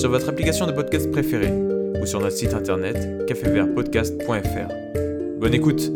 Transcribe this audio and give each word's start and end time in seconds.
sur 0.00 0.08
votre 0.08 0.30
application 0.30 0.66
de 0.66 0.72
podcast 0.72 1.10
préférée 1.10 1.52
ou 2.00 2.06
sur 2.06 2.20
notre 2.20 2.34
site 2.34 2.54
internet 2.54 3.26
cafévertpodcast.fr. 3.26 5.38
Bonne 5.38 5.52
écoute 5.52 5.92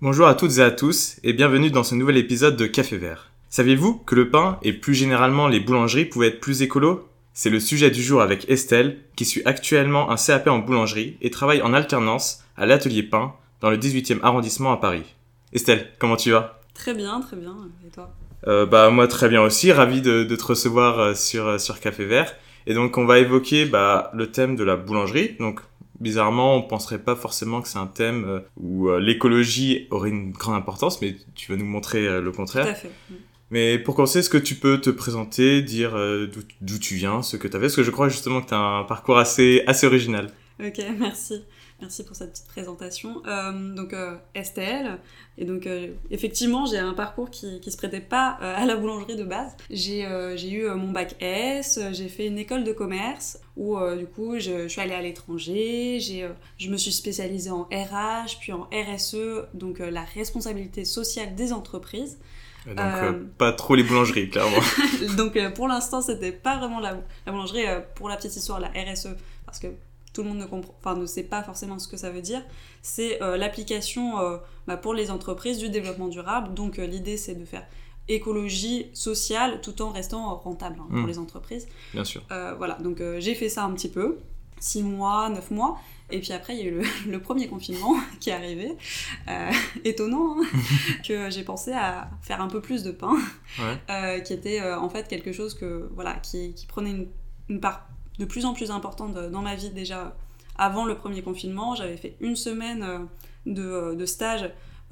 Bonjour 0.00 0.26
à 0.26 0.34
toutes 0.34 0.56
et 0.56 0.62
à 0.62 0.70
tous 0.70 1.18
et 1.22 1.34
bienvenue 1.34 1.70
dans 1.70 1.82
ce 1.82 1.94
nouvel 1.94 2.16
épisode 2.16 2.56
de 2.56 2.66
Café 2.66 2.96
Vert. 2.96 3.30
Saviez-vous 3.50 3.98
que 3.98 4.14
le 4.14 4.30
pain 4.30 4.58
et 4.62 4.72
plus 4.72 4.94
généralement 4.94 5.48
les 5.48 5.60
boulangeries 5.60 6.06
pouvaient 6.06 6.28
être 6.28 6.40
plus 6.40 6.62
écolos? 6.62 7.06
C'est 7.34 7.50
le 7.50 7.60
sujet 7.60 7.90
du 7.90 8.02
jour 8.02 8.22
avec 8.22 8.48
Estelle 8.48 9.00
qui 9.16 9.26
suit 9.26 9.42
actuellement 9.44 10.10
un 10.10 10.16
CAP 10.16 10.46
en 10.46 10.60
boulangerie 10.60 11.18
et 11.20 11.30
travaille 11.30 11.60
en 11.60 11.74
alternance 11.74 12.42
à 12.56 12.64
l'atelier 12.64 13.02
pain 13.02 13.34
dans 13.60 13.68
le 13.68 13.76
18e 13.76 14.20
arrondissement 14.22 14.72
à 14.72 14.78
Paris. 14.78 15.14
Estelle, 15.52 15.90
comment 15.98 16.16
tu 16.16 16.30
vas? 16.30 16.58
Très 16.72 16.94
bien, 16.94 17.20
très 17.20 17.36
bien. 17.36 17.54
Et 17.86 17.90
toi? 17.90 18.10
Euh, 18.46 18.66
Bah 18.66 18.90
moi 18.90 19.08
très 19.08 19.28
bien 19.28 19.42
aussi, 19.42 19.72
ravi 19.72 20.00
de, 20.00 20.24
de 20.24 20.36
te 20.36 20.44
recevoir 20.44 20.98
euh, 20.98 21.14
sur, 21.14 21.46
euh, 21.46 21.58
sur 21.58 21.80
Café 21.80 22.04
Vert. 22.04 22.34
Et 22.66 22.74
donc 22.74 22.98
on 22.98 23.04
va 23.06 23.18
évoquer 23.18 23.64
bah, 23.66 24.10
le 24.14 24.30
thème 24.30 24.56
de 24.56 24.64
la 24.64 24.76
boulangerie. 24.76 25.36
Donc 25.38 25.60
bizarrement, 26.00 26.56
on 26.56 26.62
penserait 26.62 26.98
pas 26.98 27.16
forcément 27.16 27.60
que 27.62 27.68
c'est 27.68 27.78
un 27.78 27.86
thème 27.86 28.24
euh, 28.26 28.40
où 28.56 28.90
l'écologie 28.98 29.86
aurait 29.90 30.10
une 30.10 30.32
grande 30.32 30.56
importance, 30.56 31.00
mais 31.02 31.16
tu 31.34 31.50
vas 31.52 31.58
nous 31.58 31.64
montrer 31.66 32.20
le 32.20 32.30
Tout 32.30 32.36
contraire. 32.36 32.66
à 32.68 32.74
fait. 32.74 32.90
Mm. 33.10 33.14
Mais 33.52 33.78
pour 33.80 33.96
commencer, 33.96 34.20
est-ce 34.20 34.30
que 34.30 34.38
tu 34.38 34.54
peux 34.54 34.80
te 34.80 34.90
présenter, 34.90 35.60
dire 35.60 35.90
d'où- 36.32 36.42
d'où 36.60 36.78
tu 36.78 36.94
viens, 36.94 37.20
ce 37.22 37.36
que 37.36 37.48
tu 37.48 37.56
as 37.56 37.58
fait? 37.58 37.66
Parce 37.66 37.74
que 37.76 37.82
je 37.82 37.90
crois 37.90 38.08
justement 38.08 38.40
que 38.42 38.48
tu 38.48 38.54
as 38.54 38.58
un 38.58 38.84
parcours 38.84 39.18
assez, 39.18 39.64
assez 39.66 39.86
original. 39.88 40.30
Ok, 40.64 40.80
merci. 41.00 41.42
Merci 41.80 42.04
pour 42.04 42.14
cette 42.16 42.32
petite 42.32 42.46
présentation. 42.48 43.22
Euh, 43.26 43.74
donc, 43.74 43.92
euh, 43.92 44.16
Estelle. 44.34 44.98
Et 45.38 45.44
donc, 45.44 45.66
euh, 45.66 45.88
effectivement, 46.10 46.66
j'ai 46.66 46.78
un 46.78 46.92
parcours 46.92 47.30
qui, 47.30 47.60
qui 47.60 47.70
se 47.70 47.76
prêtait 47.76 48.00
pas 48.00 48.38
euh, 48.42 48.54
à 48.56 48.66
la 48.66 48.76
boulangerie 48.76 49.16
de 49.16 49.24
base. 49.24 49.56
J'ai 49.70 50.04
euh, 50.04 50.36
eu 50.36 50.68
mon 50.70 50.90
bac 50.92 51.16
S, 51.20 51.78
j'ai 51.92 52.08
fait 52.08 52.26
une 52.26 52.38
école 52.38 52.64
de 52.64 52.72
commerce 52.72 53.38
où, 53.56 53.78
du 53.98 54.06
coup, 54.06 54.34
je, 54.38 54.62
je 54.64 54.68
suis 54.68 54.80
allée 54.80 54.94
à 54.94 55.02
l'étranger. 55.02 55.98
Je 56.58 56.70
me 56.70 56.76
suis 56.76 56.92
spécialisée 56.92 57.50
en 57.50 57.62
RH, 57.64 58.38
puis 58.40 58.52
en 58.52 58.68
RSE, 58.72 59.16
donc 59.54 59.78
la 59.80 60.02
responsabilité 60.02 60.84
sociale 60.84 61.34
des 61.34 61.52
entreprises. 61.52 62.18
Donc 62.66 62.78
Euh. 62.78 63.12
euh, 63.12 63.24
pas 63.38 63.52
trop 63.52 63.74
les 63.74 63.82
boulangeries, 63.82 64.28
clairement. 64.28 64.58
Donc 65.16 65.36
euh, 65.36 65.50
pour 65.50 65.66
l'instant, 65.66 66.02
c'était 66.02 66.30
pas 66.32 66.58
vraiment 66.58 66.78
la, 66.78 66.98
la 67.24 67.32
boulangerie. 67.32 67.64
pour 67.94 68.08
la 68.10 68.16
petite 68.16 68.36
histoire, 68.36 68.60
la 68.60 68.68
RSE, 68.68 69.08
parce 69.46 69.58
que 69.58 69.68
tout 70.12 70.22
le 70.22 70.28
monde 70.28 70.38
ne 70.38 70.46
comprend, 70.46 70.74
enfin 70.78 70.96
ne 70.96 71.06
sait 71.06 71.22
pas 71.22 71.42
forcément 71.42 71.78
ce 71.78 71.86
que 71.88 71.96
ça 71.96 72.10
veut 72.10 72.22
dire. 72.22 72.42
C'est 72.82 73.22
euh, 73.22 73.36
l'application 73.36 74.18
euh, 74.20 74.38
bah, 74.66 74.76
pour 74.76 74.92
les 74.94 75.10
entreprises 75.10 75.58
du 75.58 75.68
développement 75.68 76.08
durable. 76.08 76.52
Donc 76.54 76.78
euh, 76.78 76.86
l'idée, 76.86 77.16
c'est 77.16 77.34
de 77.34 77.44
faire 77.44 77.64
écologie 78.08 78.86
sociale 78.92 79.60
tout 79.60 79.82
en 79.82 79.90
restant 79.90 80.34
rentable 80.36 80.76
hein, 80.80 80.86
pour 80.90 80.98
Mm. 80.98 81.06
les 81.06 81.18
entreprises. 81.18 81.68
Bien 81.94 82.04
sûr. 82.04 82.22
Voilà, 82.58 82.74
donc 82.80 83.00
j'ai 83.18 83.34
fait 83.36 83.48
ça 83.48 83.62
un 83.64 83.72
petit 83.72 83.88
peu, 83.88 84.18
6 84.58 84.82
mois, 84.82 85.28
9 85.28 85.50
mois. 85.52 85.78
Et 86.12 86.18
puis 86.18 86.32
après, 86.32 86.56
il 86.56 86.58
y 86.58 86.62
a 86.62 86.66
eu 86.72 86.80
le, 86.80 86.82
le 87.10 87.20
premier 87.20 87.46
confinement 87.46 87.94
qui 88.20 88.30
est 88.30 88.32
arrivé. 88.32 88.76
Étonnant, 89.84 90.36
hein, 90.40 90.44
que 91.06 91.30
j'ai 91.30 91.44
pensé 91.44 91.72
à 91.72 92.10
faire 92.22 92.40
un 92.40 92.48
peu 92.48 92.60
plus 92.60 92.82
de 92.82 92.90
pain, 92.90 93.16
Ouais. 93.60 94.22
qui 94.24 94.32
était 94.32 94.60
en 94.72 94.88
fait 94.88 95.06
quelque 95.06 95.32
chose 95.32 95.54
que, 95.54 95.88
voilà, 95.94 96.14
qui, 96.14 96.52
qui 96.54 96.66
prenait 96.66 96.90
une, 96.90 97.06
une 97.48 97.60
part 97.60 97.86
de 98.18 98.24
plus 98.24 98.44
en 98.44 98.52
plus 98.52 98.70
importante 98.70 99.14
dans 99.14 99.42
ma 99.42 99.54
vie 99.54 99.70
déjà 99.70 100.14
avant 100.60 100.84
le 100.84 100.94
premier 100.94 101.22
confinement. 101.22 101.74
J'avais 101.74 101.96
fait 101.96 102.16
une 102.20 102.36
semaine 102.36 102.82
euh, 102.82 102.98
de, 103.46 103.62
euh, 103.62 103.94
de 103.94 104.06
stage 104.06 104.42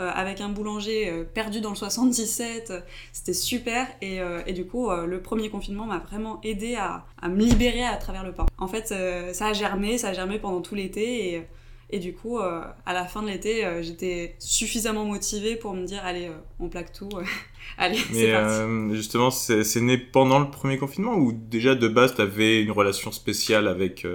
euh, 0.00 0.10
avec 0.14 0.40
un 0.40 0.48
boulanger 0.48 1.26
perdu 1.34 1.60
dans 1.60 1.70
le 1.70 1.76
77. 1.76 2.72
C'était 3.12 3.32
super. 3.34 3.86
Et, 4.00 4.52
du 4.52 4.64
coup, 4.66 4.90
le 4.90 5.20
premier 5.20 5.50
confinement 5.50 5.86
m'a 5.86 5.98
vraiment 5.98 6.40
aidé 6.42 6.76
à, 6.76 7.04
à 7.20 7.28
me 7.28 7.36
libérer 7.36 7.84
à 7.84 7.96
travers 7.96 8.24
le 8.24 8.32
pain. 8.32 8.46
En 8.58 8.68
fait, 8.68 8.94
ça 9.34 9.46
a 9.48 9.52
germé, 9.52 9.98
ça 9.98 10.08
a 10.08 10.12
germé 10.12 10.38
pendant 10.38 10.60
tout 10.60 10.74
l'été. 10.74 11.34
Et, 11.34 11.46
et 11.90 11.98
du 12.00 12.14
coup, 12.14 12.38
euh, 12.38 12.62
à 12.86 12.92
la 12.92 13.04
fin 13.06 13.22
de 13.22 13.28
l'été, 13.28 13.64
euh, 13.64 13.82
j'étais 13.82 14.36
suffisamment 14.38 15.04
motivée 15.04 15.56
pour 15.56 15.74
me 15.74 15.84
dire 15.86 16.04
allez, 16.04 16.26
euh, 16.28 16.32
on 16.60 16.68
plaque 16.68 16.92
tout. 16.92 17.08
allez, 17.78 17.98
c'est 18.12 18.28
parti. 18.28 18.64
justement, 18.92 19.30
c'est 19.30 19.80
né 19.80 19.98
pendant 19.98 20.38
le 20.38 20.50
premier 20.50 20.78
confinement 20.78 21.14
ou 21.14 21.32
déjà 21.32 21.74
de 21.74 21.88
base, 21.88 22.14
tu 22.14 22.20
avais 22.22 22.62
une 22.62 22.70
relation 22.70 23.12
spéciale 23.12 23.68
avec, 23.68 24.06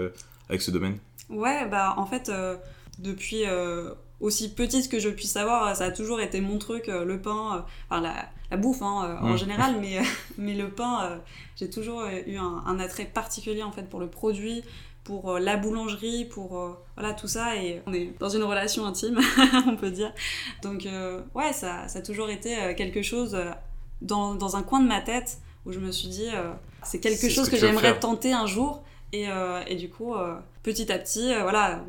avec 0.50 0.62
ce 0.62 0.72
domaine? 0.72 0.98
Ouais, 1.30 1.66
bah 1.68 1.96
en 1.98 2.06
fait, 2.06 2.32
depuis 3.00 3.44
aussi 4.20 4.54
petite 4.54 4.90
que 4.90 5.00
je 5.00 5.10
puisse 5.10 5.32
savoir, 5.32 5.76
ça 5.76 5.86
a 5.86 5.92
toujours 5.92 6.22
été 6.22 6.42
mon 6.42 6.58
truc, 6.58 6.88
le 6.88 7.22
pain, 7.22 7.66
enfin 7.90 8.02
la, 8.02 8.30
la 8.52 8.58
bouffe 8.58 8.82
hein, 8.82 9.20
en 9.24 9.36
Mm. 9.36 9.38
général, 9.38 9.78
mais, 9.82 10.00
mais 10.38 10.54
le 10.54 10.70
pain, 10.70 11.22
j'ai 11.56 11.70
toujours 11.70 12.04
eu 12.06 12.38
un, 12.38 12.64
un 12.66 12.80
attrait 12.80 13.06
particulier 13.06 13.64
en 13.64 13.72
fait 13.72 13.90
pour 13.90 14.00
le 14.00 14.08
produit, 14.10 14.64
pour 15.04 15.32
euh, 15.32 15.40
la 15.40 15.58
boulangerie, 15.58 16.26
pour 16.26 16.58
euh, 16.58 16.78
voilà 16.96 17.14
tout 17.14 17.28
ça, 17.28 17.56
et 17.58 17.82
on 17.86 17.94
est 17.94 18.14
dans 18.20 18.30
une 18.30 18.44
relation 18.44 18.86
intime, 18.86 19.20
on 19.68 19.76
peut 19.76 19.92
dire. 19.92 20.14
Donc 20.62 20.86
euh, 20.86 21.22
ouais, 21.36 21.54
ça, 21.54 21.88
ça 21.88 22.00
a 22.00 22.02
toujours 22.02 22.30
été 22.30 22.74
quelque 22.76 23.02
chose 23.02 23.38
dans, 24.02 24.36
dans 24.36 24.56
un 24.56 24.64
coin 24.64 24.80
de 24.80 24.88
ma 24.88 25.02
tête 25.02 25.40
où 25.66 25.72
je 25.72 25.80
me 25.80 25.92
suis 25.92 26.08
dit, 26.08 26.28
euh, 26.34 26.52
c'est 26.84 27.00
quelque 27.00 27.18
ce 27.18 27.30
chose 27.30 27.48
que 27.48 27.56
que, 27.56 27.58
j'aimerais 27.58 28.00
tenter 28.00 28.34
un 28.34 28.48
jour. 28.48 28.84
Et, 29.16 29.28
et 29.68 29.76
du 29.76 29.92
coup, 29.92 30.16
petit 30.64 30.92
à 30.92 30.98
petit, 30.98 31.36
voilà, 31.40 31.84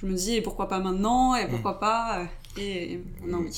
je 0.00 0.06
me 0.06 0.14
dis, 0.14 0.36
et 0.36 0.42
pourquoi 0.42 0.68
pas 0.68 0.78
maintenant, 0.80 1.34
et 1.34 1.46
pourquoi 1.48 1.78
pas, 1.80 2.20
euh, 2.20 2.24
et, 2.60 3.00
non, 3.26 3.38
oui. 3.38 3.50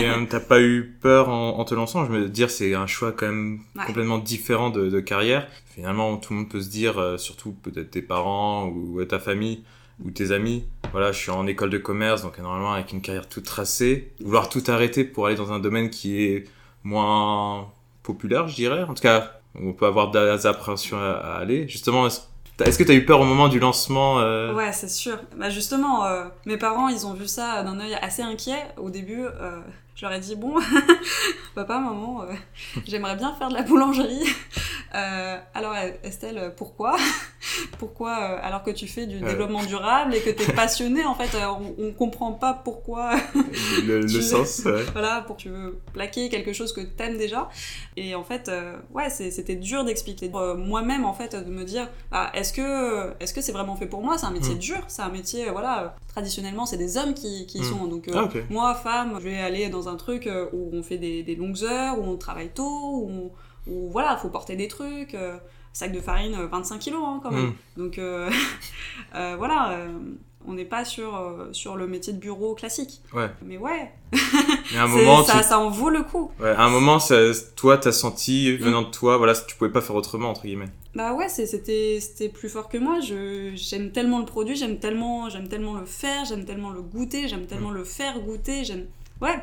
Et 0.00 0.06
euh, 0.06 0.24
t'as 0.28 0.40
pas 0.40 0.60
eu 0.60 0.96
peur 1.00 1.28
en, 1.28 1.58
en 1.58 1.64
te 1.64 1.74
lançant? 1.74 2.04
Je 2.06 2.10
me 2.12 2.28
dire, 2.28 2.50
c'est 2.50 2.74
un 2.74 2.86
choix 2.86 3.12
quand 3.12 3.26
même 3.26 3.60
Ouais. 3.76 3.84
complètement 3.86 4.18
différent 4.18 4.70
de, 4.70 4.88
de 4.88 5.00
carrière. 5.00 5.46
Finalement, 5.74 6.16
tout 6.16 6.32
le 6.32 6.40
monde 6.40 6.48
peut 6.48 6.60
se 6.60 6.68
dire, 6.70 6.98
euh, 6.98 7.16
surtout 7.18 7.52
peut-être 7.52 7.90
tes 7.90 8.02
parents 8.02 8.66
ou, 8.68 9.04
ta 9.04 9.18
famille 9.18 9.62
ou 10.04 10.10
tes 10.10 10.30
amis, 10.32 10.64
voilà, 10.92 11.10
je 11.12 11.18
suis 11.18 11.30
en 11.32 11.46
école 11.48 11.70
de 11.70 11.78
commerce, 11.78 12.22
donc 12.22 12.38
normalement 12.38 12.72
avec 12.72 12.92
une 12.92 13.00
carrière 13.00 13.28
toute 13.28 13.44
tracée, 13.44 14.12
vouloir 14.20 14.48
tout 14.48 14.62
arrêter 14.68 15.02
pour 15.04 15.26
aller 15.26 15.34
dans 15.36 15.52
un 15.52 15.58
domaine 15.58 15.90
qui 15.90 16.22
est 16.22 16.44
moins 16.84 17.68
populaire, 18.04 18.46
je 18.48 18.54
dirais. 18.54 18.84
En 18.84 18.94
tout 18.94 19.02
cas, 19.02 19.40
on 19.60 19.72
peut 19.72 19.86
avoir 19.86 20.10
des 20.12 20.46
appréhensions 20.46 20.98
à, 20.98 21.10
à 21.12 21.38
aller. 21.38 21.66
Justement, 21.68 22.06
est-ce 22.06 22.20
est-ce 22.60 22.78
que 22.78 22.84
tu 22.84 22.90
as 22.90 22.94
eu 22.94 23.04
peur 23.04 23.20
au 23.20 23.24
moment 23.24 23.48
du 23.48 23.58
lancement 23.58 24.18
euh, 24.18 24.52
Ouais, 24.54 24.72
c'est 24.72 24.90
sûr. 24.90 25.18
Bah 25.36 25.50
justement, 25.50 26.04
euh, 26.04 26.24
mes 26.46 26.56
parents, 26.56 26.88
ils 26.88 27.06
ont 27.06 27.14
vu 27.14 27.28
ça 27.28 27.62
d'un 27.62 27.78
œil 27.80 27.94
assez 28.00 28.22
inquiet. 28.22 28.62
Au 28.76 28.90
début, 28.90 29.22
euh, 29.22 29.60
je 29.98 30.04
leur 30.06 30.12
ai 30.14 30.20
dit, 30.20 30.36
bon, 30.36 30.54
papa, 31.54 31.78
maman, 31.80 32.22
euh, 32.22 32.32
j'aimerais 32.86 33.16
bien 33.16 33.34
faire 33.34 33.48
de 33.48 33.54
la 33.54 33.62
boulangerie. 33.62 34.24
Euh, 34.94 35.36
alors, 35.52 35.74
Estelle, 36.02 36.54
pourquoi? 36.56 36.96
Pourquoi, 37.78 38.18
euh, 38.18 38.38
alors 38.42 38.62
que 38.62 38.70
tu 38.70 38.88
fais 38.88 39.06
du 39.06 39.20
développement 39.20 39.62
durable 39.62 40.14
et 40.14 40.20
que 40.22 40.30
tu 40.30 40.42
es 40.50 40.52
passionnée, 40.54 41.04
en 41.04 41.14
fait, 41.14 41.28
on, 41.36 41.74
on 41.78 41.92
comprend 41.92 42.32
pas 42.32 42.54
pourquoi 42.54 43.10
le, 43.86 44.00
le 44.00 44.06
Tu- 44.06 44.22
sens 44.22 44.62
ouais. 44.64 44.84
voilà, 44.94 45.20
pour 45.26 45.36
que 45.36 45.42
tu 45.42 45.48
veux 45.50 45.78
plaquer 45.92 46.30
quelque 46.30 46.54
chose 46.54 46.72
que 46.72 46.80
t'aimes 46.80 47.18
déjà. 47.18 47.50
Et 47.98 48.14
en 48.14 48.24
fait, 48.24 48.50
ouais, 48.94 49.10
c'était 49.10 49.56
dur 49.56 49.84
d'expliquer. 49.84 50.30
Moi-même, 50.30 51.04
en 51.04 51.12
fait, 51.12 51.36
de 51.36 51.50
me 51.50 51.64
dire, 51.64 51.86
bah, 52.10 52.30
est-ce 52.32 52.54
que 52.54 53.12
est-ce 53.20 53.34
que 53.34 53.42
c'est 53.42 53.52
vraiment 53.52 53.76
fait 53.76 53.86
pour 53.86 54.02
moi? 54.02 54.16
C'est 54.16 54.26
un 54.26 54.30
métier 54.30 54.54
Mm. 54.54 54.58
dur, 54.58 54.78
c'est 54.88 55.02
un 55.02 55.10
métier, 55.10 55.50
voilà, 55.50 55.96
traditionnellement, 56.08 56.64
c'est 56.64 56.78
des 56.78 56.96
hommes 56.96 57.12
qui, 57.12 57.46
qui 57.46 57.58
y 57.58 57.60
Mm. 57.60 57.64
sont. 57.64 57.86
Donc, 57.88 58.08
Ah, 58.14 58.28
moi, 58.48 58.74
femme, 58.74 59.18
je 59.18 59.24
vais 59.28 59.38
aller 59.38 59.68
dans 59.68 59.87
un 59.88 59.96
truc 59.96 60.26
euh, 60.26 60.46
où 60.52 60.70
on 60.72 60.82
fait 60.82 60.98
des, 60.98 61.22
des 61.22 61.34
longues 61.36 61.62
heures, 61.64 61.98
où 61.98 62.02
on 62.04 62.16
travaille 62.16 62.50
tôt, 62.50 62.64
où, 62.64 63.10
on- 63.10 63.70
où 63.70 63.90
voilà, 63.90 64.16
faut 64.16 64.28
porter 64.28 64.56
des 64.56 64.68
trucs. 64.68 65.14
euh, 65.14 65.36
sac 65.74 65.92
de 65.92 66.00
farine, 66.00 66.34
euh, 66.34 66.46
25 66.48 66.78
kilos 66.80 67.02
hein, 67.04 67.20
quand 67.22 67.30
même. 67.30 67.52
Mm. 67.76 67.80
Donc 67.82 67.98
euh, 67.98 68.28
euh, 69.14 69.34
voilà, 69.38 69.72
euh, 69.72 69.88
on 70.46 70.54
n'est 70.54 70.64
pas 70.64 70.84
sur, 70.84 71.14
euh, 71.16 71.48
sur 71.52 71.76
le 71.76 71.86
métier 71.86 72.12
de 72.12 72.18
bureau 72.18 72.54
classique. 72.54 73.00
Ouais. 73.12 73.28
Mais 73.42 73.58
ouais, 73.58 73.92
Et 74.12 74.76
à 74.76 74.84
un 74.84 74.88
c'est- 74.88 74.94
moment, 74.96 75.22
ça, 75.22 75.38
tu- 75.38 75.44
ça 75.44 75.58
en 75.60 75.68
vaut 75.70 75.90
le 75.90 76.02
coup. 76.02 76.32
Ouais, 76.40 76.48
à 76.50 76.64
un 76.64 76.70
moment, 76.70 76.98
ça- 76.98 77.16
toi, 77.54 77.78
t'as 77.78 77.92
senti, 77.92 78.56
Mm. 78.58 78.64
venant 78.64 78.82
de 78.82 78.90
toi, 78.90 79.18
voilà, 79.18 79.34
tu 79.34 79.54
pouvais 79.56 79.70
pas 79.70 79.80
faire 79.82 79.94
autrement, 79.94 80.30
entre 80.30 80.42
guillemets. 80.46 80.70
Bah 80.94 81.12
ouais, 81.14 81.28
c'était 81.28 82.00
plus 82.32 82.48
fort 82.48 82.68
que 82.68 82.78
moi. 82.78 82.98
J'aime 83.54 83.92
tellement 83.92 84.18
le 84.18 84.24
produit, 84.24 84.56
j'aime 84.56 84.78
tellement, 84.80 85.28
tellement 85.48 85.74
le 85.74 85.84
faire, 85.86 86.24
j'aime 86.24 86.44
tellement 86.44 86.70
le 86.70 86.80
goûter, 86.82 87.28
j'aime 87.28 87.46
tellement 87.46 87.70
le 87.70 87.84
faire 87.84 88.18
goûter. 88.20 88.62
Ouais. 89.20 89.36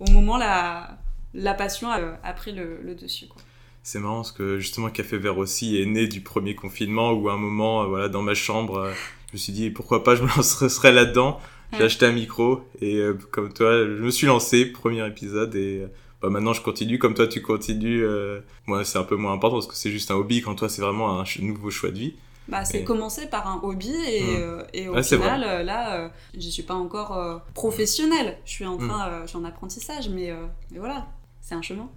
Au 0.00 0.10
moment, 0.10 0.36
la, 0.36 0.98
la 1.34 1.54
passion 1.54 1.88
a, 1.90 2.00
a 2.22 2.32
pris 2.32 2.52
le, 2.52 2.80
le 2.82 2.94
dessus. 2.94 3.26
Quoi. 3.26 3.42
C'est 3.82 3.98
marrant 4.00 4.16
parce 4.16 4.32
que 4.32 4.58
justement 4.58 4.88
Café 4.90 5.18
Vert 5.18 5.38
aussi 5.38 5.80
est 5.80 5.86
né 5.86 6.06
du 6.06 6.20
premier 6.22 6.54
confinement 6.54 7.12
où 7.12 7.28
à 7.28 7.34
un 7.34 7.38
moment, 7.38 7.82
euh, 7.82 7.86
voilà, 7.86 8.08
dans 8.08 8.22
ma 8.22 8.34
chambre, 8.34 8.76
euh, 8.78 8.92
je 9.28 9.34
me 9.34 9.38
suis 9.38 9.52
dit 9.52 9.70
pourquoi 9.70 10.02
pas 10.04 10.14
je 10.14 10.22
me 10.22 10.28
lancerais 10.36 10.92
là-dedans. 10.92 11.40
J'ai 11.72 11.78
Ouais. 11.80 11.84
acheté 11.86 12.06
un 12.06 12.12
micro 12.12 12.62
et 12.80 12.96
euh, 12.96 13.14
comme 13.32 13.52
toi, 13.52 13.72
je 13.84 14.02
me 14.02 14.10
suis 14.10 14.26
lancé, 14.28 14.64
premier 14.66 15.04
épisode 15.08 15.54
et 15.56 15.80
euh, 15.82 15.86
bah, 16.22 16.28
maintenant 16.30 16.52
je 16.52 16.60
continue 16.62 16.98
comme 17.00 17.14
toi 17.14 17.26
tu 17.26 17.42
continues. 17.42 18.04
euh, 18.04 18.40
moi 18.66 18.84
c'est 18.84 18.96
un 18.98 19.02
peu 19.02 19.16
moins 19.16 19.32
important 19.32 19.56
parce 19.56 19.66
que 19.66 19.74
c'est 19.74 19.90
juste 19.90 20.10
un 20.12 20.14
hobby 20.14 20.40
quand 20.40 20.54
toi 20.54 20.68
c'est 20.68 20.82
vraiment 20.82 21.20
un 21.20 21.24
nouveau 21.40 21.70
choix 21.70 21.90
de 21.90 21.98
vie. 21.98 22.14
Bah, 22.48 22.64
c'est 22.64 22.80
Et- 22.80 22.84
commencé 22.84 23.26
par 23.26 23.46
un 23.48 23.60
hobby 23.62 23.88
et, 24.06 24.22
Mm. 24.22 24.36
euh, 24.38 24.62
et 24.74 24.88
au 24.88 24.94
Ouais, 24.94 25.02
final, 25.02 25.42
euh, 25.44 25.62
là, 25.62 25.94
euh, 25.96 26.08
j'y 26.36 26.52
suis 26.52 26.62
pas 26.62 26.74
encore 26.74 27.16
euh, 27.16 27.38
professionnelle. 27.54 28.36
Je 28.44 28.50
suis 28.50 28.66
en 28.66 28.76
Mm. 28.76 28.88
train, 28.88 29.08
euh, 29.08 29.22
je 29.22 29.28
suis 29.28 29.38
en 29.38 29.44
apprentissage, 29.44 30.08
mais, 30.10 30.30
mais 30.70 30.78
voilà, 30.78 31.06
c'est 31.40 31.54
un 31.54 31.62
chemin. 31.62 31.88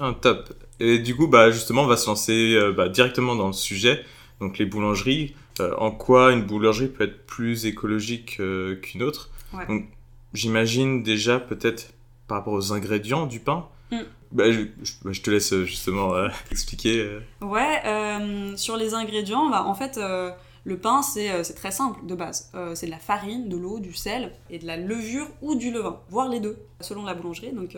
Ah, 0.00 0.12
top. 0.20 0.52
Et 0.80 0.98
du 0.98 1.14
coup, 1.14 1.28
bah, 1.28 1.50
justement, 1.52 1.82
on 1.82 1.86
va 1.86 1.96
se 1.96 2.06
lancer 2.08 2.58
bah, 2.76 2.88
directement 2.88 3.36
dans 3.36 3.46
le 3.46 3.52
sujet. 3.52 4.04
Donc, 4.40 4.58
les 4.58 4.66
boulangeries. 4.66 5.34
En 5.78 5.92
quoi 5.92 6.32
une 6.32 6.42
boulangerie 6.42 6.88
peut 6.88 7.04
être 7.04 7.26
plus 7.26 7.64
écologique 7.66 8.40
qu'une 8.82 9.02
autre? 9.04 9.30
Ouais. 9.52 9.64
Donc, 9.68 9.86
j'imagine 10.32 11.04
déjà 11.04 11.38
peut-être 11.38 11.92
par 12.26 12.38
rapport 12.38 12.54
aux 12.54 12.72
ingrédients 12.72 13.26
du 13.26 13.38
pain. 13.38 13.68
Mm. 13.94 14.04
Bah, 14.32 14.50
je, 14.50 14.60
je- 14.82 14.92
bah, 15.04 15.12
je 15.12 15.20
te 15.20 15.30
laisse 15.30 15.52
euh, 15.52 15.64
justement 15.64 16.14
euh, 16.14 16.28
expliquer. 16.50 17.00
euh. 17.00 17.20
Ouais, 17.40 17.82
euh, 17.86 18.56
sur 18.56 18.76
les 18.76 18.94
ingrédients, 18.94 19.48
bah, 19.50 19.64
en 19.64 19.74
fait, 19.74 19.96
euh, 19.98 20.30
le 20.64 20.78
pain, 20.78 21.02
c'est 21.02 21.42
très 21.54 21.70
simple 21.70 22.06
de 22.06 22.14
base. 22.14 22.50
C'est 22.74 22.86
de 22.86 22.90
la 22.90 22.98
farine, 22.98 23.48
de 23.50 23.56
l'eau, 23.56 23.80
du 23.80 23.92
sel 23.92 24.32
et 24.50 24.58
de 24.58 24.66
la 24.66 24.76
levure 24.78 25.26
ou 25.42 25.54
du 25.56 25.70
levain, 25.70 26.00
voire 26.08 26.28
les 26.28 26.40
deux, 26.40 26.56
selon 26.80 27.04
la 27.04 27.12
boulangerie. 27.14 27.52
Donc. 27.52 27.76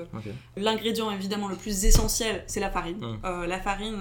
L'ingrédient 0.57 1.11
évidemment 1.11 1.49
le 1.49 1.57
plus 1.57 1.85
essentiel, 1.85 2.45
c'est 2.47 2.61
la 2.61 2.71
farine. 2.71 2.99
Mm. 2.99 3.45
La 3.49 3.59
farine, 3.61 3.99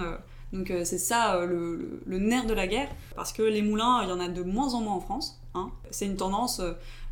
donc 0.54 0.72
c'est 0.84 1.00
ça 1.00 1.44
le, 1.48 1.76
le- 1.76 2.02
le 2.06 2.20
nerf 2.20 2.46
de 2.46 2.54
la 2.54 2.68
guerre, 2.68 2.90
parce 3.16 3.34
que 3.34 3.42
les 3.42 3.64
moulins, 3.64 4.02
il 4.04 4.10
y 4.10 4.12
en 4.12 4.20
a 4.20 4.28
de 4.28 4.44
moins 4.44 4.74
en 4.76 4.82
moins 4.82 4.94
en 4.94 5.02
France. 5.02 5.42
hein. 5.56 5.72
C'est 5.90 6.06
une 6.06 6.16
tendance, 6.18 6.62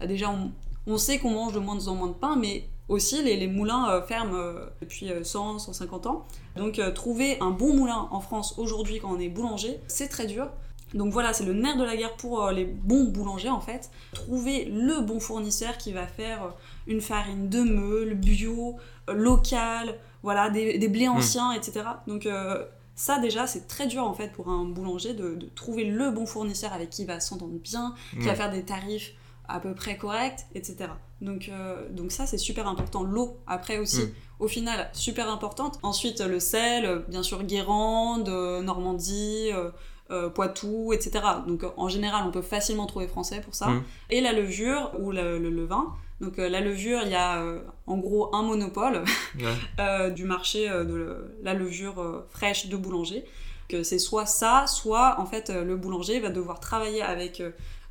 déjà 0.05 0.29
on, 0.29 0.51
on 0.85 0.97
sait 0.99 1.17
qu'on 1.17 1.31
mange 1.31 1.53
de 1.53 1.59
moins 1.59 1.87
en 1.87 1.95
moins 1.95 2.07
de 2.09 2.13
pain, 2.13 2.35
mais 2.35 2.67
aussi 2.89 3.23
les, 3.23 3.37
les 3.37 3.47
moulins 3.47 3.89
euh, 3.89 4.01
ferment 4.01 4.35
euh, 4.35 4.65
depuis 4.81 5.11
euh, 5.11 5.23
100, 5.23 5.59
150 5.59 6.07
ans. 6.07 6.23
Donc 6.55 6.79
euh, 6.79 6.91
trouver 6.91 7.37
un 7.39 7.51
bon 7.51 7.73
moulin 7.73 8.07
en 8.11 8.19
France 8.19 8.55
aujourd'hui 8.57 8.99
quand 8.99 9.11
on 9.11 9.19
est 9.19 9.29
boulanger, 9.29 9.79
c'est 9.87 10.07
très 10.09 10.25
dur. 10.27 10.49
Donc 10.93 11.11
voilà, 11.11 11.33
c'est 11.33 11.43
le 11.45 11.53
nerf 11.53 11.77
de 11.77 11.83
la 11.83 11.95
guerre 11.97 12.15
pour 12.17 12.43
euh, 12.43 12.51
les 12.51 12.65
bons 12.65 13.05
boulangers 13.05 13.49
en 13.49 13.61
fait. 13.61 13.89
Trouver 14.13 14.65
le 14.65 15.01
bon 15.01 15.19
fournisseur 15.19 15.77
qui 15.77 15.91
va 15.91 16.05
faire 16.05 16.43
euh, 16.43 16.49
une 16.85 17.01
farine 17.01 17.49
de 17.49 17.61
meule, 17.61 18.13
bio, 18.13 18.75
euh, 19.09 19.13
locale, 19.13 19.95
voilà, 20.21 20.49
des, 20.51 20.77
des 20.77 20.87
blés 20.89 21.07
anciens, 21.07 21.51
etc. 21.53 21.81
Donc 22.05 22.25
euh, 22.27 22.63
ça 22.95 23.17
déjà, 23.17 23.47
c'est 23.47 23.67
très 23.67 23.87
dur 23.87 24.03
en 24.03 24.13
fait 24.13 24.31
pour 24.33 24.49
un 24.49 24.65
boulanger 24.65 25.15
de, 25.15 25.33
de 25.33 25.47
trouver 25.55 25.85
le 25.85 26.11
bon 26.11 26.27
fournisseur 26.27 26.73
avec 26.73 26.91
qui 26.91 27.01
il 27.01 27.07
va 27.07 27.19
s'entendre 27.19 27.57
bien, 27.57 27.95
qui 28.11 28.19
va 28.27 28.35
faire 28.35 28.51
des 28.51 28.61
tarifs 28.63 29.13
à 29.47 29.59
peu 29.59 29.73
près 29.73 29.97
corrects, 29.97 30.45
etc. 30.53 30.89
Donc, 31.23 31.49
euh, 31.49 31.87
donc 31.89 32.11
ça, 32.11 32.25
c'est 32.27 32.37
super 32.37 32.67
important. 32.67 33.01
L'eau, 33.03 33.37
après 33.47 33.77
aussi, 33.79 34.01
Mm. 34.03 34.11
au 34.41 34.47
final, 34.47 34.89
super 34.93 35.29
importante. 35.29 35.79
Ensuite, 35.81 36.19
le 36.21 36.39
sel, 36.39 37.03
bien 37.07 37.23
sûr, 37.23 37.41
Guérande, 37.43 38.29
euh, 38.29 38.61
Normandie, 38.61 39.49
euh, 40.11 40.29
Poitou, 40.29 40.93
etc. 40.93 41.23
Donc 41.47 41.63
en 41.77 41.87
général, 41.89 42.25
on 42.27 42.31
peut 42.31 42.41
facilement 42.43 42.85
trouver 42.85 43.07
français 43.07 43.41
pour 43.41 43.55
ça. 43.55 43.67
Mm. 43.69 43.83
Et 44.11 44.21
la 44.21 44.33
levure 44.33 44.91
ou 44.99 45.11
le, 45.11 45.39
le 45.39 45.49
levain. 45.49 45.85
Donc 46.21 46.37
euh, 46.39 46.49
la 46.49 46.59
levure, 46.61 46.99
il 47.03 47.09
y 47.11 47.15
a 47.15 47.41
en 47.87 47.97
gros 47.97 48.35
un 48.35 48.43
monopole 48.43 49.03
Ouais. 49.39 50.11
du 50.11 50.25
marché 50.25 50.67
de 50.69 50.93
le- 50.93 51.35
la 51.41 51.53
levure 51.55 52.23
fraîche 52.29 52.67
de 52.67 52.77
boulanger. 52.77 53.23
Que 53.69 53.81
c'est 53.81 53.97
soit 53.97 54.25
ça, 54.27 54.65
soit 54.67 55.15
en 55.19 55.25
fait 55.25 55.49
le 55.49 55.75
boulanger 55.77 56.19
va 56.19 56.29
devoir 56.29 56.59
travailler 56.59 57.01
avec 57.01 57.41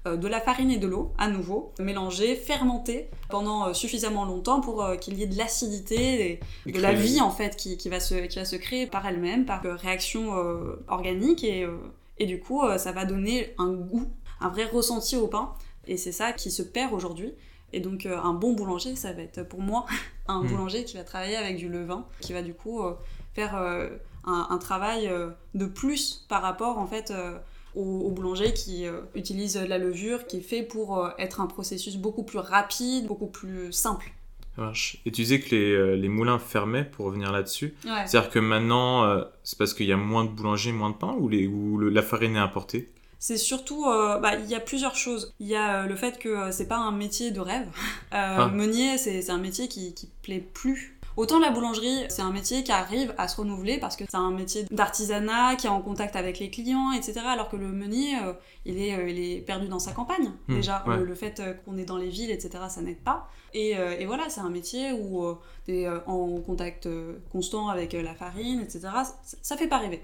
de 0.05 0.27
la 0.29 0.41
farine 0.41 0.71
et 0.71 0.79
de 0.79 0.87
l'eau 0.89 1.13
à 1.19 1.29
nouveau, 1.29 1.73
mélanger, 1.79 2.35
fermenter 2.35 3.09
pendant 3.29 3.69
euh, 3.69 3.73
suffisamment 3.73 4.25
longtemps 4.25 4.61
pour 4.61 4.83
euh, 4.83 4.97
qu'il 4.97 5.15
y 5.19 5.23
ait 5.23 5.27
de 5.29 5.39
l'acidité 5.39 6.41
et 6.67 6.73
de 6.73 6.81
la 6.81 6.93
vie 6.93 7.21
en 7.21 7.31
fait 7.31 7.57
qui, 7.57 7.77
qui 7.77 7.89
va, 7.89 8.01
se, 8.01 8.27
qui 8.27 8.39
va 8.39 8.45
se 8.45 8.57
créer 8.57 8.87
par 8.87 9.07
elle-même, 9.07 9.45
par 9.47 9.65
euh, 9.65 9.77
réaction 9.77 10.37
euh, 10.37 10.83
organique 10.89 11.45
et, 11.45 11.63
euh, 11.65 11.77
et 12.19 12.27
du 12.27 12.41
coup 12.41 12.63
euh, 12.63 12.79
ça 12.79 12.91
va 12.93 13.05
donner 13.05 13.55
un 13.59 13.73
goût, 13.73 14.09
un 14.41 14.49
vrai 14.49 14.65
ressenti 14.65 15.17
au 15.17 15.29
pain 15.29 15.53
et 15.87 15.97
c'est 15.97 16.13
ça 16.13 16.33
qui 16.33 16.51
se 16.51 16.63
perd 16.63 16.93
aujourd'hui. 16.93 17.33
Et 17.73 17.81
donc 17.81 18.05
euh, 18.05 18.19
un 18.21 18.35
bon 18.35 18.53
boulanger, 18.53 18.97
ça 18.97 19.13
va 19.13 19.23
être 19.23 19.43
pour 19.45 19.61
moi 19.61 19.87
un 20.29 20.43
Mm. 20.43 20.47
boulanger 20.49 20.85
qui 20.85 20.97
va 20.97 21.05
travailler 21.05 21.37
avec 21.37 21.57
du 21.57 21.69
levain, 21.69 22.05
qui 22.21 22.33
va 22.33 22.43
du 22.43 22.55
coup 22.55 22.83
euh, 22.83 22.95
faire 23.35 23.57
euh, 23.57 23.89
un, 24.25 24.49
un 24.51 24.59
travail 24.59 25.09
euh, 25.09 25.31
de 25.55 25.67
plus 25.67 26.27
par 26.29 26.43
rapport 26.43 26.79
en 26.79 26.87
fait 26.87 27.11
euh, 27.11 27.39
au, 27.75 28.11
boulanger 28.11 28.53
qui 28.53 28.87
euh, 28.87 29.01
utilise 29.15 29.57
la 29.57 29.79
levure, 29.79 30.27
qui 30.27 30.39
est 30.39 30.43
fait 30.43 30.63
pour 30.63 30.99
euh, 30.99 31.11
être 31.19 31.41
un 31.41 31.47
processus 31.47 31.97
beaucoup 31.97 32.23
plus 32.23 32.39
rapide, 32.39 33.07
beaucoup 33.07 33.27
plus 33.27 33.73
simple. 33.73 34.13
Ça 34.57 34.63
marche. 34.63 34.99
Et 35.07 35.11
tu 35.11 35.23
disais 35.23 35.41
que 35.41 35.55
les, 35.55 35.73
euh, 35.73 35.95
les 35.97 36.09
moulins 36.09 36.39
fermaient 36.39 36.85
pour 36.85 37.07
revenir 37.07 37.33
là-dessus. 37.33 37.75
Ouais. 37.85 38.07
C'est-à-dire 38.07 38.31
que 38.31 38.39
maintenant, 38.39 39.05
euh, 39.05 39.25
c'est 39.45 39.57
parce 39.59 39.73
qu'il 39.73 39.87
y 39.87 39.93
a 39.93 39.97
moins 39.97 40.25
de 40.25 40.31
boulangers, 40.31 40.73
moins 40.73 40.91
de 40.91 40.97
pain 40.97 41.15
ou, 41.19 41.29
les, 41.29 41.47
ou 41.47 41.79
le- 41.79 41.89
la 41.89 42.03
farine 42.03 42.37
est 42.37 42.41
importée? 42.41 42.91
C'est 43.19 43.37
surtout, 43.37 43.85
bah, 43.85 44.35
il 44.35 44.51
y 44.51 44.55
a 44.57 44.61
plusieurs 44.61 44.97
choses. 44.97 45.33
Il 45.39 45.47
y 45.47 45.55
a 45.55 45.87
le 45.87 45.95
fait 45.95 46.19
que 46.19 46.51
c'est 46.51 46.67
pas 46.67 46.79
un 46.79 46.91
métier 46.91 47.31
de 47.31 47.39
rêve. 47.41 47.69
Ah. 48.15 48.49
Meunier, 48.53 48.99
c'est 48.99 49.23
c'est 49.23 49.31
un 49.33 49.39
métier 49.39 49.69
qui, 49.69 49.95
qui 49.95 50.09
plaît 50.23 50.45
plus. 50.53 50.92
Autant 51.17 51.39
la 51.39 51.51
boulangerie, 51.51 52.05
c'est 52.09 52.23
un 52.23 52.31
métier 52.33 52.65
qui 52.65 52.73
arrive 52.73 53.15
à 53.19 53.29
se 53.29 53.37
renouveler 53.37 53.79
parce 53.79 53.97
que 53.97 54.05
c'est 54.11 54.17
un 54.17 54.31
métier 54.31 54.65
d'artisanat, 54.71 55.57
qui 55.57 55.67
est 55.67 55.71
en 55.71 55.81
contact 55.83 56.17
avec 56.17 56.39
les 56.39 56.51
clients, 56.51 56.93
etc. 56.93 57.21
Alors 57.27 57.49
que 57.49 57.57
le 57.57 57.69
meunier, 57.69 58.17
euh, 58.25 58.33
il, 58.65 58.79
est, 58.81 58.95
euh, 58.95 59.09
il 59.09 59.19
est 59.19 59.41
perdu 59.41 59.69
dans 59.69 59.79
sa 59.79 59.93
campagne. 59.93 60.31
Hmm, 60.49 60.55
Déjà, 60.57 60.85
ouais. 60.87 60.97
le, 60.97 61.05
le 61.05 61.15
fait 61.15 61.41
euh, 61.41 61.55
qu'on 61.65 61.77
est 61.77 61.85
dans 61.85 61.97
les 61.99 62.09
villes, 62.09 62.31
etc., 62.31 62.51
ça 62.69 62.81
n'aide 62.81 63.03
pas. 63.03 63.29
Et, 63.55 63.77
euh, 63.77 63.97
et 63.99 64.07
voilà, 64.07 64.31
c'est 64.31 64.41
un 64.41 64.49
métier 64.49 64.93
où 64.93 65.25
euh, 65.27 65.39
tu 65.67 65.75
es 65.81 65.89
en 66.07 66.41
contact 66.41 66.87
euh, 66.87 67.19
constant 67.31 67.69
avec 67.69 67.95
euh, 67.95 68.03
la 68.03 68.15
farine, 68.15 68.61
etc. 68.61 68.81
Ça, 69.05 69.15
ça 69.43 69.57
fait 69.59 69.69
pas 69.69 69.77
rêver. 69.79 70.03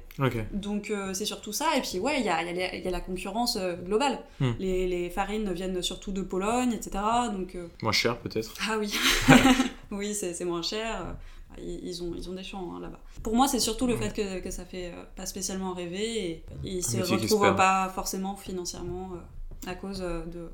Donc 0.52 0.90
euh, 0.90 1.14
c'est 1.14 1.24
surtout 1.24 1.52
ça. 1.54 1.74
Et 1.76 1.80
puis 1.80 1.98
ouais, 1.98 2.20
il 2.20 2.26
y 2.26 2.28
a, 2.28 2.42
il 2.42 2.46
y 2.48 2.50
a 2.50 2.52
les- 2.52 2.78
il 2.78 2.84
y 2.84 2.88
a 2.88 2.90
la 2.90 3.00
concurrence 3.00 3.56
euh, 3.56 3.74
globale. 3.76 4.18
Hmm. 4.40 4.52
Les, 4.58 4.86
les 4.86 5.08
farines 5.08 5.50
viennent 5.54 5.80
surtout 5.82 6.12
de 6.12 6.20
Pologne, 6.20 6.72
etc. 6.74 7.02
Donc 7.32 7.54
euh, 7.54 7.68
Moins 7.82 7.92
cher 7.92 8.18
peut-être 8.18 8.52
ah 8.68 8.76
oui, 8.78 8.92
oui 9.90 10.14
c'est 10.14 10.44
moins 10.44 10.62
cher. 10.62 11.00
Euh, 11.06 11.12
Ils, 11.58 12.02
ont, 12.02 12.12
ils 12.14 12.28
ont 12.28 12.34
des 12.34 12.44
champs 12.44 12.74
hein, 12.74 12.80
là-bas. 12.80 13.00
Pour 13.22 13.34
moi, 13.34 13.48
c'est 13.48 13.58
surtout 13.58 13.86
le 13.86 13.94
Ouais. 13.94 14.10
fait 14.10 14.14
que, 14.14 14.40
que 14.44 14.50
ça 14.50 14.64
fait 14.66 14.92
euh, 14.92 15.02
pas 15.16 15.24
spécialement 15.24 15.72
rêver 15.72 16.30
et 16.30 16.44
ils 16.62 16.84
se 16.84 16.98
retrouvent 16.98 17.56
pas 17.56 17.88
forcément 17.94 18.36
financièrement 18.36 19.12
euh, 19.14 19.70
à 19.70 19.74
cause 19.74 20.00
euh, 20.02 20.24
de 20.26 20.50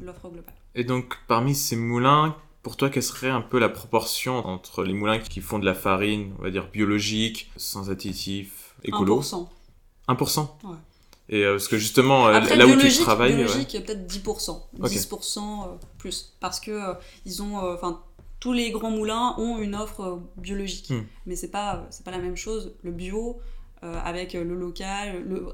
l'offre 0.00 0.30
globale. 0.30 0.54
Et 0.74 0.82
donc, 0.84 1.14
parmi 1.28 1.54
ces 1.54 1.76
moulins, 1.76 2.34
pour 2.62 2.76
toi, 2.78 2.88
quelle 2.88 3.02
serait 3.02 3.28
un 3.28 3.42
peu 3.42 3.58
la 3.58 3.68
proportion 3.68 4.38
entre 4.46 4.82
les 4.82 4.94
moulins 4.94 5.18
qui 5.18 5.42
font 5.42 5.58
de 5.58 5.66
la 5.66 5.74
farine, 5.74 6.32
on 6.38 6.42
va 6.42 6.50
dire 6.50 6.68
biologique, 6.70 7.50
sans 7.56 7.90
additifs, 7.90 8.74
écolo? 8.82 9.20
1%. 9.20 9.46
1% 10.08 10.40
Ouais. 10.64 10.76
Et 11.28 11.44
euh, 11.44 11.52
parce 11.52 11.68
que 11.68 11.76
justement, 11.78 12.26
euh, 12.28 12.32
Après, 12.34 12.56
là 12.56 12.64
où 12.66 12.70
tu 12.70 12.76
biologique, 12.76 13.00
travailles, 13.02 13.32
ouais. 13.32 13.44
biologique, 13.44 13.72
peut-être 13.84 14.06
10%, 14.06 14.62
Ok. 14.80 14.88
10% 14.90 15.38
euh, 15.38 15.76
plus, 15.98 16.34
parce 16.40 16.60
que 16.60 16.94
ils 17.26 17.42
ont, 17.42 17.56
enfin, 17.58 18.02
tous 18.44 18.52
les 18.52 18.70
grands 18.70 18.90
moulins 18.90 19.34
ont 19.38 19.56
une 19.58 19.74
offre 19.74 20.00
euh, 20.02 20.16
biologique, 20.36 20.90
Hmm. 20.90 21.04
mais 21.24 21.34
c'est 21.34 21.50
pas, 21.50 21.76
euh, 21.76 21.80
c'est 21.88 22.04
pas 22.04 22.10
la 22.10 22.18
même 22.18 22.36
chose. 22.36 22.74
Le 22.82 22.90
bio 22.90 23.40
euh, 23.82 23.98
avec 24.04 24.34
le 24.34 24.54
local, 24.54 25.24
le 25.26 25.46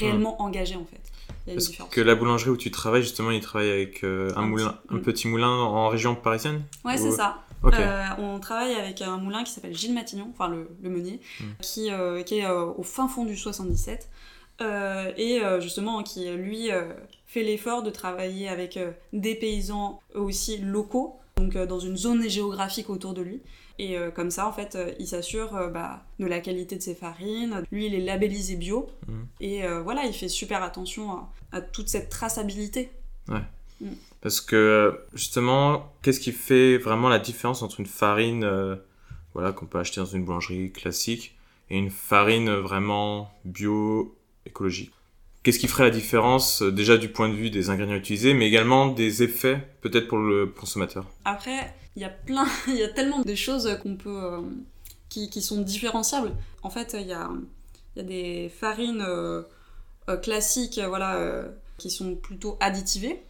réellement 0.00 0.40
engagé 0.40 0.74
en 0.74 0.86
fait. 0.86 1.00
Il 1.46 1.50
y 1.50 1.50
a 1.50 1.52
une 1.54 1.58
différence. 1.60 1.90
que 1.92 2.00
la 2.00 2.14
boulangerie 2.14 2.48
où 2.50 2.56
tu 2.56 2.70
travailles, 2.70 3.02
justement, 3.02 3.30
ils 3.32 3.42
travaillent 3.42 3.70
avec 3.70 4.02
euh, 4.02 4.30
un, 4.34 4.42
Un 4.44 4.46
moulin, 4.46 4.68
petit- 4.70 4.94
un 4.94 4.96
mm. 4.96 5.02
petit 5.02 5.28
moulin 5.28 5.50
en 5.50 5.88
région 5.88 6.14
parisienne? 6.14 6.62
Ouais, 6.86 6.96
c'est 6.96 7.10
ça. 7.10 7.38
Euh, 7.64 8.04
on 8.18 8.38
travaille 8.40 8.72
avec 8.74 9.02
un 9.02 9.18
moulin 9.18 9.44
qui 9.44 9.52
s'appelle 9.52 9.76
Gilles 9.76 9.92
Matignon, 9.92 10.28
enfin 10.32 10.48
le, 10.48 10.70
le 10.82 10.88
meunier, 10.88 11.20
Hmm. 11.40 11.44
qui, 11.60 11.90
qui 12.24 12.38
est 12.38 12.48
au 12.48 12.82
fin 12.82 13.08
fond 13.08 13.24
du 13.26 13.36
77, 13.36 14.08
euh, 14.62 15.12
et 15.18 15.42
euh, 15.42 15.60
justement 15.60 16.02
qui, 16.02 16.30
lui, 16.30 16.70
euh, 16.72 16.92
fait 17.26 17.42
l'effort 17.42 17.82
de 17.82 17.90
travailler 17.90 18.48
avec 18.48 18.78
des 19.12 19.34
paysans 19.34 20.00
aussi 20.14 20.56
locaux, 20.58 21.16
donc 21.38 21.56
euh, 21.56 21.66
dans 21.66 21.78
une 21.78 21.96
zone 21.96 22.28
géographique 22.28 22.90
autour 22.90 23.14
de 23.14 23.22
lui. 23.22 23.40
Et 23.78 23.96
euh, 23.96 24.10
comme 24.10 24.30
ça, 24.30 24.48
en 24.48 24.52
fait, 24.52 24.74
euh, 24.74 24.92
il 24.98 25.06
s'assure 25.06 25.70
bah, 25.72 26.04
de 26.18 26.26
la 26.26 26.40
qualité 26.40 26.76
de 26.76 26.82
ses 26.82 26.94
farines. 26.94 27.62
Lui, 27.70 27.86
il 27.86 27.94
est 27.94 28.04
labellisé 28.04 28.56
bio. 28.56 28.88
Mhm. 29.06 29.26
Et 29.40 29.62
voilà, 29.84 30.04
il 30.04 30.12
fait 30.12 30.28
super 30.28 30.62
attention 30.62 31.12
à, 31.12 31.32
à 31.52 31.60
toute 31.60 31.88
cette 31.88 32.08
traçabilité. 32.08 32.90
Parce 34.20 34.40
que 34.40 34.98
justement, 35.14 35.92
qu'est-ce 36.02 36.20
qui 36.20 36.32
fait 36.32 36.78
vraiment 36.78 37.08
la 37.08 37.18
différence 37.18 37.62
entre 37.62 37.80
une 37.80 37.86
farine 37.86 38.44
euh, 38.44 38.76
voilà, 39.34 39.52
qu'on 39.52 39.66
peut 39.66 39.78
acheter 39.78 40.00
dans 40.00 40.06
une 40.06 40.24
boulangerie 40.24 40.72
classique 40.72 41.36
et 41.70 41.78
une 41.78 41.90
farine 41.90 42.50
vraiment 42.50 43.30
bio, 43.44 44.16
écologique? 44.46 44.92
Qu'est-ce 45.48 45.60
qui 45.60 45.68
ferait 45.68 45.84
la 45.84 45.90
différence 45.90 46.60
euh, 46.60 46.70
déjà 46.70 46.98
du 46.98 47.08
point 47.08 47.30
de 47.30 47.34
vue 47.34 47.48
des 47.48 47.70
ingrédients 47.70 47.94
utilisés, 47.94 48.34
mais 48.34 48.46
également 48.46 48.86
des 48.86 49.22
effets 49.22 49.66
peut-être 49.80 50.06
pour 50.06 50.18
le 50.18 50.44
consommateur? 50.46 51.06
Après, 51.24 51.74
il 51.96 52.02
y 52.02 52.04
a 52.04 52.10
plein, 52.10 52.46
il 52.68 52.74
y 52.74 52.82
a 52.82 52.88
tellement 52.90 53.22
de 53.22 53.34
choses 53.34 53.78
qu'on 53.82 53.96
peut, 53.96 54.10
euh, 54.10 54.42
qui, 55.08 55.30
qui 55.30 55.40
sont 55.40 55.62
différenciables. 55.62 56.32
En 56.62 56.68
fait, 56.68 56.94
il 57.00 57.06
y 57.06 57.14
a, 57.14 57.30
il 57.96 58.02
y 58.02 58.04
a 58.04 58.06
des 58.06 58.50
farines 58.50 59.00
euh, 59.00 59.42
classiques, 60.22 60.78
voilà, 60.86 61.16
euh, 61.16 61.48
qui 61.78 61.88
sont 61.88 62.14
plutôt 62.14 62.58
additivées. 62.60 63.22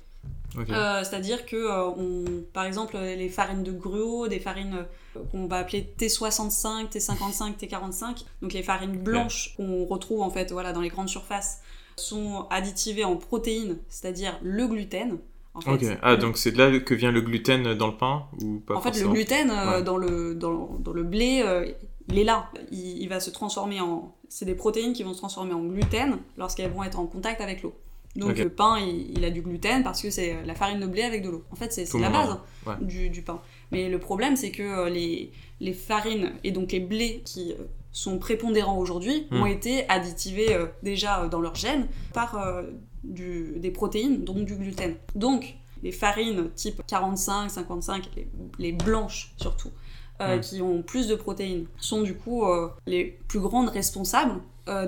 C'est-à-dire 0.56 1.46
que, 1.46 1.70
on, 1.70 2.42
par 2.52 2.64
exemple, 2.64 2.98
les 2.98 3.28
farines 3.28 3.62
de 3.62 3.70
gruau, 3.70 4.26
des 4.26 4.40
farines 4.40 4.86
qu'on 5.30 5.46
va 5.46 5.58
appeler 5.58 5.94
T65, 5.96 6.88
T55, 6.90 7.56
T45, 7.56 8.24
donc 8.42 8.52
les 8.54 8.64
farines 8.64 8.96
blanches 8.98 9.54
qu'on 9.56 9.84
retrouve 9.84 10.20
en 10.20 10.30
fait 10.30 10.50
voilà, 10.50 10.72
dans 10.72 10.80
les 10.80 10.88
grandes 10.88 11.10
surfaces, 11.10 11.60
sont 11.98 12.46
additivées 12.50 13.04
en 13.04 13.16
protéines, 13.16 13.78
c'est-à-dire 13.88 14.38
le 14.42 14.66
gluten. 14.66 15.18
En 15.54 15.60
fait, 15.60 15.72
Ok. 15.72 15.98
Ah, 16.02 16.16
donc 16.16 16.38
c'est 16.38 16.52
de 16.52 16.58
là 16.58 16.78
que 16.78 16.94
vient 16.94 17.10
le 17.10 17.20
gluten 17.20 17.74
dans 17.74 17.88
le 17.88 17.96
pain 17.96 18.26
ou 18.42 18.60
pas 18.60 18.76
en 18.76 18.80
fait, 18.80 19.00
le 19.00 19.08
gluten 19.08 19.50
euh, 19.50 19.78
Ouais. 19.78 19.82
dans, 19.82 19.96
le, 19.96 20.34
dans, 20.34 20.76
dans 20.78 20.92
le 20.92 21.02
blé, 21.02 21.42
euh, 21.44 21.66
il 22.08 22.18
est 22.18 22.24
là. 22.24 22.48
Il, 22.70 22.98
il 23.02 23.08
va 23.08 23.18
se 23.20 23.30
transformer 23.30 23.80
en. 23.80 24.14
C'est 24.28 24.44
des 24.44 24.54
protéines 24.54 24.92
qui 24.92 25.02
vont 25.02 25.12
se 25.14 25.18
transformer 25.18 25.54
en 25.54 25.62
gluten 25.64 26.18
lorsqu'elles 26.36 26.70
vont 26.70 26.84
être 26.84 26.98
en 27.00 27.06
contact 27.06 27.40
avec 27.40 27.62
l'eau. 27.62 27.74
Donc 28.16 28.38
le 28.38 28.48
pain, 28.48 28.78
il, 28.80 29.16
il 29.16 29.24
a 29.24 29.30
du 29.30 29.42
gluten 29.42 29.82
parce 29.82 30.00
que 30.02 30.10
c'est 30.10 30.42
la 30.44 30.54
farine 30.54 30.80
de 30.80 30.86
blé 30.86 31.02
avec 31.02 31.22
de 31.22 31.30
l'eau. 31.30 31.44
En 31.50 31.56
fait, 31.56 31.72
c'est 31.72 31.92
la 31.98 32.10
base 32.10 32.36
ouais. 32.66 32.74
du, 32.80 33.10
du 33.10 33.22
pain. 33.22 33.40
Mais 33.70 33.88
le 33.88 33.98
problème, 33.98 34.34
c'est 34.36 34.50
que 34.50 34.62
euh, 34.62 34.88
les, 34.90 35.30
les 35.60 35.72
farines 35.72 36.32
et 36.44 36.50
donc 36.52 36.72
les 36.72 36.80
blés 36.80 37.22
qui 37.24 37.52
sont 37.92 38.18
prépondérants 38.18 38.78
aujourd'hui 38.78 39.26
Hmm. 39.30 39.42
ont 39.42 39.46
été 39.46 39.88
additivés 39.88 40.54
euh, 40.54 40.66
déjà 40.82 41.22
euh, 41.22 41.28
dans 41.28 41.40
leur 41.40 41.54
gène 41.54 41.86
par 42.14 42.36
euh, 42.38 42.62
du, 43.04 43.54
des 43.56 43.70
protéines, 43.70 44.24
donc 44.24 44.44
du 44.44 44.54
gluten. 44.56 44.94
Donc, 45.14 45.56
les 45.82 45.92
farines 45.92 46.50
type 46.54 46.82
45, 46.86 47.50
55, 47.50 48.10
les, 48.16 48.28
les 48.58 48.72
blanches 48.72 49.32
surtout, 49.36 49.70
euh, 50.20 50.36
Mm. 50.36 50.40
qui 50.40 50.62
ont 50.62 50.82
plus 50.82 51.06
de 51.06 51.14
protéines, 51.14 51.66
sont 51.78 52.02
du 52.02 52.14
coup 52.14 52.44
les 52.86 53.04
plus 53.28 53.38
grandes 53.40 53.68
responsables 53.68 54.40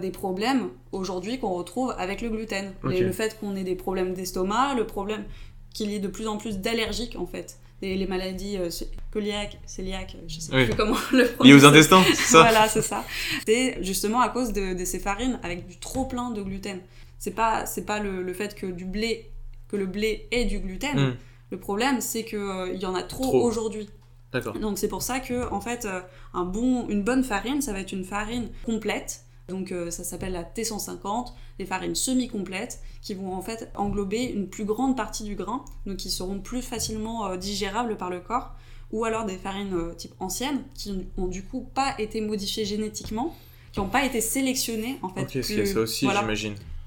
des 0.02 0.11
problèmes 0.11 0.69
aujourd'hui 0.92 1.38
qu'on 1.38 1.54
retrouve 1.54 1.95
avec 1.97 2.21
le 2.21 2.28
gluten. 2.28 2.73
Et 2.92 3.00
le 3.00 3.12
fait 3.12 3.38
qu'on 3.38 3.54
ait 3.57 3.64
des 3.64 3.76
problèmes 3.76 4.12
d'estomac, 4.12 4.75
le 4.75 4.85
problème 4.87 5.25
qu'il 5.73 5.90
y 5.90 5.95
ait 5.95 6.00
de 6.00 6.09
plus 6.09 6.26
en 6.26 6.37
plus 6.37 6.59
d'allergiques 6.59 7.16
en 7.19 7.26
fait. 7.26 7.59
Et 7.83 7.97
les 7.97 8.07
maladies 8.07 8.59
euh, 8.59 8.69
cœliaques, 9.13 9.59
cœliaques, 9.75 10.17
je 10.29 10.39
sais 10.41 10.55
Oui. 10.55 10.67
plus 10.67 10.75
comment 10.77 10.97
le 11.13 11.23
Lié 11.23 11.29
aux 11.29 11.35
prononcer. 11.59 11.65
intestins, 11.65 12.03
c'est 12.07 12.15
ça 12.15 12.41
Voilà, 12.43 12.69
c'est 12.69 12.83
ça. 12.83 13.05
C'est 13.47 13.79
justement 13.83 14.21
à 14.21 14.29
cause 14.29 14.53
de, 14.53 14.75
de 14.75 14.85
ces 14.85 14.99
farines 14.99 15.39
avec 15.43 15.67
du 15.67 15.79
trop 15.79 16.05
plein 16.05 16.31
de 16.31 16.43
gluten. 16.43 16.79
C'est 17.19 17.31
pas, 17.35 17.65
c'est 17.67 17.85
pas 17.87 17.99
le, 18.01 18.23
le 18.23 18.33
fait 18.35 18.55
que 18.55 18.67
du 18.67 18.85
blé, 18.85 19.31
que 19.69 19.77
le 19.77 19.87
blé 19.87 20.29
ait 20.31 20.45
du 20.45 20.59
gluten. 20.61 20.99
Hmm. 20.99 21.17
Le 21.51 21.59
problème, 21.59 22.01
c'est 22.01 22.25
que 22.25 22.37
euh, 22.37 22.75
y 22.75 22.85
en 22.87 22.95
a 22.95 23.03
trop, 23.03 23.25
Trop. 23.25 23.43
aujourd'hui. 23.43 23.89
D'accord. 24.33 24.59
Donc 24.59 24.79
c'est 24.79 24.87
pour 24.89 25.03
ça 25.03 25.19
que 25.19 25.51
en 25.53 25.61
fait, 25.61 25.87
euh, 25.87 26.01
un 26.35 26.45
bon, 26.45 26.87
une 26.89 27.03
bonne 27.03 27.25
farine, 27.25 27.61
ça 27.63 27.73
va 27.73 27.81
être 27.81 27.93
une 27.93 28.05
farine 28.05 28.49
complète. 28.65 29.23
Donc 29.50 29.73
euh, 29.73 29.90
ça 29.90 30.04
s'appelle 30.04 30.33
la 30.33 30.45
T150, 30.45 31.33
des 31.59 31.66
farines 31.66 31.95
semi-complètes 31.95 32.80
qui 33.02 33.12
vont 33.14 33.35
en 33.35 33.42
fait 33.42 33.71
englober 33.76 34.25
une 34.25 34.49
plus 34.49 34.64
grande 34.64 34.97
partie 34.97 35.25
du 35.25 35.35
grain, 35.35 35.64
donc 35.85 35.97
qui 35.99 36.11
seront 36.11 36.40
plus 36.40 36.62
facilement 36.62 37.26
euh, 37.26 37.37
digérables 37.37 37.97
par 37.99 38.09
le 38.09 38.21
corps. 38.21 38.54
Ou 38.92 39.04
alors 39.04 39.25
des 39.25 39.37
farines 39.37 39.73
euh, 39.75 39.92
type 39.95 40.14
anciennes 40.19 40.62
qui 40.75 41.07
ont 41.16 41.26
du 41.28 41.45
coup 41.45 41.61
pas 41.75 41.95
été 42.00 42.21
modifiées 42.21 42.64
génétiquement, 42.64 43.37
qui 43.73 43.78
n'ont 43.80 43.88
pas 43.88 44.04
été 44.04 44.21
sélectionnées 44.21 44.99
en 45.02 45.11
fait 45.11 45.26
plus- 45.26 45.66
ça 45.66 45.80
aussi, 45.80 46.04
voilà, 46.07 46.23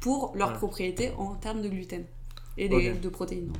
pour 0.01 0.34
leurs 0.36 0.50
Ouais. 0.50 0.55
propriétés 0.58 1.12
en 1.17 1.36
termes 1.36 1.62
de 1.62 1.70
gluten 1.70 2.03
et 2.58 2.67
des- 2.67 2.91
de 2.93 3.10
protéines. 3.10 3.53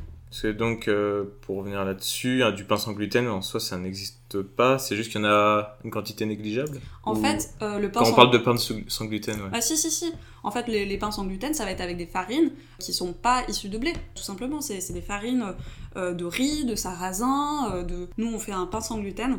Donc, 0.44 0.88
euh, 0.88 1.26
pour 1.42 1.58
revenir 1.58 1.86
là-dessus, 1.86 2.42
hein, 2.44 2.52
du 2.52 2.64
pain 2.66 2.78
sans 2.78 2.94
gluten, 2.94 3.28
en 3.28 3.42
soi, 3.42 3.60
ça 3.60 3.78
n'existe 3.78 4.42
pas. 4.42 4.80
C'est 4.80 4.96
juste 4.96 5.12
qu'il 5.12 5.22
y 5.22 5.24
en 5.24 5.28
a 5.28 5.78
une 5.84 5.92
quantité 5.92 6.26
négligeable. 6.26 6.80
En 7.04 7.14
Ou- 7.16 7.22
fait, 7.22 7.54
euh, 7.62 7.78
le 7.80 7.92
pain 7.92 8.00
Quand 8.00 8.06
on 8.08 8.10
sans- 8.10 8.16
parle 8.16 8.32
de 8.32 8.38
pain 8.40 8.56
sans 8.58 9.06
gluten, 9.06 9.40
ouais. 9.42 9.50
Ah 9.54 9.62
si 9.62 9.78
si 9.78 9.92
si. 9.92 10.12
En 10.42 10.50
fait, 10.52 10.68
les, 10.68 10.86
les 10.86 10.98
pains 10.98 11.12
sans 11.12 11.26
gluten, 11.26 11.54
ça 11.54 11.66
va 11.66 11.72
être 11.72 11.82
avec 11.82 11.98
des 11.98 12.08
farines 12.08 12.52
qui 12.80 12.94
sont 12.94 13.14
pas 13.14 13.44
issues 13.48 13.70
de 13.70 13.78
blé, 13.78 13.94
tout 14.16 14.24
simplement. 14.24 14.60
C'est 14.60 14.92
des 14.92 15.02
farines 15.02 15.54
euh, 15.98 16.14
de 16.14 16.26
riz, 16.26 16.66
de 16.66 16.76
sarrasin. 16.76 17.84
de... 17.84 18.10
Nous, 18.18 18.28
on 18.34 18.40
fait 18.40 18.52
un 18.54 18.66
pain 18.66 18.82
sans 18.82 18.98
gluten 19.00 19.38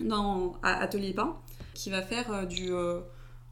dans 0.00 0.54
à 0.62 0.74
Atelier 0.82 1.14
Pain 1.14 1.36
qui 1.72 1.88
va 1.90 2.02
faire 2.02 2.46
du, 2.46 2.70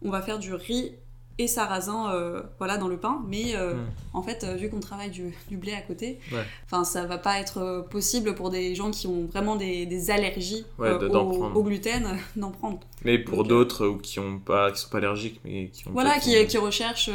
on 0.03 0.11
va 0.11 0.21
faire 0.23 0.39
du 0.39 0.53
riz 0.55 0.93
et 1.39 1.47
sarrasin, 1.47 2.13
euh, 2.13 2.43
voilà, 2.59 2.77
dans 2.77 2.89
le 2.89 2.97
pain. 2.99 3.23
Mais 3.29 3.57
euh, 3.57 3.75
Mm. 3.75 3.79
en 4.15 4.23
fait, 4.23 4.45
euh, 4.45 4.55
vu 4.55 4.69
qu'on 4.69 4.81
travaille 4.81 5.11
du, 5.11 5.35
du 5.49 5.57
blé 5.57 5.73
à 5.73 5.81
côté, 5.81 6.19
Ouais. 6.31 6.45
enfin, 6.67 6.85
ça 6.85 7.07
va 7.07 7.19
pas 7.19 7.39
être 7.41 7.59
euh, 7.59 7.83
possible 7.83 8.35
pour 8.35 8.51
des 8.51 8.75
gens 8.75 8.91
qui 8.91 9.07
ont 9.07 9.27
vraiment 9.27 9.57
des, 9.57 9.87
des 9.87 10.11
allergies 10.11 10.65
Ouais, 10.79 10.89
euh, 10.89 10.99
de- 10.99 11.07
au, 11.09 11.63
gluten, 11.63 12.17
d'en 12.37 12.51
prendre. 12.51 12.81
Mais 13.05 13.19
pour 13.19 13.45
d'autres 13.45 13.87
ou 13.87 13.97
qui 13.99 14.19
ont 14.21 14.39
pas, 14.39 14.71
qui 14.73 14.81
sont 14.81 14.91
pas 14.91 14.99
allergiques, 14.99 15.41
mais 15.45 15.69
qui 15.69 15.89
ont. 15.89 15.93
Voilà, 15.93 16.19
qui, 16.19 16.47
qui 16.47 16.59
recherchent 16.59 17.11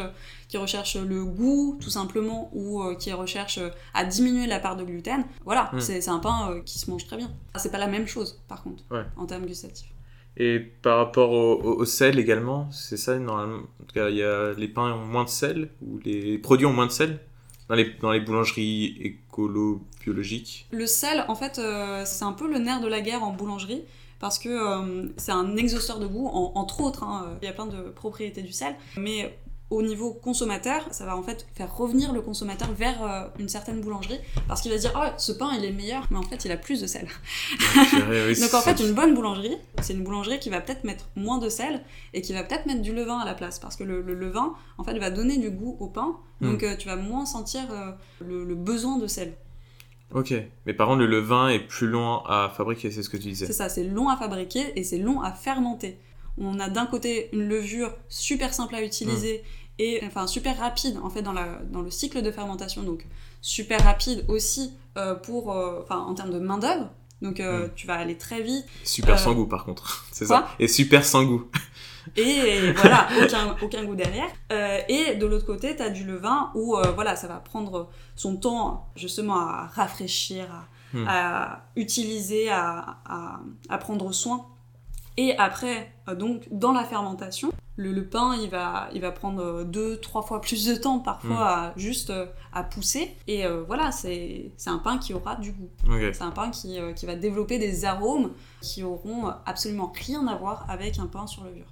qui 0.50 0.56
recherchent 0.58 0.96
le 0.96 1.26
goût 1.26 1.78
tout 1.82 1.90
simplement 1.90 2.50
ou 2.54 2.82
qui 2.98 3.12
recherchent 3.12 3.60
à 3.94 4.06
diminuer 4.06 4.48
la 4.48 4.60
part 4.62 4.78
de 4.78 4.84
gluten. 4.86 5.26
Voilà, 5.44 5.70
Mm. 5.74 5.80
c'est 5.82 6.08
un 6.08 6.20
pain 6.20 6.62
qui 6.66 6.80
se 6.80 6.90
mange 6.90 7.06
très 7.06 7.18
bien. 7.18 7.30
Ah, 7.54 7.60
C'est 7.60 7.70
pas 7.72 7.78
la 7.78 7.88
même 7.88 8.08
chose 8.08 8.40
par 8.48 8.64
contre 8.64 8.84
Ouais. 8.90 9.04
en 9.18 9.26
termes 9.26 9.46
gustatifs. 9.46 9.90
Et 10.40 10.60
par 10.60 10.98
rapport 10.98 11.32
au, 11.32 11.84
sel 11.86 12.20
également, 12.20 12.70
c'est 12.72 12.98
ça 12.98 13.18
normalement. 13.18 13.58
En 13.82 13.86
tout 13.88 13.94
cas, 13.94 14.10
il 14.10 14.18
y 14.18 14.24
a 14.24 14.54
les 14.54 14.68
pains 14.68 14.94
ont 14.94 15.06
moins 15.06 15.24
de 15.24 15.30
sel 15.30 15.70
ou 15.82 15.98
les 16.06 16.38
produits 16.38 16.66
ont 16.68 16.74
moins 16.74 16.86
de 16.86 16.92
sel 16.92 17.20
dans 17.70 17.76
les 17.76 17.92
dans 18.02 18.12
les 18.12 18.20
boulangeries 18.20 18.98
écolo 19.02 19.82
biologiques. 20.04 20.68
Le 20.72 20.86
sel, 20.86 21.26
en 21.28 21.36
fait, 21.36 21.58
euh, 21.60 22.04
c'est 22.06 22.24
un 22.24 22.34
peu 22.34 22.48
le 22.50 22.60
nerf 22.60 22.82
de 22.82 22.88
la 22.88 23.02
guerre 23.02 23.24
en 23.24 23.32
boulangerie 23.34 23.84
parce 24.20 24.38
que 24.40 24.50
euh, 24.50 25.10
c'est 25.18 25.32
un 25.32 25.56
exhausteur 25.58 26.00
de 26.00 26.08
goût, 26.08 26.28
en- 26.28 26.52
entre 26.56 26.82
autres. 26.82 27.04
hein, 27.04 27.38
Il 27.42 27.46
y 27.46 27.50
a 27.50 27.54
plein 27.54 27.66
de 27.68 27.90
propriétés 27.90 28.42
du 28.44 28.52
sel, 28.52 28.76
mais 28.98 29.38
au 29.70 29.82
niveau 29.82 30.14
consommateur, 30.14 30.88
ça 30.92 31.06
va 31.06 31.18
en 31.18 31.24
fait 31.24 31.46
faire 31.54 31.76
revenir 31.76 32.14
le 32.14 32.22
consommateur 32.22 32.72
vers 32.72 33.04
euh, 33.04 33.28
une 33.38 33.50
certaine 33.50 33.82
boulangerie 33.82 34.20
parce 34.48 34.62
qu'il 34.62 34.72
va 34.72 34.78
se 34.78 34.84
dire 34.84 34.94
oh 34.96 35.10
ce 35.18 35.34
pain 35.34 35.52
il 35.58 35.66
est 35.66 35.72
meilleur, 35.74 36.08
mais 36.10 36.18
en 36.18 36.24
fait 36.24 36.46
il 36.46 36.52
a 36.52 36.58
plus 36.58 36.82
de 36.82 36.88
sel. 36.88 37.06
Donc 38.42 38.54
en 38.54 38.62
fait, 38.62 38.80
une 38.80 38.94
bonne 38.94 39.14
boulangerie, 39.14 39.58
c'est 39.82 39.94
une 39.94 40.04
boulangerie 40.04 40.40
qui 40.40 40.50
va 40.50 40.62
peut-être 40.62 40.84
mettre 40.84 41.10
moins 41.16 41.38
de 41.38 41.50
sel 41.50 41.82
et 42.14 42.22
qui 42.22 42.32
va 42.34 42.44
peut-être 42.44 42.66
mettre 42.66 42.82
du 42.82 42.94
levain 42.94 43.20
à 43.20 43.26
la 43.26 43.34
place 43.34 43.60
parce 43.60 43.76
que 43.76 43.84
le, 43.84 44.02
le 44.02 44.14
levain, 44.14 44.54
en 44.78 44.84
fait, 44.84 44.98
va 44.98 45.10
donner 45.10 45.38
du 45.38 45.50
goût 45.50 45.76
au 45.80 45.88
pain. 45.88 46.16
Donc 46.40 46.64
euh, 46.64 46.76
tu 46.78 46.88
vas 46.88 46.96
moins 46.96 47.26
sentir 47.26 47.64
euh, 47.72 47.92
le, 48.26 48.46
le 48.46 48.56
besoin 48.56 48.98
de 48.98 49.08
sel. 49.08 49.34
Ok, 50.14 50.34
mais 50.66 50.74
par 50.74 50.88
contre 50.88 51.00
le 51.00 51.08
levain 51.08 51.50
est 51.50 51.60
plus 51.60 51.88
long 51.88 52.20
à 52.26 52.50
fabriquer, 52.56 52.92
c'est 52.92 53.04
ce 53.04 53.10
que 53.10 53.18
tu 53.18 53.28
disais. 53.28 53.48
C'est 53.48 53.54
ça, 53.54 53.68
c'est 53.68 53.84
long 53.84 54.08
à 54.08 54.16
fabriquer 54.16 54.80
et 54.80 54.84
c'est 54.84 55.00
long 55.00 55.22
à 55.22 55.34
fermenter. 55.34 55.98
On 56.38 56.60
a 56.60 56.70
d'un 56.70 56.86
côté 56.86 57.30
une 57.34 57.48
levure 57.50 57.92
super 58.08 58.54
simple 58.54 58.76
à 58.76 58.84
utiliser 58.84 59.44
et 59.80 60.02
enfin 60.06 60.28
super 60.28 60.58
rapide 60.58 60.98
en 61.04 61.10
fait 61.10 61.22
dans, 61.22 61.34
la, 61.34 61.46
dans 61.72 61.82
le 61.82 61.92
cycle 61.92 62.22
de 62.22 62.32
fermentation, 62.32 62.84
donc 62.84 63.06
super 63.42 63.84
rapide 63.84 64.26
aussi 64.28 64.74
euh, 64.98 65.16
pour, 65.16 65.52
euh, 65.54 65.82
enfin 65.84 65.98
en 66.00 66.14
termes 66.14 66.32
de 66.32 66.40
main 66.40 66.58
d'œuvre. 66.58 66.90
Donc 67.22 67.40
euh, 67.40 67.66
Mm. 67.68 67.72
tu 67.76 67.88
vas 67.88 67.96
aller 67.96 68.16
très 68.18 68.42
vite 68.42 68.66
Super 68.84 69.18
sans 69.20 69.34
goût 69.34 69.48
par 69.48 69.66
contre, 69.66 70.06
c'est 70.12 70.26
ça. 70.28 70.48
Et 70.60 70.68
super 70.68 71.04
sans 71.04 71.24
goût. 71.26 71.48
et 72.16 72.72
voilà, 72.74 73.08
aucun, 73.22 73.56
aucun 73.62 73.84
goût 73.86 73.96
derrière. 73.96 74.30
Euh, 74.52 74.80
et 74.88 75.16
de 75.16 75.26
l'autre 75.26 75.46
côté, 75.46 75.76
tu 75.76 75.82
as 75.82 75.90
du 75.90 76.04
levain 76.06 76.52
où 76.56 76.76
euh, 76.78 76.92
voilà, 76.94 77.16
ça 77.16 77.28
va 77.28 77.36
prendre 77.38 77.90
son 78.16 78.38
temps 78.38 78.88
justement 78.96 79.40
à 79.40 79.68
rafraîchir, 79.74 80.46
à, 80.52 80.66
Hmm. 80.94 81.06
à 81.06 81.64
utiliser, 81.76 82.50
à, 82.50 83.00
à, 83.06 83.42
à 83.68 83.78
prendre 83.78 84.10
soin. 84.14 84.46
Et 85.18 85.36
après, 85.38 85.92
euh, 86.08 86.16
donc, 86.16 86.48
dans 86.52 86.72
la 86.72 86.84
fermentation, 86.84 87.52
le, 87.78 87.92
le 87.94 88.06
pain, 88.06 88.36
il 88.36 88.50
va, 88.50 88.90
il 88.94 89.02
va 89.02 89.12
prendre 89.12 89.42
euh, 89.42 89.64
deux, 89.64 89.98
trois 89.98 90.24
fois 90.24 90.42
plus 90.42 90.66
de 90.66 90.76
temps 90.76 91.00
parfois 91.00 91.48
à, 91.48 91.74
juste 91.78 92.10
euh, 92.10 92.26
à 92.52 92.64
pousser. 92.64 93.16
Et 93.28 93.46
euh, 93.46 93.64
voilà, 93.66 93.92
c'est 93.92 94.52
un 94.66 94.80
pain 94.80 94.98
qui 94.98 95.14
aura 95.14 95.36
du 95.36 95.52
goût. 95.52 95.70
C'est 96.12 96.24
un 96.24 96.32
pain 96.32 96.50
qui, 96.50 96.78
qui 96.96 97.06
va 97.06 97.16
développer 97.16 97.60
des 97.60 97.86
arômes 97.86 98.32
qui 98.62 98.84
auront 98.84 99.32
absolument 99.46 99.94
rien 100.06 100.28
à 100.28 100.36
voir 100.36 100.66
avec 100.70 100.98
un 101.00 101.06
pain 101.06 101.28
sur 101.28 101.44
levure. 101.44 101.68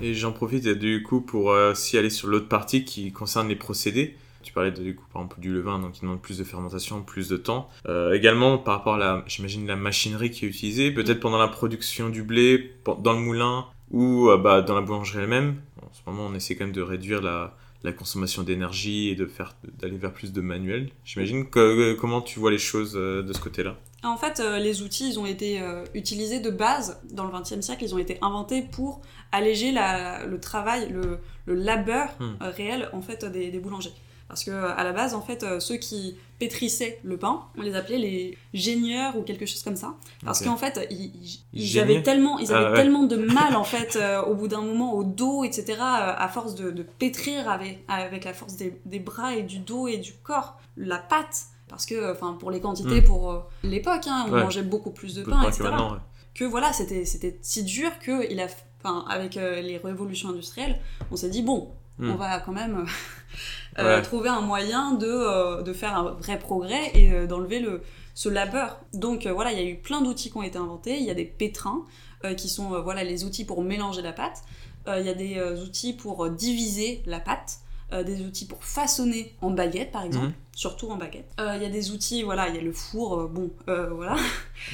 Et 0.00 0.14
j'en 0.14 0.30
profite 0.30 0.68
du 0.68 1.02
coup 1.02 1.20
pour 1.20 1.46
aussi 1.46 1.98
aller 1.98 2.10
sur 2.10 2.28
l'autre 2.28 2.48
partie 2.48 2.84
qui 2.84 3.10
concerne 3.10 3.48
les 3.48 3.56
procédés. 3.56 4.16
Tu 4.42 4.52
parlais 4.52 4.70
de, 4.70 4.82
du 4.82 4.94
coup 4.94 5.04
par 5.12 5.22
exemple 5.22 5.40
du 5.40 5.52
levain, 5.52 5.78
donc 5.78 5.92
qui 5.92 6.00
demande 6.02 6.22
plus 6.22 6.38
de 6.38 6.44
fermentation, 6.44 7.02
plus 7.02 7.28
de 7.28 7.36
temps. 7.36 7.68
Euh, 7.86 8.12
également 8.12 8.56
par 8.58 8.78
rapport 8.78 8.94
à 8.94 8.98
la, 8.98 9.24
j'imagine 9.26 9.66
la 9.66 9.76
machinerie 9.76 10.30
qui 10.30 10.44
est 10.44 10.48
utilisée, 10.48 10.90
peut-être 10.92 11.20
pendant 11.20 11.38
la 11.38 11.48
production 11.48 12.08
du 12.08 12.22
blé, 12.22 12.72
dans 13.00 13.12
le 13.12 13.18
moulin 13.18 13.66
ou 13.90 14.28
euh, 14.28 14.36
bah, 14.38 14.62
dans 14.62 14.74
la 14.74 14.80
boulangerie 14.80 15.22
elle-même. 15.22 15.56
En 15.82 15.92
ce 15.92 16.00
moment, 16.06 16.26
on 16.30 16.34
essaie 16.34 16.54
quand 16.56 16.64
même 16.64 16.74
de 16.74 16.82
réduire 16.82 17.20
la, 17.20 17.56
la 17.82 17.92
consommation 17.92 18.42
d'énergie 18.42 19.08
et 19.08 19.14
de 19.16 19.26
faire 19.26 19.56
d'aller 19.80 19.96
vers 19.96 20.12
plus 20.12 20.32
de 20.32 20.40
manuel. 20.40 20.90
J'imagine 21.04 21.48
que 21.50 21.94
comment 21.94 22.20
tu 22.22 22.38
vois 22.38 22.50
les 22.50 22.58
choses 22.58 22.94
euh, 22.96 23.22
de 23.22 23.32
ce 23.32 23.40
côté-là? 23.40 23.76
En 24.04 24.16
fait, 24.16 24.40
les 24.60 24.82
outils, 24.82 25.08
ils 25.10 25.18
ont 25.18 25.26
été 25.26 25.60
utilisés 25.92 26.38
de 26.38 26.50
base 26.50 27.00
dans 27.10 27.24
le 27.24 27.32
XXe 27.32 27.60
siècle. 27.60 27.82
Ils 27.82 27.92
ont 27.96 27.98
été 27.98 28.16
inventés 28.22 28.62
pour 28.62 29.02
alléger 29.32 29.72
la- 29.72 30.24
le 30.24 30.38
travail, 30.38 30.88
le, 30.90 31.18
le 31.46 31.54
labeur 31.54 32.08
Hmm. 32.20 32.34
réel 32.40 32.88
en 32.92 33.02
fait 33.02 33.24
des, 33.24 33.50
des 33.50 33.58
boulangers. 33.58 33.90
Parce 34.28 34.44
que 34.44 34.50
à 34.50 34.84
la 34.84 34.92
base, 34.92 35.14
en 35.14 35.22
fait, 35.22 35.42
euh, 35.42 35.58
ceux 35.58 35.76
qui 35.76 36.16
pétrissaient 36.38 37.00
le 37.02 37.16
pain. 37.16 37.40
On 37.56 37.62
les 37.62 37.74
appelait 37.74 37.98
les 37.98 38.38
génieurs 38.54 39.16
ou 39.16 39.22
quelque 39.22 39.46
chose 39.46 39.62
comme 39.62 39.74
ça. 39.74 39.94
Parce 40.24 40.42
qu'en 40.44 40.56
fait, 40.56 40.86
ils, 40.90 41.06
ils- 41.06 41.40
ils 41.54 41.64
Génier 41.64 41.94
avaient 41.96 42.02
tellement, 42.02 42.38
ils 42.38 42.52
Ah, 42.52 42.58
avaient 42.58 42.68
ouais. 42.70 42.76
tellement 42.76 43.02
de 43.04 43.16
mal 43.34 43.56
en 43.56 43.64
fait 43.64 43.96
euh, 43.96 44.22
au 44.22 44.34
bout 44.34 44.46
d'un 44.46 44.60
moment 44.60 44.92
au 44.94 45.02
dos, 45.02 45.42
etc. 45.44 45.64
euh, 45.80 46.14
à 46.16 46.28
force 46.28 46.54
de, 46.54 46.70
de 46.70 46.82
pétrir 46.84 47.48
avec, 47.50 47.82
avec 47.88 48.24
la 48.24 48.34
force 48.34 48.54
des, 48.56 48.78
des 48.84 49.00
bras 49.00 49.34
et 49.34 49.42
du 49.42 49.58
dos 49.58 49.88
et 49.88 49.96
du 49.96 50.12
corps 50.12 50.58
la 50.76 50.98
pâte. 50.98 51.46
Parce 51.68 51.84
que, 51.86 52.12
enfin, 52.12 52.34
pour 52.38 52.50
les 52.50 52.60
quantités, 52.60 53.00
Mm. 53.00 53.04
pour 53.04 53.44
l'époque, 53.62 54.06
hein, 54.06 54.26
on 54.28 54.32
Ouais. 54.32 54.42
mangeait 54.44 54.62
beaucoup 54.62 54.90
plus 54.90 55.14
de 55.16 55.22
pain, 55.24 55.42
etc 55.42 55.64
que 55.64 55.70
ouais. 55.92 55.98
que 56.34 56.44
voilà, 56.44 56.72
c'était 56.72 57.04
c'était 57.04 57.36
si 57.42 57.64
dur 57.64 57.90
que 57.98 58.30
il 58.30 58.38
a, 58.40 58.46
enfin, 58.82 59.04
avec 59.10 59.36
euh, 59.36 59.60
les 59.60 59.76
révolutions 59.78 60.28
industrielles, 60.28 60.78
on 61.10 61.16
s'est 61.16 61.30
dit 61.30 61.42
bon, 61.42 61.70
Hmm. 62.00 62.10
on 62.12 62.14
va 62.14 62.38
quand 62.38 62.52
même 62.52 62.86
Ouais. 63.84 64.02
trouver 64.02 64.28
un 64.28 64.40
moyen 64.40 64.92
de, 64.92 65.06
euh, 65.06 65.62
de 65.62 65.72
faire 65.72 65.96
un 65.96 66.10
vrai 66.12 66.38
progrès 66.38 66.90
et 66.94 67.12
euh, 67.12 67.26
d'enlever 67.26 67.60
le 67.60 67.82
ce 68.14 68.28
labeur. 68.28 68.80
Donc 68.94 69.26
euh, 69.26 69.32
voilà, 69.32 69.52
il 69.52 69.58
y 69.58 69.62
a 69.62 69.64
eu 69.68 69.76
plein 69.76 70.00
d'outils 70.00 70.30
qui 70.30 70.36
ont 70.36 70.42
été 70.42 70.58
inventés. 70.58 70.98
Il 70.98 71.04
y 71.04 71.10
a 71.10 71.14
des 71.14 71.24
pétrins 71.24 71.84
euh, 72.24 72.34
qui 72.34 72.48
sont 72.48 72.74
euh, 72.74 72.80
voilà 72.80 73.04
les 73.04 73.24
outils 73.24 73.44
pour 73.44 73.62
mélanger 73.62 74.02
la 74.02 74.12
pâte. 74.12 74.42
Euh, 74.88 74.98
Il 75.00 75.06
y 75.06 75.10
a 75.10 75.14
des 75.14 75.36
euh, 75.38 75.62
outils 75.62 75.92
pour 75.92 76.24
euh, 76.24 76.30
diviser 76.30 77.02
la 77.06 77.20
pâte. 77.20 77.58
Euh, 77.92 78.02
des 78.02 78.20
outils 78.22 78.46
pour 78.46 78.62
façonner 78.64 79.34
en 79.40 79.50
baguette 79.50 79.90
par 79.92 80.02
exemple, 80.04 80.26
Mhm. 80.26 80.32
surtout 80.54 80.88
en 80.90 80.96
baguette. 80.96 81.30
Euh, 81.40 81.54
Il 81.56 81.62
y 81.62 81.66
a 81.66 81.70
des 81.70 81.90
outils, 81.90 82.22
voilà, 82.22 82.48
il 82.48 82.54
y 82.54 82.58
a 82.58 82.62
le 82.62 82.72
four, 82.72 83.18
euh, 83.18 83.26
bon, 83.28 83.50
voilà. 83.66 84.14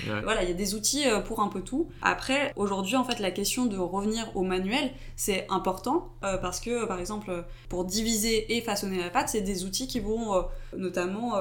Ouais. 0.09 0.21
Voilà, 0.25 0.43
il 0.43 0.49
y 0.49 0.53
a 0.53 0.57
des 0.57 0.75
outils 0.75 1.05
pour 1.27 1.41
un 1.41 1.49
peu 1.49 1.61
tout. 1.61 1.89
Après, 2.03 2.53
aujourd'hui, 2.57 2.97
en 2.97 3.05
fait, 3.05 3.21
la 3.21 3.31
question 3.31 3.67
de 3.67 3.77
revenir 3.79 4.31
au 4.35 4.43
manuel, 4.43 4.91
c'est 5.17 5.47
important 5.51 6.09
parce 6.21 6.59
que, 6.61 6.87
par 6.87 6.99
exemple, 6.99 7.45
pour 7.69 7.85
diviser 7.85 8.57
et 8.57 8.61
façonner 8.63 8.99
la 8.99 9.11
pâte, 9.11 9.29
c'est 9.29 9.43
des 9.43 9.65
outils 9.65 9.87
qui 9.87 10.01
vont 10.01 10.45
notamment 10.77 11.35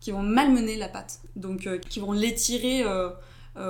qui 0.00 0.10
vont 0.12 0.22
malmener 0.22 0.76
la 0.76 0.88
pâte, 0.88 1.20
donc 1.36 1.68
qui 1.88 2.00
vont 2.00 2.12
l'étirer 2.12 2.84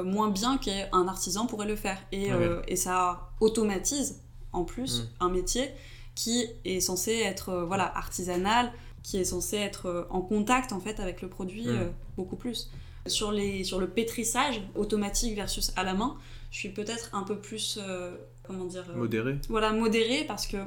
moins 0.05 0.31
bien 0.31 0.59
qu'un 0.59 1.09
artisan 1.09 1.47
pourrait 1.47 1.67
le 1.67 1.77
faire. 1.77 1.99
Et, 2.13 2.29
et 2.69 2.77
ça 2.77 3.31
automatise 3.41 4.23
en 4.53 4.65
plus 4.65 5.01
Mm. 5.01 5.07
un 5.21 5.29
métier 5.31 5.71
qui 6.15 6.47
est 6.65 6.81
censé 6.81 7.13
être 7.13 7.49
euh, 7.51 7.65
voilà 7.65 7.85
artisanal, 7.97 8.73
qui 9.03 9.17
est 9.19 9.25
censé 9.25 9.57
être 9.57 9.87
euh, 9.87 10.05
en 10.11 10.21
contact 10.21 10.73
en 10.73 10.81
fait 10.81 11.01
avec 11.01 11.23
le 11.23 11.29
produit 11.29 11.67
Mm. 11.67 11.71
euh, 11.71 11.89
beaucoup 12.17 12.37
plus. 12.37 12.71
Sur, 13.07 13.33
les, 13.33 13.65
sur 13.65 13.81
le 13.81 13.89
pétrissage 13.89 14.61
automatique 14.77 15.35
versus 15.35 15.73
à 15.75 15.83
la 15.83 15.93
main, 15.95 16.17
je 16.53 16.59
suis 16.59 16.69
peut-être 16.69 17.11
un 17.15 17.25
peu 17.25 17.37
plus, 17.37 17.81
comment 18.45 18.65
dire, 18.67 18.85
Modéré. 18.95 19.39
voilà, 19.49 19.73
modéré 19.73 20.25
parce 20.25 20.47
que 20.47 20.59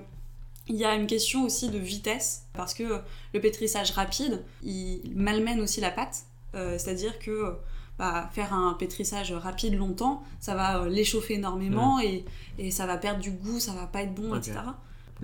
il 0.68 0.76
y 0.76 0.84
a 0.84 0.96
une 0.96 1.08
question 1.08 1.46
aussi 1.46 1.70
de 1.70 1.78
vitesse, 1.78 2.44
parce 2.54 2.74
que 2.74 3.00
le 3.34 3.40
pétrissage 3.40 3.92
rapide, 3.92 4.44
il 4.64 5.00
malmène 5.16 5.62
aussi 5.62 5.80
la 5.82 5.92
pâte, 5.92 6.24
Euh, 6.56 6.78
c'est-à-dire 6.78 7.20
que 7.20 7.54
bah, 8.00 8.30
faire 8.34 8.54
un 8.54 8.74
pétrissage 8.74 9.32
rapide 9.32 9.76
longtemps, 9.78 10.24
ça 10.42 10.56
va 10.56 10.88
l'échauffer 10.90 11.36
énormément 11.36 12.00
et, 12.02 12.26
et 12.58 12.72
ça 12.72 12.86
va 12.86 12.98
perdre 12.98 13.20
du 13.22 13.32
goût, 13.32 13.60
ça 13.60 13.74
va 13.74 13.88
pas 13.88 14.02
être 14.04 14.14
bon, 14.16 14.34
Mm. 14.34 14.38
Etc. 14.38 14.54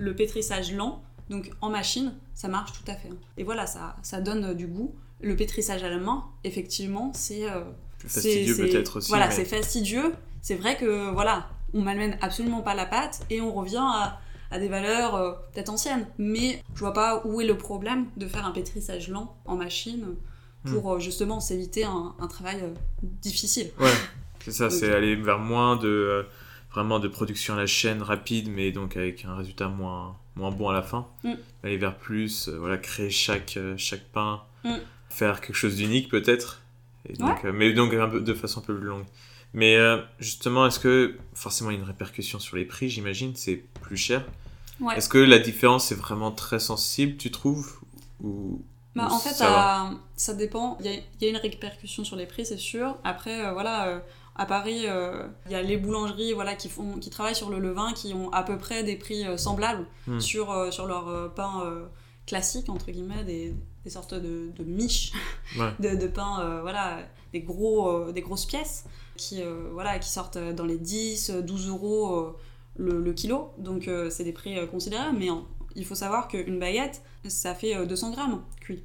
Le 0.02 0.14
pétrissage 0.16 0.72
lent, 0.72 1.02
donc 1.30 1.50
en 1.60 1.70
machine, 1.70 2.12
ça 2.34 2.48
marche 2.48 2.72
tout 2.72 2.90
à 2.90 2.94
fait. 2.94 3.08
hein. 3.08 3.16
Et 3.36 3.44
voilà, 3.44 3.66
ça, 3.66 3.96
ça 4.02 4.20
donne 4.20 4.44
euh, 4.46 4.54
du 4.54 4.66
goût. 4.66 4.94
Le 5.20 5.36
pétrissage 5.36 5.84
à 5.84 5.88
la 5.88 5.98
main, 5.98 6.24
effectivement, 6.44 7.12
c'est 7.14 7.48
euh, 7.48 7.60
fastidieux 7.98 8.56
peut-être 8.56 8.96
aussi. 8.98 9.08
Voilà, 9.08 9.28
mais- 9.28 9.34
c'est 9.34 9.44
fastidieux. 9.44 10.12
C'est 10.40 10.56
vrai 10.56 10.76
que 10.76 11.10
voilà, 11.12 11.48
on 11.74 11.82
malmène 11.82 12.18
absolument 12.20 12.62
pas 12.62 12.74
la 12.74 12.86
pâte 12.86 13.20
et 13.30 13.40
on 13.40 13.52
revient 13.52 13.76
à, 13.80 14.18
à 14.50 14.58
des 14.58 14.68
valeurs 14.68 15.14
euh, 15.14 15.32
peut-être 15.52 15.68
anciennes. 15.70 16.06
Mais 16.18 16.60
je 16.74 16.80
vois 16.80 16.92
pas 16.92 17.22
où 17.24 17.40
est 17.40 17.46
le 17.46 17.56
problème 17.56 18.06
de 18.16 18.26
faire 18.26 18.44
un 18.44 18.50
pétrissage 18.50 19.08
lent 19.08 19.36
en 19.44 19.56
machine 19.56 20.06
Hmm. 20.64 20.74
pour 20.74 20.92
euh, 20.94 20.98
justement 21.00 21.40
s'éviter 21.40 21.82
un, 21.82 22.14
un 22.20 22.28
travail 22.28 22.62
difficile. 23.02 23.72
Ouais, 23.80 23.90
c'est 24.44 24.52
ça, 24.52 24.70
c'est 24.78 24.92
aller 24.92 25.16
vers 25.16 25.40
moins 25.40 25.74
de 25.76 26.24
vraiment 26.72 26.98
de 26.98 27.08
production 27.08 27.54
à 27.54 27.58
la 27.58 27.66
chaîne 27.66 28.02
rapide, 28.02 28.48
mais 28.50 28.72
donc 28.72 28.96
avec 28.96 29.24
un 29.24 29.36
résultat 29.36 29.68
moins, 29.68 30.16
moins 30.36 30.50
bon 30.50 30.68
à 30.68 30.72
la 30.72 30.82
fin. 30.82 31.06
Mm. 31.24 31.32
Aller 31.64 31.76
vers 31.76 31.96
plus, 31.96 32.48
euh, 32.48 32.58
voilà, 32.58 32.78
créer 32.78 33.10
chaque, 33.10 33.56
euh, 33.56 33.74
chaque 33.76 34.04
pain, 34.12 34.42
Mm. 34.64 34.76
faire 35.10 35.40
quelque 35.40 35.56
chose 35.56 35.76
d'unique 35.76 36.08
peut-être, 36.08 36.60
donc, 37.18 37.44
euh, 37.44 37.52
mais 37.52 37.72
donc 37.72 37.92
un 37.94 38.08
peu, 38.08 38.20
de 38.20 38.34
façon 38.34 38.60
un 38.60 38.62
peu 38.62 38.76
plus 38.78 38.86
longue. 38.86 39.04
Mais 39.54 39.76
euh, 39.76 39.98
justement, 40.18 40.66
est-ce 40.66 40.78
que 40.78 41.16
forcément 41.34 41.70
il 41.70 41.74
y 41.74 41.76
a 41.76 41.80
une 41.80 41.86
répercussion 41.86 42.38
sur 42.38 42.56
les 42.56 42.64
prix, 42.64 42.88
j'imagine, 42.88 43.34
c'est 43.34 43.56
plus 43.82 43.96
cher. 43.96 44.24
Ouais. 44.80 44.96
Est-ce 44.96 45.08
que 45.08 45.18
la 45.18 45.38
différence 45.38 45.92
est 45.92 45.96
vraiment 45.96 46.30
très 46.30 46.58
sensible, 46.58 47.16
tu 47.16 47.30
trouves? 47.30 47.80
Ou, 48.22 48.62
Bah, 48.94 49.08
ou 49.10 49.12
en 49.12 49.18
fait, 49.18 49.34
ça 49.34 50.34
dépend. 50.34 50.78
Il 50.80 50.90
y 50.90 51.02
y 51.20 51.26
a 51.26 51.28
une 51.28 51.36
répercussion 51.36 52.04
sur 52.04 52.16
les 52.16 52.26
prix, 52.26 52.46
c'est 52.46 52.56
sûr. 52.56 52.96
Après, 53.04 53.52
voilà, 53.52 54.02
à 54.36 54.46
Paris, 54.46 54.82
euh, 54.86 55.26
il 55.46 55.52
y 55.52 55.54
a 55.54 55.62
les 55.62 55.76
boulangeries 55.76 56.32
voilà, 56.32 56.54
qui, 56.54 56.68
font, 56.68 56.98
qui 56.98 57.10
travaillent 57.10 57.34
sur 57.34 57.50
le 57.50 57.58
levain 57.58 57.92
qui 57.92 58.14
ont 58.14 58.30
à 58.32 58.42
peu 58.42 58.56
près 58.58 58.82
des 58.82 58.96
prix 58.96 59.26
euh, 59.26 59.36
semblables 59.36 59.86
Hmm. 60.06 60.18
sur, 60.20 60.50
euh, 60.50 60.70
sur 60.70 60.86
leur 60.86 61.32
pain 61.34 61.62
classique, 62.26 62.68
entre 62.68 62.90
guillemets, 62.90 63.24
des, 63.24 63.54
des 63.84 63.90
sortes 63.90 64.14
de, 64.14 64.50
de 64.56 64.64
miches 64.64 65.12
Ouais. 65.58 65.72
de, 65.80 65.96
de 66.00 66.06
pain, 66.06 66.60
voilà, 66.62 66.98
des, 67.32 67.40
gros, 67.40 68.10
des 68.12 68.20
grosses 68.22 68.46
pièces 68.46 68.84
qui, 69.16 69.42
voilà, 69.72 69.98
qui 69.98 70.08
sortent 70.08 70.38
dans 70.38 70.64
les 70.64 70.78
10, 70.78 71.30
12 71.44 71.68
euros 71.68 72.34
le, 72.76 73.00
le 73.00 73.12
kilo. 73.12 73.50
Donc, 73.58 73.86
euh, 73.88 74.08
c'est 74.10 74.24
des 74.24 74.32
prix 74.32 74.58
euh, 74.58 74.66
considérables, 74.66 75.18
mais 75.18 75.28
il 75.76 75.84
faut 75.84 75.94
savoir 75.94 76.26
qu'une 76.28 76.58
baguette, 76.58 77.02
ça 77.28 77.54
fait 77.54 77.76
euh, 77.76 77.84
200 77.86 78.12
grammes 78.12 78.42
cuit. 78.60 78.82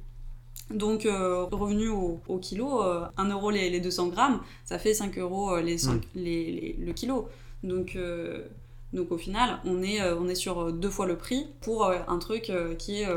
Donc, 0.70 1.06
euh, 1.06 1.44
revenu 1.44 1.88
au, 1.88 2.20
au 2.28 2.38
kilo, 2.38 2.82
euh, 2.82 3.06
1 3.16 3.30
euro 3.30 3.50
les, 3.50 3.70
les 3.70 3.80
200 3.80 4.08
grammes, 4.08 4.40
ça 4.64 4.78
fait 4.78 4.92
5 4.94 5.16
euros 5.18 5.54
euh, 5.54 5.62
les, 5.62 5.76
Mm. 5.86 6.00
les- 6.14 6.50
les- 6.52 6.76
le 6.78 6.92
kilo. 6.92 7.28
Donc, 7.62 7.96
euh, 7.96 8.44
donc, 8.92 9.10
au 9.12 9.18
final, 9.18 9.60
on 9.64 9.82
est, 9.82 10.02
on 10.12 10.28
est 10.28 10.34
sur 10.34 10.72
deux 10.72 10.90
fois 10.90 11.06
le 11.06 11.16
prix 11.16 11.46
pour 11.62 11.86
un 11.90 12.18
truc 12.18 12.52
qui, 12.78 13.00
est, 13.02 13.08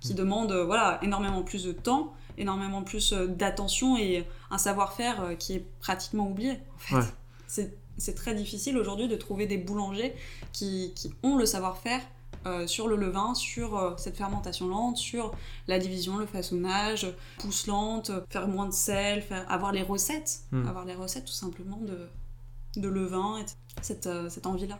qui 0.00 0.12
Mm. 0.12 0.16
demande 0.16 0.52
voilà, 0.52 0.98
énormément 1.02 1.42
plus 1.42 1.64
de 1.64 1.72
temps, 1.72 2.12
énormément 2.38 2.82
plus 2.82 3.12
d'attention 3.12 3.96
et 3.96 4.24
un 4.50 4.58
savoir-faire 4.58 5.36
qui 5.38 5.54
est 5.54 5.64
pratiquement 5.80 6.28
oublié. 6.28 6.52
En 6.74 6.78
fait. 6.78 6.94
Ouais. 6.96 7.70
C'est 7.98 8.14
très 8.14 8.34
difficile 8.34 8.76
aujourd'hui 8.76 9.08
de 9.08 9.16
trouver 9.16 9.46
des 9.46 9.56
boulangers 9.56 10.12
qui, 10.52 10.92
qui 10.94 11.10
ont 11.22 11.36
le 11.36 11.46
savoir-faire 11.46 12.00
euh, 12.46 12.66
sur 12.66 12.86
le 12.88 12.96
levain, 12.96 13.34
sur 13.34 13.76
euh, 13.76 13.90
cette 13.98 14.16
fermentation 14.16 14.68
lente, 14.68 14.96
sur 14.96 15.32
la 15.68 15.78
division, 15.78 16.16
le 16.18 16.26
façonnage, 16.26 17.06
pousse 17.38 17.66
lente, 17.66 18.10
faire 18.30 18.46
moins 18.48 18.66
de 18.66 18.72
sel, 18.72 19.20
faire, 19.22 19.44
avoir 19.50 19.72
les 19.72 19.82
recettes, 19.82 20.40
Hmm. 20.52 20.66
avoir 20.68 20.84
les 20.84 20.94
recettes 20.94 21.24
tout 21.26 21.32
simplement 21.32 21.78
de, 21.78 22.08
de 22.80 22.88
levain, 22.88 23.38
et 23.40 23.44
cette, 23.82 24.06
euh, 24.06 24.28
cette 24.30 24.46
envie-là. 24.46 24.78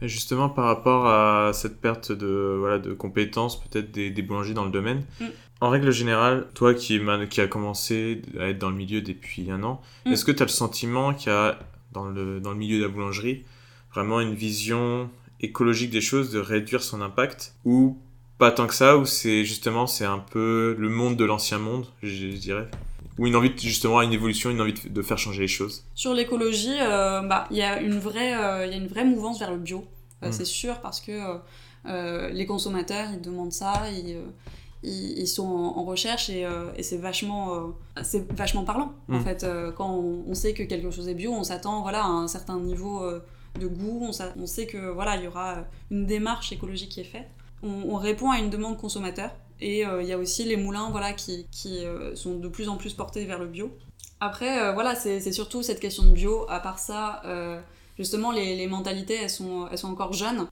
Et 0.00 0.06
justement, 0.08 0.48
par 0.48 0.66
rapport 0.66 1.06
à 1.08 1.50
cette 1.52 1.80
perte 1.80 2.12
de, 2.12 2.56
voilà, 2.58 2.78
de 2.78 2.94
compétences, 2.94 3.60
peut-être 3.60 3.90
des, 3.90 4.10
des 4.10 4.22
boulangers 4.22 4.54
dans 4.54 4.64
le 4.64 4.70
domaine, 4.70 5.04
Mm. 5.20 5.24
en 5.60 5.70
règle 5.70 5.90
générale, 5.90 6.46
toi 6.54 6.72
qui, 6.72 7.00
qui 7.30 7.40
a 7.40 7.48
commencé 7.48 8.22
à 8.38 8.44
être 8.50 8.58
dans 8.58 8.70
le 8.70 8.76
milieu 8.76 9.00
depuis 9.02 9.50
un 9.50 9.64
an, 9.64 9.80
Mm. 10.06 10.12
est-ce 10.12 10.24
que 10.24 10.30
tu 10.30 10.42
as 10.42 10.46
le 10.46 10.52
sentiment 10.52 11.12
qu'il 11.14 11.32
y 11.32 11.34
a 11.34 11.58
dans 11.92 12.04
le, 12.04 12.38
dans 12.40 12.50
le 12.52 12.56
milieu 12.56 12.78
de 12.78 12.82
la 12.84 12.88
boulangerie 12.88 13.44
vraiment 13.92 14.20
une 14.20 14.34
vision 14.34 15.10
écologique 15.40 15.90
des 15.90 16.00
choses, 16.00 16.30
de 16.30 16.38
réduire 16.40 16.82
son 16.82 17.00
impact 17.00 17.54
Ou 17.64 17.96
pas 18.38 18.50
tant 18.52 18.66
que 18.66 18.74
ça, 18.74 18.96
ou 18.96 19.04
c'est 19.04 19.44
justement 19.44 19.86
c'est 19.86 20.04
un 20.04 20.18
peu 20.18 20.74
le 20.78 20.88
monde 20.88 21.16
de 21.16 21.24
l'ancien 21.24 21.58
monde, 21.58 21.86
je, 22.02 22.26
dirais 22.36 22.68
Ou 23.18 23.26
une 23.26 23.34
envie 23.36 23.50
de- 23.50 23.58
justement 23.58 24.00
une 24.02 24.12
évolution, 24.12 24.50
une 24.50 24.60
envie 24.60 24.74
de, 24.74 24.88
de 24.88 25.02
faire 25.02 25.18
changer 25.18 25.42
les 25.42 25.48
choses 25.48 25.84
Sur 25.94 26.14
l'écologie, 26.14 26.76
euh, 26.80 27.20
bah, 27.22 27.46
il 27.50 27.56
y, 27.56 27.62
a 27.62 27.80
une 27.80 27.98
vraie, 27.98 28.34
euh, 28.36 28.66
y 28.66 28.74
a 28.74 28.76
une 28.76 28.86
vraie 28.88 29.04
mouvance 29.04 29.38
vers 29.38 29.50
le 29.50 29.58
bio, 29.58 29.84
Euh, 30.22 30.28
Mm. 30.28 30.32
c'est 30.32 30.44
sûr, 30.44 30.80
parce 30.80 31.00
que 31.00 31.12
euh, 31.86 32.28
les 32.30 32.44
consommateurs, 32.46 33.08
ils 33.14 33.20
demandent 33.20 33.52
ça, 33.52 33.72
ils, 33.90 34.18
ils, 34.82 35.18
ils 35.18 35.28
sont 35.28 35.46
en, 35.46 35.78
en 35.78 35.84
recherche 35.84 36.28
et, 36.30 36.44
et 36.76 36.82
c'est 36.82 36.96
vachement, 36.98 37.72
c'est 38.02 38.30
vachement 38.32 38.64
parlant. 38.64 38.92
En 39.08 39.18
Mm. 39.18 39.24
fait, 39.24 39.46
quand 39.76 39.90
on, 39.90 40.24
on 40.28 40.34
sait 40.34 40.54
que 40.54 40.62
quelque 40.64 40.90
chose 40.90 41.08
est 41.08 41.14
bio, 41.14 41.32
on 41.32 41.44
s'attend 41.44 41.82
voilà, 41.82 42.02
à 42.04 42.08
un 42.08 42.28
certain 42.28 42.58
niveau 42.58 43.02
de 43.58 43.66
goût, 43.66 44.00
on, 44.02 44.12
s'a- 44.12 44.32
on 44.36 44.46
sait 44.46 44.66
que 44.66 44.90
voilà, 44.90 45.16
il 45.16 45.24
y 45.24 45.26
aura 45.28 45.64
une 45.90 46.06
démarche 46.06 46.52
écologique 46.52 46.90
qui 46.90 47.00
est 47.00 47.04
faite. 47.04 47.28
On, 47.62 47.68
on 47.90 47.96
répond 47.96 48.30
à 48.30 48.38
une 48.38 48.50
demande 48.50 48.76
consommateur 48.78 49.30
et 49.60 49.84
euh, 49.84 50.02
il 50.02 50.08
y 50.08 50.12
a 50.12 50.18
aussi 50.18 50.44
les 50.44 50.56
moulins 50.56 50.90
voilà, 50.90 51.12
qui, 51.12 51.46
qui 51.50 51.84
euh, 51.84 52.14
sont 52.14 52.38
de 52.38 52.48
plus 52.48 52.68
en 52.68 52.76
plus 52.76 52.94
portés 52.94 53.24
vers 53.24 53.38
le 53.38 53.46
bio. 53.46 53.70
Après, 54.20 54.62
euh, 54.62 54.72
voilà, 54.72 54.94
c'est 54.94 55.32
surtout 55.32 55.62
cette 55.62 55.80
question 55.80 56.04
de 56.04 56.10
bio. 56.10 56.46
À 56.48 56.60
part 56.60 56.78
ça, 56.78 57.22
euh, 57.24 57.60
justement, 57.96 58.32
les, 58.32 58.56
les 58.56 58.66
mentalités, 58.66 59.14
elles 59.14 59.30
sont, 59.30 59.68
elles 59.70 59.78
sont 59.78 59.90
encore 59.90 60.12
jeunes. 60.12 60.46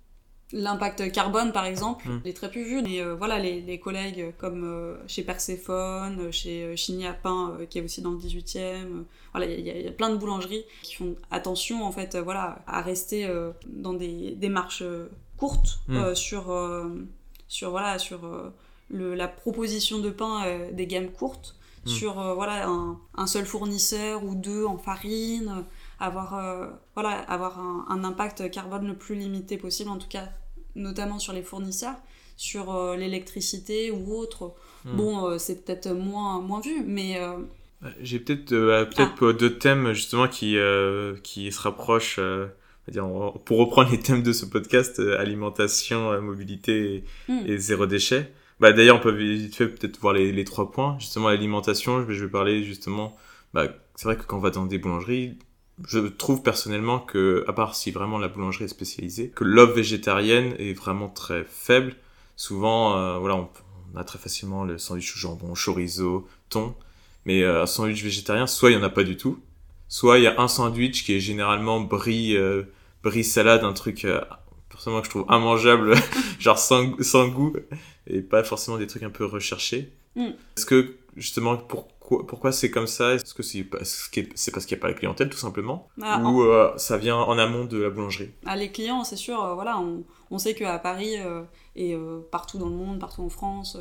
L'impact 0.52 1.10
carbone, 1.10 1.52
par 1.52 1.64
exemple, 1.64 2.08
Mm. 2.08 2.20
il 2.24 2.30
est 2.30 2.34
très 2.34 2.48
plus 2.50 2.62
vu. 2.62 2.80
Mais 2.82 3.00
euh, 3.00 3.14
voilà, 3.16 3.38
les, 3.40 3.60
les 3.60 3.80
collègues 3.80 4.32
comme 4.38 4.62
euh, 4.64 4.96
chez 5.08 5.22
Perséphone, 5.24 6.18
euh, 6.20 6.30
chez 6.30 6.62
euh, 6.64 6.76
Chigny 6.76 7.06
à 7.06 7.12
Pain, 7.12 7.56
euh, 7.58 7.66
qui 7.66 7.78
est 7.78 7.82
aussi 7.82 8.00
dans 8.00 8.10
le 8.12 8.18
18e, 8.18 8.58
euh, 8.60 9.02
voilà, 9.32 9.46
il 9.46 9.66
y, 9.66 9.70
a- 9.70 9.76
il 9.76 9.84
y 9.84 9.88
a 9.88 9.92
plein 9.92 10.10
de 10.10 10.16
boulangeries 10.16 10.64
qui 10.82 10.94
font 10.94 11.16
attention, 11.32 11.84
en 11.84 11.90
fait, 11.90 12.14
euh, 12.14 12.22
voilà, 12.22 12.60
à 12.68 12.80
rester 12.80 13.26
euh, 13.26 13.50
dans 13.66 13.92
des 13.94 14.32
démarches 14.36 14.82
euh, 14.82 15.10
courtes 15.36 15.80
Mm. 15.88 15.96
euh, 15.96 16.14
sur, 16.14 16.50
euh, 16.52 16.88
sur, 17.48 17.70
voilà, 17.70 17.98
sur 17.98 18.24
euh, 18.24 18.54
le- 18.88 19.14
la 19.16 19.26
proposition 19.28 19.98
de 19.98 20.10
pain 20.10 20.44
euh, 20.46 20.70
des 20.72 20.86
gammes 20.86 21.10
courtes 21.10 21.56
Mm. 21.84 21.88
sur 21.88 22.20
euh, 22.20 22.34
voilà, 22.34 22.68
un, 22.68 22.98
un 23.16 23.26
seul 23.26 23.46
fournisseur 23.46 24.24
ou 24.24 24.34
deux 24.36 24.64
en 24.64 24.78
farine, 24.78 25.64
avoir, 25.98 26.34
euh, 26.34 26.66
voilà, 26.94 27.10
avoir 27.10 27.58
un, 27.58 27.86
un 27.88 28.04
impact 28.04 28.50
carbone 28.50 28.86
le 28.86 28.94
plus 28.96 29.14
limité 29.14 29.56
possible, 29.56 29.90
en 29.90 29.98
tout 29.98 30.08
cas 30.08 30.28
notamment 30.74 31.18
sur 31.18 31.32
les 31.32 31.42
fournisseurs, 31.42 31.94
sur 32.36 32.74
euh, 32.74 32.96
l'électricité 32.96 33.90
ou 33.90 34.12
autre. 34.14 34.54
Mm. 34.84 34.96
Bon, 34.96 35.26
euh, 35.26 35.38
c'est 35.38 35.64
peut-être 35.64 35.90
moins, 35.92 36.40
moins 36.40 36.60
vu, 36.60 36.82
mais 36.86 37.18
euh, 37.18 37.38
J'ai 38.00 38.18
peut-être 38.20 38.52
euh, 38.52 38.84
peut-être 38.84 39.28
Ah. 39.30 39.32
deux 39.32 39.58
thèmes 39.58 39.92
justement 39.94 40.28
qui, 40.28 40.58
euh, 40.58 41.14
qui 41.22 41.50
se 41.50 41.60
rapprochent, 41.62 42.18
euh, 42.18 42.46
on 42.46 42.90
va 42.90 42.92
dire, 42.92 43.06
on- 43.06 43.32
pour 43.38 43.58
reprendre 43.58 43.90
les 43.90 44.00
thèmes 44.00 44.22
de 44.22 44.32
ce 44.34 44.44
podcast, 44.44 44.98
alimentation, 45.00 46.20
mobilité 46.20 46.94
et, 46.96 47.04
Hmm. 47.32 47.42
et 47.46 47.58
zéro 47.58 47.86
déchet. 47.86 48.30
Bah, 48.60 48.72
D'ailleurs, 48.72 48.96
on 48.96 49.00
peut 49.00 49.10
vite 49.14 49.54
fait 49.54 49.68
peut-être 49.68 49.98
voir 50.00 50.14
les, 50.14 50.32
les 50.32 50.44
trois 50.44 50.70
points. 50.70 50.96
Justement, 50.98 51.28
l'alimentation, 51.28 52.00
je 52.00 52.06
vais, 52.06 52.14
je 52.14 52.24
vais 52.24 52.30
parler 52.30 52.62
justement, 52.64 53.14
bah, 53.52 53.66
c'est 53.94 54.04
vrai 54.08 54.16
que 54.16 54.22
quand 54.24 54.36
on 54.38 54.40
va 54.40 54.50
dans 54.50 54.64
des 54.66 54.78
boulangeries, 54.78 55.36
je 55.84 55.98
trouve 55.98 56.42
personnellement 56.42 56.98
que, 56.98 57.44
à 57.48 57.52
part 57.52 57.74
si 57.74 57.90
vraiment 57.90 58.18
la 58.18 58.28
boulangerie 58.28 58.64
est 58.64 58.68
spécialisée, 58.68 59.28
que 59.28 59.44
l'offre 59.44 59.74
végétarienne 59.74 60.54
est 60.58 60.72
vraiment 60.72 61.08
très 61.08 61.44
faible. 61.44 61.96
Souvent, 62.36 62.96
euh, 62.96 63.18
voilà, 63.18 63.36
on, 63.36 63.48
on 63.94 63.98
a 63.98 64.04
très 64.04 64.18
facilement 64.18 64.64
le 64.64 64.78
sandwich 64.78 65.14
au 65.16 65.18
jambon, 65.18 65.54
chorizo, 65.54 66.26
thon. 66.48 66.74
Mais 67.24 67.42
euh, 67.42 67.62
un 67.62 67.66
sandwich 67.66 68.02
végétarien, 68.02 68.46
soit 68.46 68.70
il 68.70 68.74
y 68.74 68.76
en 68.76 68.82
a 68.82 68.90
pas 68.90 69.04
du 69.04 69.16
tout, 69.16 69.40
soit 69.88 70.18
il 70.18 70.24
y 70.24 70.26
a 70.26 70.40
un 70.40 70.48
sandwich 70.48 71.04
qui 71.04 71.14
est 71.14 71.20
généralement 71.20 71.80
brie, 71.80 72.36
euh, 72.36 72.62
brie 73.02 73.24
salade, 73.24 73.64
un 73.64 73.72
truc 73.72 74.04
euh, 74.04 74.20
personnellement 74.68 75.00
que 75.00 75.06
je 75.06 75.10
trouve 75.10 75.26
immangeable, 75.28 75.94
genre 76.38 76.58
sans, 76.58 76.96
sans 77.02 77.28
goût, 77.28 77.54
et 78.06 78.20
pas 78.20 78.44
forcément 78.44 78.78
des 78.78 78.86
trucs 78.86 79.02
un 79.02 79.10
peu 79.10 79.24
recherchés. 79.24 79.92
Mm. 80.14 80.28
Est-ce 80.56 80.66
que 80.66 80.96
justement 81.16 81.56
pourquoi 81.56 81.96
pourquoi 82.08 82.52
c'est 82.52 82.70
comme 82.70 82.86
ça? 82.86 83.14
Est-ce 83.14 83.34
que 83.34 83.42
c'est 83.42 83.64
parce 83.64 84.08
qu'il 84.08 84.24
n'y 84.24 84.74
a 84.74 84.76
pas 84.80 84.88
la 84.88 84.94
clientèle 84.94 85.28
tout 85.28 85.38
simplement, 85.38 85.88
ah, 86.00 86.22
ou 86.22 86.42
euh, 86.42 86.72
ça 86.76 86.98
vient 86.98 87.16
en 87.16 87.36
amont 87.38 87.64
de 87.64 87.78
la 87.78 87.90
boulangerie? 87.90 88.30
Ah, 88.44 88.56
les 88.56 88.70
clients, 88.70 89.02
c'est 89.02 89.16
sûr, 89.16 89.42
euh, 89.42 89.54
voilà, 89.54 89.78
on, 89.80 90.04
on 90.30 90.38
sait 90.38 90.54
qu'à 90.54 90.78
Paris 90.78 91.16
euh, 91.18 91.42
et 91.74 91.96
partout 92.30 92.58
dans 92.58 92.68
le 92.68 92.76
monde, 92.76 93.00
partout 93.00 93.22
en 93.22 93.28
France, 93.28 93.76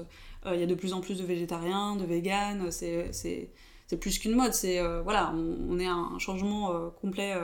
il 0.52 0.60
y 0.60 0.64
a 0.64 0.68
de 0.68 0.76
plus 0.76 0.94
en 0.94 1.02
plus 1.02 1.20
de 1.20 1.26
végétariens, 1.26 1.96
de 1.96 2.06
véganes, 2.06 2.72
c'est, 2.72 3.52
plus 4.00 4.20
qu'une 4.20 4.36
mode, 4.36 4.54
c'est, 4.54 4.82
voilà, 5.04 5.32
on, 5.36 5.58
on 5.70 5.80
est 5.80 5.88
à 5.88 5.94
un 5.94 6.20
changement 6.20 6.90
complet 7.02 7.36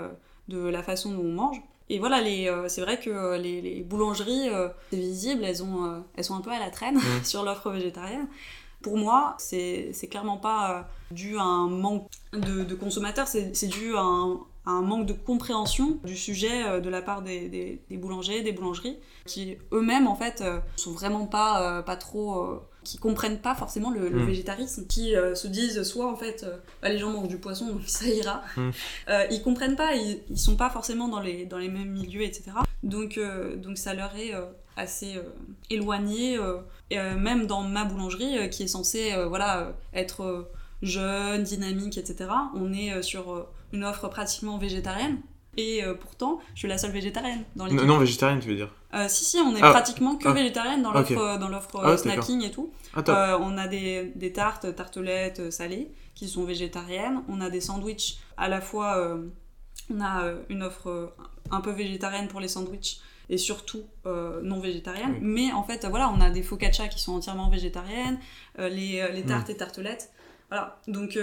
de 0.47 0.67
la 0.67 0.83
façon 0.83 1.11
dont 1.11 1.21
on 1.21 1.31
mange. 1.31 1.61
Et 1.91 1.99
voilà, 1.99 2.21
euh, 2.23 2.69
c'est 2.69 2.79
vrai 2.79 2.97
que 2.97 3.09
euh, 3.09 3.37
les, 3.37 3.61
les 3.61 3.81
boulangeries, 3.81 4.47
euh, 4.47 4.69
c'est 4.91 4.97
visible, 4.97 5.43
elles, 5.43 5.61
ont, 5.61 6.01
elles 6.15 6.23
sont 6.23 6.35
un 6.35 6.39
peu 6.39 6.49
à 6.49 6.57
la 6.57 6.69
traîne 6.69 6.95
Mm. 6.95 7.23
sur 7.25 7.43
l'offre 7.43 7.69
végétarienne. 7.69 8.27
Pour 8.81 8.97
moi, 8.97 9.35
c'est, 9.37 9.91
clairement 10.09 10.37
pas 10.37 10.79
euh, 10.79 10.81
dû 11.15 11.37
à 11.37 11.43
un 11.43 11.67
manque 11.69 12.07
de, 12.33 12.63
de 12.63 12.75
consommateurs, 12.75 13.27
c'est, 13.27 13.67
dû 13.67 13.95
à 13.95 14.01
un, 14.01 14.39
à 14.65 14.71
un 14.71 14.81
manque 14.81 15.05
de 15.05 15.13
compréhension 15.13 15.99
du 16.03 16.15
sujet 16.17 16.65
euh, 16.65 16.79
de 16.79 16.89
la 16.89 17.01
part 17.01 17.21
des, 17.21 17.47
des, 17.49 17.81
des 17.89 17.97
boulangers, 17.97 18.41
des 18.41 18.51
boulangeries, 18.51 18.97
qui 19.25 19.57
eux-mêmes 19.71 20.07
en 20.07 20.15
fait 20.15 20.41
euh, 20.41 20.59
sont 20.75 20.91
vraiment 20.93 21.25
pas, 21.27 21.83
pas 21.83 21.95
trop. 21.95 22.59
qui 22.83 22.97
comprennent 22.97 23.39
pas 23.39 23.53
forcément 23.53 23.91
le, 23.91 24.09
le 24.09 24.23
Mm. 24.23 24.25
végétarisme, 24.25 24.87
qui 24.87 25.15
euh, 25.15 25.35
se 25.35 25.47
disent 25.47 25.83
soit 25.83 26.11
en 26.11 26.15
fait 26.15 26.43
euh, 26.43 26.57
bah, 26.81 26.89
les 26.89 26.97
gens 26.97 27.11
mangent 27.11 27.27
du 27.27 27.37
poisson 27.37 27.67
donc 27.67 27.81
ça 27.85 28.05
ira. 28.07 28.41
Mm. 28.57 28.69
Euh, 29.09 29.25
ils 29.29 29.41
comprennent 29.43 29.75
pas, 29.75 29.93
ils, 29.95 30.21
ils 30.29 30.39
sont 30.39 30.55
pas 30.55 30.69
forcément 30.71 31.07
dans 31.07 31.19
les, 31.19 31.45
dans 31.45 31.59
les 31.59 31.69
mêmes 31.69 31.91
milieux, 31.91 32.23
etc. 32.23 32.51
Donc, 32.83 33.19
donc 33.57 33.77
ça 33.77 33.93
leur 33.93 34.15
est 34.15 34.33
assez 34.81 35.15
euh, 35.17 35.23
éloigné, 35.69 36.37
euh, 36.37 36.57
et, 36.89 36.99
euh, 36.99 37.15
même 37.17 37.47
dans 37.47 37.61
ma 37.63 37.85
boulangerie 37.85 38.49
qui 38.49 38.63
est 38.63 38.67
censée 38.67 39.13
voilà, 39.27 39.73
être 39.93 40.49
jeune, 40.81 41.43
dynamique, 41.43 41.97
etc. 41.97 42.29
On 42.55 42.73
est 42.73 43.01
sur 43.01 43.47
une 43.71 43.83
offre 43.83 44.07
pratiquement 44.09 44.57
végétarienne. 44.57 45.19
Et 45.57 45.83
euh, 45.83 45.93
pourtant, 45.95 46.39
je 46.53 46.59
suis 46.59 46.67
la 46.69 46.77
seule 46.77 46.91
végétarienne 46.91 47.43
dans 47.57 47.65
l'équipe. 47.65 47.81
Non, 47.81 47.87
non 47.87 47.97
végétarienne, 47.97 48.39
tu 48.39 48.47
veux 48.49 48.55
dire 48.55 48.73
Euh, 48.93 49.07
si, 49.09 49.25
si, 49.25 49.37
on 49.37 49.53
est 49.55 49.59
Ah. 49.61 49.71
pratiquement 49.71 50.15
que 50.15 50.27
Ah. 50.29 50.33
végétarienne 50.33 50.81
dans 50.81 50.91
Ok. 50.91 51.09
l'offre 51.09 51.39
dans 51.39 51.49
l'offre 51.49 51.81
Ah, 51.83 51.97
snacking 51.97 52.41
et 52.43 52.51
tout. 52.51 52.71
Ah. 52.95 53.01
Euh, 53.09 53.37
on 53.41 53.57
a 53.57 53.67
des, 53.67 54.13
des 54.15 54.31
tartes, 54.31 54.73
tartelettes 54.75 55.51
salées 55.51 55.91
qui 56.15 56.29
sont 56.29 56.45
végétariennes. 56.45 57.21
On 57.27 57.41
a 57.41 57.49
des 57.49 57.59
sandwichs 57.61 58.17
à 58.37 58.47
la 58.47 58.61
fois. 58.61 59.17
on 59.93 59.99
a 60.01 60.23
une 60.49 60.63
offre 60.63 61.13
un 61.51 61.59
peu 61.59 61.71
végétarienne 61.71 62.29
pour 62.29 62.39
les 62.39 62.47
sandwichs 62.47 63.01
et 63.31 63.37
surtout 63.37 63.85
euh, 64.05 64.41
non 64.43 64.59
végétarienne. 64.59 65.13
Oui. 65.13 65.19
Mais 65.21 65.51
en 65.53 65.63
fait, 65.63 65.85
voilà, 65.85 66.09
on 66.09 66.19
a 66.19 66.29
des 66.29 66.43
focaccia 66.43 66.89
qui 66.89 67.01
sont 67.01 67.13
entièrement 67.13 67.49
végétariennes, 67.49 68.19
euh, 68.59 68.67
les, 68.67 68.99
euh, 68.99 69.07
les 69.09 69.23
tartes 69.23 69.49
et 69.49 69.55
tartelettes. 69.55 70.11
Voilà. 70.49 70.81
Donc, 70.89 71.17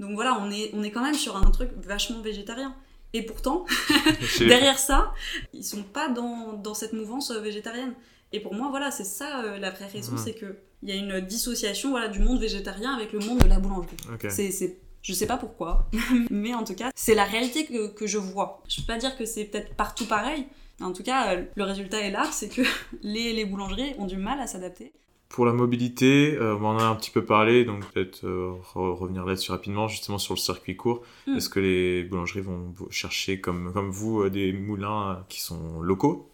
donc 0.00 0.14
voilà, 0.14 0.38
on 0.40 0.50
est, 0.50 0.70
on 0.72 0.82
est 0.82 0.90
quand 0.90 1.02
même 1.02 1.14
sur 1.14 1.36
un 1.36 1.50
truc 1.50 1.68
vachement 1.82 2.22
végétarien. 2.22 2.74
Et 3.12 3.22
pourtant, 3.22 3.66
derrière 4.40 4.78
ça, 4.78 5.12
ils 5.52 5.62
sont 5.62 5.82
pas 5.82 6.08
dans, 6.08 6.54
dans 6.54 6.72
cette 6.72 6.94
mouvance 6.94 7.30
végétarienne. 7.30 7.92
Et 8.32 8.40
pour 8.40 8.54
moi, 8.54 8.68
voilà, 8.70 8.90
c'est 8.90 9.04
ça 9.04 9.42
la 9.58 9.70
vraie 9.70 9.86
raison, 9.86 10.16
c'est 10.16 10.34
que 10.34 10.56
il 10.82 10.88
y 10.88 10.92
a 10.92 10.96
une 10.96 11.20
dissociation 11.20 11.90
voilà, 11.90 12.08
du 12.08 12.18
monde 12.18 12.40
végétarien 12.40 12.94
avec 12.94 13.12
le 13.12 13.18
monde 13.18 13.38
de 13.38 13.48
la 13.48 13.58
boulangerie. 13.58 13.96
Ok. 14.12 14.26
C'est, 14.30 14.50
c'est, 14.50 14.78
je 15.02 15.12
sais 15.12 15.26
pas 15.26 15.36
pourquoi, 15.36 15.88
mais 16.30 16.54
en 16.54 16.64
tout 16.64 16.74
cas, 16.74 16.90
c'est 16.94 17.14
la 17.14 17.24
réalité 17.24 17.66
que, 17.66 17.88
que 17.88 18.06
je 18.06 18.18
vois. 18.18 18.62
Je 18.66 18.80
peux 18.80 18.86
pas 18.86 18.98
dire 18.98 19.16
que 19.16 19.26
c'est 19.26 19.44
peut-être 19.44 19.74
partout 19.74 20.06
pareil, 20.06 20.46
en 20.80 20.92
tout 20.92 21.02
cas, 21.02 21.34
euh, 21.34 21.44
le 21.54 21.64
résultat 21.64 22.00
est 22.00 22.10
là, 22.10 22.24
c'est 22.32 22.48
que 22.48 22.62
les, 23.02 23.32
les 23.32 23.44
boulangeries 23.44 23.94
ont 23.98 24.06
du 24.06 24.16
mal 24.16 24.40
à 24.40 24.46
s'adapter. 24.46 24.92
Pour 25.28 25.46
la 25.46 25.52
mobilité, 25.52 26.36
euh, 26.36 26.56
on 26.56 26.64
en 26.66 26.78
a 26.78 26.84
un 26.84 26.94
petit 26.94 27.10
peu 27.10 27.24
parlé, 27.24 27.64
donc 27.64 27.84
peut-être 27.92 28.24
euh, 28.24 28.52
re- 28.74 28.94
revenir 28.94 29.24
là-dessus 29.24 29.50
rapidement, 29.50 29.88
justement 29.88 30.18
sur 30.18 30.34
le 30.34 30.38
circuit 30.38 30.76
court. 30.76 31.02
Mm. 31.26 31.36
Est-ce 31.36 31.48
que 31.48 31.60
les 31.60 32.04
boulangeries 32.04 32.42
vont 32.42 32.72
chercher, 32.90 33.40
comme, 33.40 33.72
comme 33.72 33.90
vous, 33.90 34.22
euh, 34.22 34.30
des 34.30 34.52
moulins 34.52 35.24
qui 35.28 35.40
sont 35.40 35.80
locaux 35.80 36.30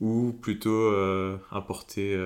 ou 0.00 0.32
plutôt 0.32 0.90
importés 1.50 2.16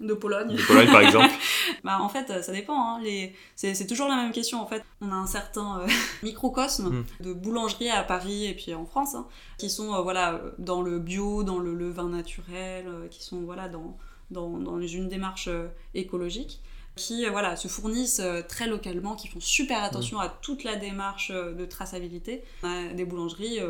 De 0.00 0.14
Pologne. 0.14 0.54
de 0.54 0.62
Pologne, 0.62 0.86
par 0.86 1.00
exemple 1.00 1.34
Bah, 1.84 1.98
en 2.00 2.08
fait, 2.08 2.42
ça 2.42 2.52
dépend. 2.52 2.80
hein. 2.96 3.00
Les... 3.02 3.34
C'est, 3.56 3.86
toujours 3.86 4.08
la 4.08 4.16
même 4.16 4.32
question. 4.32 4.60
En 4.60 4.66
fait, 4.66 4.82
on 5.00 5.10
a 5.10 5.14
un 5.14 5.26
certain 5.26 5.80
euh, 5.80 5.86
microcosme 6.22 6.88
Mm. 6.88 7.04
de 7.24 7.32
boulangeries 7.32 7.90
à 7.90 8.02
Paris 8.02 8.46
et 8.46 8.54
puis 8.54 8.74
en 8.74 8.86
France, 8.86 9.14
hein, 9.14 9.26
qui 9.58 9.68
sont 9.70 9.94
euh, 9.94 10.00
voilà 10.02 10.34
euh, 10.34 10.50
dans 10.58 10.82
le 10.82 10.98
bio, 10.98 11.42
dans 11.42 11.58
le, 11.58 11.74
le 11.74 11.90
vin 11.90 12.08
naturel, 12.08 12.86
euh, 12.86 13.08
qui 13.08 13.22
sont 13.24 13.40
voilà 13.40 13.68
dans, 13.68 13.96
dans, 14.30 14.50
dans 14.58 14.80
une 14.80 15.08
démarche 15.08 15.48
écologique, 15.94 16.60
qui 16.96 17.26
voilà 17.26 17.56
se 17.56 17.68
fournissent 17.68 18.22
très 18.48 18.66
localement, 18.66 19.14
qui 19.16 19.28
font 19.28 19.40
super 19.40 19.82
attention 19.82 20.18
à 20.20 20.28
toute 20.28 20.64
la 20.64 20.76
démarche 20.76 21.30
de 21.30 21.64
traçabilité. 21.64 22.42
On 22.62 22.90
a 22.90 22.92
des 22.92 23.04
boulangeries 23.04 23.60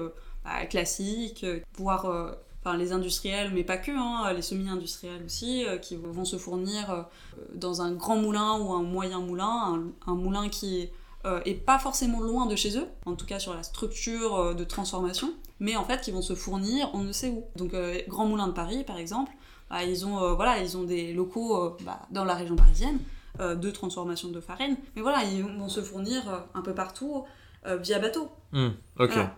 bah, 0.45 0.67
classiques, 0.67 1.45
voire 1.77 2.35
enfin, 2.61 2.77
les 2.77 2.93
industriels, 2.93 3.51
mais 3.55 3.65
pas 3.65 3.77
que, 3.77 3.91
hein, 3.91 4.33
les 4.33 4.43
semi-industriels 4.43 5.23
aussi, 5.25 5.65
euh, 5.65 5.79
qui 5.79 5.97
vont 5.97 6.25
se 6.25 6.37
fournir 6.37 6.91
euh, 6.91 7.03
dans 7.55 7.83
un 7.83 7.93
grand 7.93 8.17
moulin 8.17 8.59
ou 8.59 8.73
un 8.73 8.83
moyen 8.83 9.21
moulin, 9.21 9.47
un, 10.07 10.11
un 10.11 10.15
moulin 10.15 10.49
qui 10.49 10.91
euh, 11.25 11.41
est 11.45 11.55
pas 11.55 11.79
forcément 11.79 12.21
loin 12.21 12.47
de 12.47 12.57
chez 12.57 12.77
eux, 12.79 12.87
en 13.07 13.15
tout 13.15 13.27
cas 13.27 13.39
sur 13.39 13.55
la 13.55 13.63
structure 13.63 14.55
de 14.55 14.65
transformation, 14.65 15.33
mais 15.61 15.77
en 15.77 15.85
fait 15.85 16.01
qui 16.01 16.11
vont 16.11 16.23
se 16.23 16.35
fournir 16.35 16.91
on 16.95 16.99
ne 16.99 17.13
sait 17.13 17.31
où. 17.31 17.45
Donc 17.57 17.73
Grand 18.09 18.27
Moulin 18.27 18.47
de 18.49 18.53
Paris 18.53 18.85
par 18.85 18.99
exemple, 18.99 19.33
bah, 19.71 19.83
ils, 19.85 20.07
ont, 20.07 20.35
voilà, 20.35 20.59
ils 20.63 20.77
ont 20.77 20.85
des 20.85 21.13
locaux 21.13 21.77
bah, 21.85 22.01
dans 22.11 22.25
la 22.25 22.35
région 22.35 22.57
parisienne 22.57 22.99
de 23.39 23.71
transformation 23.71 24.29
de 24.31 24.41
farine, 24.41 24.77
mais 24.97 25.03
voilà, 25.03 25.25
ils 25.25 25.43
vont 25.45 25.69
se 25.69 25.83
fournir 25.83 26.47
un 26.55 26.63
peu 26.63 26.75
partout 26.75 27.25
euh, 27.67 27.77
via 27.77 27.99
bateau. 27.99 28.29
Hmm, 28.53 28.69
Ok. 28.99 29.11
Voilà. 29.13 29.35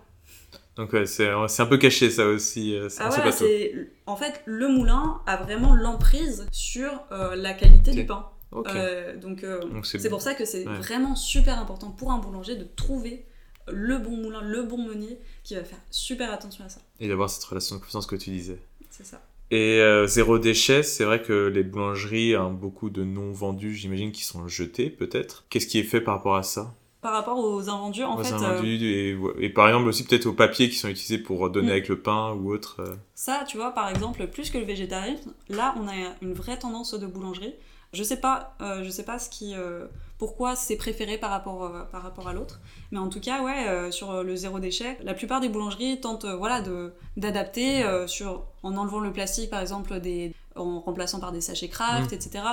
Donc 0.77 0.93
ouais, 0.93 1.05
c'est 1.05 1.29
c'est 1.47 1.61
un 1.61 1.65
peu 1.65 1.77
caché 1.77 2.09
ça 2.09 2.25
aussi, 2.27 2.75
euh, 2.75 2.87
Ah 2.99 3.09
bateau. 3.09 3.31
c'est 3.45 3.73
en 4.05 4.15
fait 4.15 4.41
le 4.45 4.67
moulin 4.69 5.19
a 5.27 5.35
vraiment 5.37 5.75
l'emprise 5.75 6.45
sur 6.51 6.89
euh, 7.11 7.35
la 7.35 7.53
qualité 7.53 7.91
du 7.91 8.05
pain. 8.05 8.25
Euh, 8.53 9.15
donc 9.17 9.43
euh, 9.43 9.61
c'est 9.83 9.99
c'est 9.99 10.09
pour 10.09 10.21
ça 10.21 10.33
que 10.33 10.43
c'est 10.45 10.67
Ouais. 10.67 10.77
vraiment 10.77 11.15
super 11.15 11.59
important 11.59 11.91
pour 11.91 12.11
un 12.11 12.17
boulanger 12.19 12.55
de 12.55 12.65
trouver 12.75 13.25
le 13.71 13.97
bon 13.97 14.11
moulin, 14.17 14.41
le 14.41 14.63
bon 14.63 14.77
meunier 14.77 15.19
qui 15.43 15.55
va 15.55 15.63
faire 15.63 15.77
super 15.89 16.31
attention 16.33 16.65
à 16.65 16.69
ça. 16.69 16.81
Et 16.99 17.07
d'avoir 17.07 17.29
cette 17.29 17.43
relation 17.43 17.75
de 17.75 17.81
confiance 17.81 18.05
que 18.07 18.15
tu 18.15 18.29
disais. 18.29 18.59
C'est 18.89 19.05
ça. 19.05 19.21
Et 19.51 19.79
euh, 19.81 20.07
zéro 20.07 20.39
déchet, 20.39 20.81
c'est 20.83 21.03
vrai 21.03 21.21
que 21.21 21.47
les 21.47 21.63
boulangeries 21.63 22.35
ont 22.37 22.53
beaucoup 22.53 22.89
de 22.89 23.03
non 23.03 23.31
vendus, 23.33 23.75
j'imagine, 23.75 24.11
qui 24.13 24.23
sont 24.23 24.47
jetés 24.47 24.89
peut-être. 24.89 25.45
Qu'est-ce 25.49 25.67
qui 25.67 25.77
est 25.79 25.83
fait 25.83 25.99
par 26.01 26.15
rapport 26.15 26.35
à 26.37 26.43
ça? 26.43 26.73
Par 27.01 27.13
rapport 27.13 27.37
aux 27.39 27.67
invendus, 27.69 28.03
en 28.03 28.15
Aux 28.19 28.23
fait, 28.23 28.31
euh, 28.33 28.37
invendus 28.37 28.85
et, 28.85 29.17
et 29.39 29.49
par 29.49 29.67
exemple 29.67 29.87
aussi 29.87 30.03
peut-être 30.05 30.27
aux 30.27 30.33
papiers 30.33 30.69
qui 30.69 30.75
sont 30.75 30.87
utilisés 30.87 31.17
pour 31.17 31.49
donner 31.49 31.69
Mm. 31.69 31.71
avec 31.71 31.87
le 31.89 31.99
pain 31.99 32.31
ou 32.33 32.51
autre. 32.53 32.77
euh. 32.79 32.95
ça, 33.15 33.43
tu 33.47 33.57
vois, 33.57 33.71
par 33.71 33.89
exemple, 33.89 34.27
plus 34.27 34.49
que 34.51 34.57
le 34.59 34.65
végétarisme, 34.65 35.33
là, 35.49 35.73
on 35.79 35.87
a 35.87 35.93
une 36.21 36.33
vraie 36.33 36.57
tendance 36.59 36.93
de 36.93 37.07
boulangerie. 37.07 37.55
Je 37.93 38.03
sais 38.03 38.21
pas, 38.21 38.55
euh, 38.61 38.83
je 38.85 38.89
sais 38.89 39.03
pas 39.03 39.19
ce 39.19 39.29
qui, 39.29 39.53
euh, 39.53 39.85
pourquoi 40.17 40.55
c'est 40.55 40.77
préféré 40.77 41.17
par 41.17 41.29
rapport, 41.31 41.63
euh, 41.65 41.83
par 41.91 42.03
rapport 42.03 42.27
à 42.29 42.33
l'autre, 42.33 42.61
mais 42.91 42.99
en 42.99 43.09
tout 43.09 43.19
cas, 43.19 43.41
ouais, 43.43 43.67
euh, 43.67 43.91
sur 43.91 44.23
le 44.23 44.35
zéro 44.37 44.59
déchet, 44.59 44.97
la 45.03 45.13
plupart 45.13 45.41
des 45.41 45.49
boulangeries 45.49 45.99
tentent, 45.99 46.25
voilà, 46.25 46.61
de 46.61 46.93
d'adapter 47.17 47.83
euh, 47.83 48.07
sur, 48.07 48.43
en 48.63 48.77
enlevant 48.77 48.99
le 48.99 49.11
plastique, 49.11 49.49
par 49.49 49.59
exemple, 49.59 49.99
des, 49.99 50.33
en 50.55 50.79
remplaçant 50.79 51.19
par 51.19 51.31
des 51.33 51.41
sachets 51.41 51.67
craft, 51.67 52.13
etc. 52.13 52.45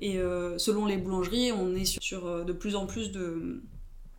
Et 0.00 0.16
euh, 0.18 0.56
selon 0.58 0.86
les 0.86 0.96
boulangeries, 0.96 1.52
on 1.52 1.74
est 1.74 1.84
sur, 1.84 2.02
sur, 2.02 2.44
de 2.44 2.52
plus 2.54 2.74
en 2.76 2.86
plus 2.86 3.12
de- 3.12 3.62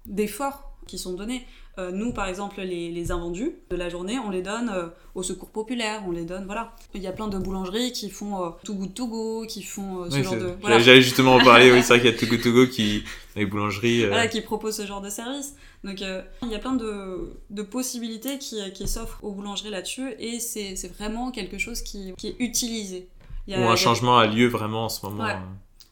d'efforts 0.08 0.64
qui 0.88 0.98
sont 0.98 1.14
donnés. 1.14 1.46
Euh, 1.80 1.92
nous, 1.92 2.12
par 2.12 2.26
exemple, 2.28 2.60
les, 2.62 2.90
les 2.90 3.12
invendus 3.12 3.52
de 3.70 3.76
la 3.76 3.88
journée, 3.90 4.18
on 4.18 4.32
les 4.32 4.42
donne 4.42 4.70
euh, 4.74 4.88
au 5.14 5.22
secours 5.22 5.50
populaire, 5.50 6.02
on 6.08 6.12
les 6.12 6.24
donne, 6.26 6.46
voilà. 6.46 6.74
Il 6.96 7.02
y 7.04 7.08
a 7.08 7.12
plein 7.12 7.28
de 7.28 7.38
boulangeries 7.38 7.92
qui 7.92 8.10
font 8.10 8.44
euh, 8.44 8.50
Too 8.64 8.74
Good 8.74 8.94
To 8.96 9.08
Go, 9.08 9.46
qui 9.48 9.62
font 9.62 10.02
euh, 10.06 10.10
ce 10.10 10.16
Oui, 10.16 10.24
genre 10.24 10.34
de... 10.34 10.40
j'allais- 10.40 10.56
Voilà. 10.62 10.80
J'allais 10.80 11.02
justement 11.04 11.36
en 11.36 11.44
parler, 11.44 11.72
oui, 11.72 11.84
c'est 11.84 11.90
vrai 11.90 12.02
qu'il 12.02 12.10
y 12.10 12.14
a 12.14 12.18
Togo 12.18 12.38
Togo 12.42 12.66
qui, 12.68 13.02
dans 13.36 13.42
les 13.42 13.46
boulangeries. 13.46 14.08
Voilà, 14.08 14.28
qui 14.28 14.42
proposent 14.42 14.78
ce 14.78 14.88
genre 14.88 15.02
de 15.02 15.10
service. 15.12 15.56
Donc 15.84 16.02
il 16.02 16.50
y 16.50 16.56
a 16.56 16.60
plein 16.60 16.74
de, 16.74 17.32
de 17.52 17.62
possibilités 17.62 18.40
qui, 18.40 18.58
qui 18.74 18.88
s'offrent 18.88 19.24
aux 19.24 19.34
boulangeries 19.34 19.70
là-dessus 19.70 20.14
et 20.18 20.40
c'est 20.40 20.74
vraiment 20.98 21.30
quelque 21.30 21.60
chose 21.60 21.82
qui, 21.84 22.14
qui 22.18 22.30
est 22.30 22.36
utilisé. 22.40 23.08
Il 23.46 23.52
y 23.52 23.54
a- 23.56 23.60
il 23.60 23.64
y 23.64 23.68
un 23.68 23.72
a- 23.74 23.76
changement 23.76 24.18
a 24.18 24.26
lieu 24.26 24.48
vraiment 24.48 24.86
en 24.86 24.90
ce 24.90 25.06
moment. 25.06 25.24
Ouais. 25.26 25.36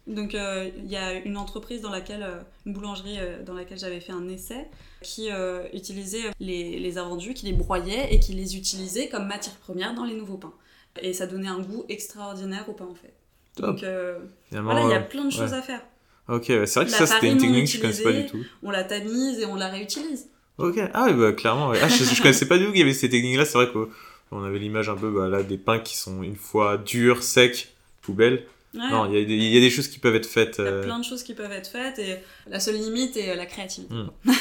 Donc 0.07 0.35
euh, 0.35 0.69
il 0.77 0.87
y 0.89 0.95
a 0.95 1.13
une 1.13 1.35
entreprise 1.35 1.81
dans 1.81 1.89
laquelle, 1.89 2.23
euh, 2.23 2.39
une 2.65 2.73
boulangerie 2.73 3.17
euh, 3.19 3.41
dans 3.43 3.53
laquelle 3.53 3.79
j'avais 3.79 3.99
fait 3.99 4.11
un 4.11 4.27
essai 4.27 4.67
qui 5.01 5.29
utilisait 5.73 6.31
les, 6.39 6.79
les 6.79 6.97
invendus, 6.97 7.33
qui 7.33 7.45
les 7.45 7.53
broyait 7.53 8.13
et 8.13 8.19
qui 8.19 8.33
les 8.33 8.57
utilisait 8.57 9.07
comme 9.07 9.27
matière 9.27 9.55
première 9.55 9.93
dans 9.93 10.05
les 10.05 10.15
nouveaux 10.15 10.37
pains. 10.37 10.53
Et 11.01 11.13
ça 11.13 11.27
donnait 11.27 11.47
un 11.47 11.59
goût 11.59 11.85
extraordinaire 11.89 12.67
au 12.69 12.73
pain 12.73 12.87
en 12.89 12.95
fait. 12.95 13.13
Top. 13.55 13.79
Donc 13.79 14.63
voilà, 14.63 14.81
il 14.83 14.89
y 14.89 14.93
a 14.93 15.01
plein 15.01 15.25
de 15.25 15.31
choses 15.31 15.51
ouais. 15.51 15.57
à 15.57 15.61
faire. 15.61 15.81
Ok, 16.27 16.45
c'est 16.47 16.73
vrai 16.73 16.85
que 16.85 16.91
La 16.91 16.97
ça 16.97 17.05
c'était 17.05 17.31
une 17.31 17.37
technique 17.37 17.65
que 17.65 17.71
je 17.71 17.81
connaissais 17.81 18.03
pas 18.03 18.13
du 18.13 18.25
tout. 18.25 18.43
On 18.63 18.71
la 18.71 18.83
tamise 18.83 19.39
et 19.39 19.45
on 19.45 19.55
la 19.55 19.69
réutilise. 19.69 20.27
Ok, 20.57 20.79
ah 20.93 21.05
oui, 21.07 21.13
bah 21.13 21.33
clairement. 21.33 21.69
ouais. 21.69 21.79
Ah, 21.83 21.87
je, 21.87 22.03
je 22.03 22.21
connaissais 22.21 22.47
pas 22.47 22.57
du 22.57 22.65
tout 22.65 22.71
qu'il 22.71 22.79
y 22.79 22.83
avait 22.83 22.93
ces 22.93 23.09
techniques-là. 23.09 23.45
C'est 23.45 23.57
vrai 23.57 23.69
qu'on 23.71 24.43
avait 24.43 24.57
l'image 24.57 24.89
un 24.89 24.95
peu 24.95 25.11
bah, 25.11 25.27
là, 25.27 25.43
des 25.43 25.57
pains 25.57 25.79
qui 25.79 25.97
sont 25.97 26.23
une 26.23 26.37
fois 26.37 26.77
durs, 26.77 27.21
secs, 27.21 27.67
poubelle. 28.01 28.45
Ouais. 28.75 28.89
Non, 28.89 29.05
il 29.11 29.17
y, 29.17 29.21
a 29.21 29.25
des- 29.25 29.33
il 29.35 29.53
y 29.53 29.57
a 29.57 29.61
des 29.61 29.69
choses 29.69 29.87
qui 29.87 29.99
peuvent 29.99 30.15
être 30.15 30.25
faites. 30.25 30.57
Il 30.59 30.65
y 30.65 30.67
a 30.67 30.71
euh, 30.71 30.83
plein 30.83 30.99
de 30.99 31.03
choses 31.05 31.23
qui 31.23 31.33
peuvent 31.33 31.51
être 31.51 31.69
faites 31.69 31.97
et 31.99 32.17
la 32.47 32.59
seule 32.59 32.75
limite 32.75 33.15
est 33.17 33.35
la 33.35 33.45
créativité. 33.45 33.93
Mm. 33.93 34.09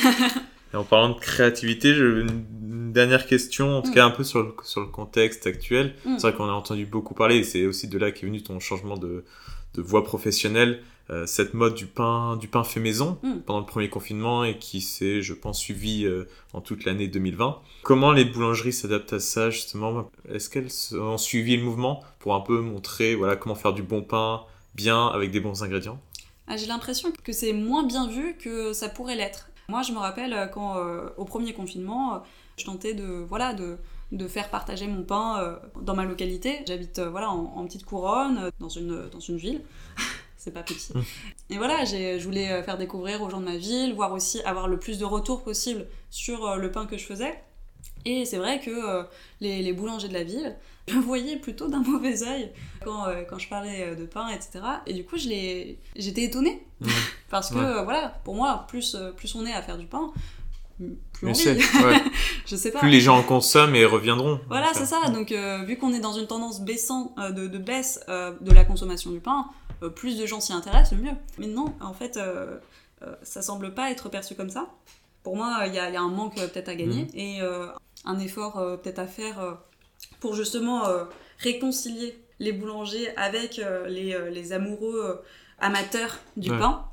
Et 0.73 0.77
en 0.77 0.83
parlant 0.83 1.11
de 1.15 1.21
créativité, 1.21 1.95
je- 1.95 2.23
une 2.23 2.93
dernière 2.93 3.27
question, 3.27 3.79
en 3.79 3.83
tout 3.83 3.91
Mm. 3.91 3.95
cas 3.95 4.05
un 4.07 4.11
peu 4.11 4.25
sur 4.25 4.43
le, 4.43 4.55
sur 4.65 4.81
le 4.81 4.89
contexte 4.89 5.47
actuel. 5.47 5.95
Mm. 6.05 6.17
C'est 6.19 6.29
vrai 6.29 6.37
qu'on 6.37 6.49
a 6.49 6.53
entendu 6.53 6.85
beaucoup 6.85 7.15
parler, 7.15 7.37
et 7.37 7.45
c'est 7.45 7.65
aussi 7.67 7.87
de 7.87 7.97
là 7.99 8.11
qu'est 8.11 8.27
venu 8.27 8.43
ton 8.43 8.59
changement 8.59 8.97
de, 8.97 9.25
de 9.75 9.83
voie 9.83 10.03
professionnelle, 10.05 10.83
euh, 11.11 11.27
cette 11.27 11.53
mode 11.55 11.75
du 11.75 11.87
pain, 11.87 12.37
du 12.37 12.49
pain 12.49 12.65
fait 12.65 12.81
maison 12.81 13.19
Mm. 13.23 13.41
pendant 13.47 13.61
le 13.61 13.67
premier 13.67 13.89
confinement 13.91 14.45
et 14.45 14.59
qui 14.59 14.81
s'est, 14.81 15.21
je 15.23 15.35
pense, 15.35 15.59
suivi 15.59 16.05
euh, 16.07 16.25
en 16.55 16.61
toute 16.61 16.85
l'année 16.85 17.09
2020. 17.09 17.59
Comment 17.83 18.13
les 18.13 18.25
boulangeries 18.25 18.73
s'adaptent 18.73 19.13
à 19.13 19.21
ça 19.21 19.51
justement? 19.51 20.11
Est-ce 20.31 20.49
qu'elles 20.49 20.99
ont 20.99 21.19
suivi 21.19 21.57
le 21.57 21.63
mouvement 21.63 22.03
pour 22.21 22.35
un 22.35 22.41
peu 22.41 22.61
montrer 22.61 23.15
voilà, 23.15 23.37
comment 23.37 23.55
faire 23.55 23.75
du 23.75 23.83
bon 23.83 24.03
pain 24.03 24.43
bien 24.75 25.07
avec 25.09 25.31
des 25.31 25.41
bons 25.41 25.63
ingrédients? 25.63 26.01
Ah, 26.47 26.57
J'ai 26.57 26.67
l'impression 26.67 27.13
que 27.23 27.33
c'est 27.33 27.53
moins 27.53 27.85
bien 27.85 28.09
vu 28.09 28.37
que 28.39 28.73
ça 28.73 28.89
pourrait 28.89 29.17
l'être. 29.17 29.49
Moi, 29.69 29.83
je 29.83 29.93
me 29.93 29.99
rappelle 29.99 30.33
euh, 30.33 30.47
quand, 30.47 30.77
euh, 30.79 31.09
au 31.19 31.25
premier 31.25 31.53
confinement, 31.55 32.23
je 32.57 32.65
tentais 32.65 32.95
de, 32.95 33.25
voilà, 33.29 33.53
de, 33.55 33.77
de 34.13 34.29
faire 34.29 34.49
partager 34.51 34.87
mon 34.87 35.03
pain 35.03 35.59
dans 35.81 35.95
ma 35.95 36.05
localité. 36.05 36.61
J'habite 36.67 37.01
voilà, 37.01 37.31
en, 37.31 37.53
en 37.57 37.65
petite 37.67 37.85
couronne, 37.85 38.51
dans 38.61 38.69
une, 38.69 39.09
dans 39.11 39.21
une 39.21 39.37
ville. 39.37 39.63
c'est 40.45 40.51
pas 40.53 40.63
petit. 40.63 40.93
Mm. 40.95 41.01
Et 41.51 41.57
voilà, 41.57 41.85
j'ai- 41.85 42.21
je 42.21 42.25
voulais 42.25 42.51
euh, 42.53 42.63
faire 42.63 42.77
découvrir 42.77 43.23
aux 43.23 43.31
gens 43.31 43.41
de 43.41 43.47
ma 43.47 43.57
ville, 43.57 43.95
voir 43.95 44.13
aussi 44.13 44.43
avoir 44.43 44.69
le 44.69 44.79
plus 44.79 44.99
de 44.99 45.05
retours 45.07 45.43
possible 45.43 45.87
sur 46.11 46.47
euh, 46.47 46.57
le 46.57 46.71
pain 46.71 46.85
que 46.85 46.99
je 46.99 47.05
faisais. 47.07 47.43
Et 48.05 48.27
c'est 48.27 48.37
vrai 48.37 48.61
que 48.61 48.71
euh, 48.71 49.03
les, 49.41 49.63
les 49.63 49.73
boulangers 49.73 50.09
de 50.09 50.13
la 50.13 50.23
ville 50.25 50.55
me 50.95 51.01
voyaient 51.01 51.37
plutôt 51.39 51.69
d'un 51.69 51.81
mauvais 51.83 52.23
œil 52.23 52.53
quand, 52.85 53.07
euh, 53.07 53.23
quand 53.29 53.39
je 53.39 53.49
parlais 53.49 53.97
de 53.97 54.05
pain, 54.05 54.29
etc. 54.29 54.61
Et 54.87 54.93
du 54.93 55.05
coup, 55.05 55.17
je 55.17 55.29
l'ai- 55.31 55.79
j'étais 55.97 56.25
étonnée. 56.25 56.63
Mm. 56.81 56.89
Parce 57.31 57.49
que, 57.49 57.55
Ouais. 57.57 57.65
euh, 57.65 57.83
voilà, 57.83 58.21
pour 58.25 58.35
moi, 58.35 58.67
plus, 58.69 58.97
plus 59.17 59.35
on 59.35 59.47
est 59.47 59.55
à 59.55 59.63
faire 59.63 59.79
du 59.79 59.87
pain, 59.87 60.13
plus 61.15 61.23
on 61.23 61.29
ouais. 61.29 62.03
je 62.47 62.57
sais 62.57 62.71
pas. 62.71 62.81
Plus 62.81 62.91
les 62.91 63.01
gens 63.01 63.17
en 63.19 63.23
consomment 63.23 63.75
et 63.77 63.85
reviendront. 63.87 64.41
Voilà, 64.49 64.69
c'est 64.75 64.85
ça. 64.87 65.09
Donc, 65.09 65.33
vu 65.67 65.79
qu'on 65.79 65.93
est 65.95 66.01
dans 66.01 66.13
une 66.13 66.27
tendance 66.27 66.61
baissant, 66.61 67.15
de, 67.17 67.47
de 67.47 67.59
baisse 67.59 68.01
de 68.09 68.53
la 68.53 68.65
consommation 68.65 69.11
du 69.11 69.21
pain, 69.21 69.47
plus 69.89 70.19
de 70.19 70.27
gens 70.27 70.41
s'y 70.41 70.53
intéressent, 70.53 70.93
le 70.99 71.05
mieux. 71.05 71.17
Mais 71.39 71.47
non, 71.47 71.75
en 71.81 71.95
fait, 71.95 72.17
euh, 72.17 72.59
euh, 73.03 73.15
ça 73.23 73.43
semble 73.43 73.75
pas 73.75 73.91
être 73.91 74.09
perçu 74.09 74.35
comme 74.35 74.51
ça. 74.51 74.69
Pour 75.23 75.37
moi, 75.37 75.65
il 75.67 75.75
y, 75.75 75.79
a 75.79 75.89
il 75.89 75.95
y 75.95 75.97
a 75.97 76.03
un 76.03 76.09
manque 76.09 76.39
euh, 76.39 76.49
peut-être 76.49 76.69
à 76.69 76.75
gagner 76.75 77.07
et 77.15 77.41
euh, 77.41 77.69
un 78.05 78.19
effort 78.19 78.59
euh, 78.59 78.77
peut-être 78.77 78.99
à 78.99 79.07
faire 79.07 79.41
euh, 79.41 79.55
pour 80.21 80.35
justement 80.35 80.87
euh, 80.87 81.05
réconcilier 81.39 82.19
les 82.41 82.53
boulangers 82.53 83.15
avec 83.17 83.59
euh, 83.59 83.87
les, 83.89 84.15
euh, 84.15 84.29
les 84.31 84.53
amoureux 84.53 85.03
euh, 85.03 85.23
amateurs 85.61 86.19
du 86.37 86.51
Ouais. 86.51 86.59
pain 86.59 86.85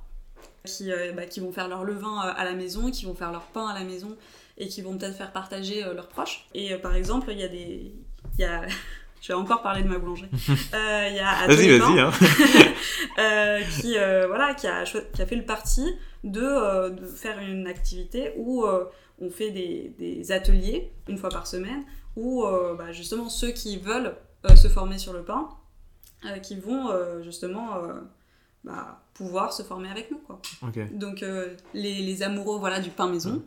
qui, 0.66 0.92
euh, 0.92 1.12
bah, 1.14 1.26
qui 1.26 1.40
vont 1.40 1.52
faire 1.52 1.68
leur 1.68 1.84
levain 1.84 2.26
euh, 2.26 2.34
à 2.36 2.46
la 2.46 2.54
maison, 2.54 2.92
qui 2.92 3.06
vont 3.06 3.16
faire 3.16 3.32
leur 3.32 3.46
pain 3.48 3.68
à 3.68 3.74
la 3.74 3.84
maison 3.84 4.16
et 4.58 4.68
qui 4.68 4.82
vont 4.82 4.98
peut-être 4.98 5.18
faire 5.18 5.32
partager 5.34 5.84
euh, 5.84 5.94
leurs 5.94 6.08
proches. 6.08 6.48
Et 6.54 6.72
euh, 6.74 6.78
par 6.78 6.96
exemple, 6.96 7.32
il 7.32 7.40
y 7.40 7.44
a 7.44 7.48
des... 7.48 7.92
il 8.38 8.42
Y 8.42 8.46
a... 8.46 8.62
Je 9.22 9.28
vais 9.28 9.34
encore 9.36 9.62
parler 9.62 9.84
de 9.84 9.88
ma 9.88 9.98
boulangerie. 10.00 10.30
Euh, 10.74 11.08
Il 11.10 11.16
y 11.16 11.20
a 11.20 11.48
Vas-y, 11.48 12.00
Hein. 12.00 12.12
euh, 13.20 13.60
qui, 13.80 13.98
euh, 13.98 14.26
voilà, 14.28 14.54
qui, 14.56 14.68
a, 14.68 14.84
cho- 14.86 15.00
qui 15.14 15.22
a 15.22 15.26
fait 15.26 15.36
le 15.36 15.46
parti 15.46 15.86
de, 16.24 16.42
euh, 16.42 16.90
de 16.90 17.06
faire 17.06 17.40
une 17.40 17.68
activité 17.68 18.34
où 18.38 18.66
euh, 18.66 18.86
on 19.20 19.30
fait 19.30 19.52
des, 19.52 19.94
des 20.00 20.32
ateliers 20.32 20.92
une 21.08 21.18
fois 21.18 21.30
par 21.30 21.46
semaine, 21.48 21.84
où 22.16 22.44
bah, 22.78 22.92
justement 22.92 23.30
ceux 23.30 23.52
qui 23.52 23.78
veulent 23.78 24.16
se 24.56 24.68
former 24.68 24.98
sur 24.98 25.14
le 25.14 25.24
pain, 25.24 25.48
qui 26.44 26.60
vont 26.60 26.90
justement 27.22 27.78
bah, 28.64 29.02
pouvoir 29.14 29.54
se 29.54 29.64
former 29.64 29.90
avec 29.90 30.10
nous. 30.12 30.18
Quoi. 30.18 30.42
Donc 30.92 31.24
les, 31.74 31.94
les 32.02 32.24
amoureux 32.24 32.58
voilà, 32.60 32.80
du 32.80 32.90
pain 32.90 33.08
maison 33.08 33.44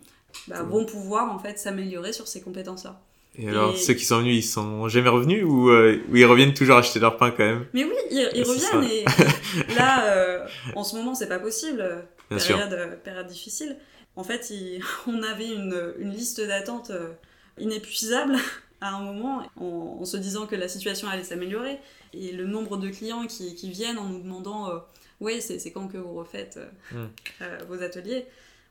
bah, 0.48 0.62
vont 0.62 0.86
pouvoir 0.86 1.30
en 1.32 1.38
fait 1.38 1.58
s'améliorer 1.58 2.12
sur 2.12 2.26
ces 2.28 2.40
compétences-là. 2.40 3.00
Et 3.36 3.48
alors, 3.48 3.74
Et- 3.74 3.76
ceux 3.78 3.94
qui 3.94 4.04
sont 4.04 4.18
venus, 4.18 4.36
ils 4.44 4.48
sont 4.48 4.88
jamais 4.88 5.08
revenus 5.08 5.44
ou, 5.44 5.68
euh, 5.70 5.98
ou 6.10 6.16
ils 6.16 6.24
reviennent 6.24 6.54
toujours 6.54 6.76
acheter 6.76 7.00
leur 7.00 7.16
pain 7.16 7.30
quand 7.32 7.44
même? 7.44 7.66
Mais 7.74 7.84
oui, 7.84 7.92
ils, 8.10 8.44
reviennent 8.44 8.84
et 8.90 9.04
là, 9.76 10.06
euh, 10.14 10.46
en 10.76 10.84
ce 10.84 10.94
moment, 10.96 11.14
c'est 11.14 11.28
pas 11.28 11.40
possible. 11.40 12.04
Bien 12.30 12.38
période, 12.38 12.72
euh, 12.72 12.96
période 12.96 13.26
difficile. 13.26 13.76
En 14.16 14.22
fait, 14.24 14.50
il- 14.50 14.82
on 15.08 15.22
avait 15.22 15.48
une, 15.52 15.94
une 15.98 16.10
liste 16.12 16.40
d'attente 16.40 16.92
inépuisable 17.58 18.36
à 18.80 18.94
un 18.94 19.00
moment 19.00 19.42
en, 19.56 19.98
en 20.00 20.04
se 20.04 20.16
disant 20.16 20.46
que 20.46 20.54
la 20.56 20.68
situation 20.68 21.08
allait 21.08 21.24
s'améliorer. 21.24 21.78
Et 22.12 22.32
le 22.32 22.46
nombre 22.46 22.76
de 22.76 22.88
clients 22.90 23.26
qui, 23.26 23.54
qui 23.56 23.70
viennent 23.70 23.98
en 23.98 24.04
nous 24.08 24.20
demandant 24.20 24.70
euh, 24.70 24.78
Ouais, 25.20 25.40
c'est 25.40 25.70
quand 25.70 25.88
que 25.88 25.96
vous 25.96 26.14
refaites 26.14 26.58
Hmm. 26.92 27.06
vos 27.68 27.82
ateliers? 27.82 28.26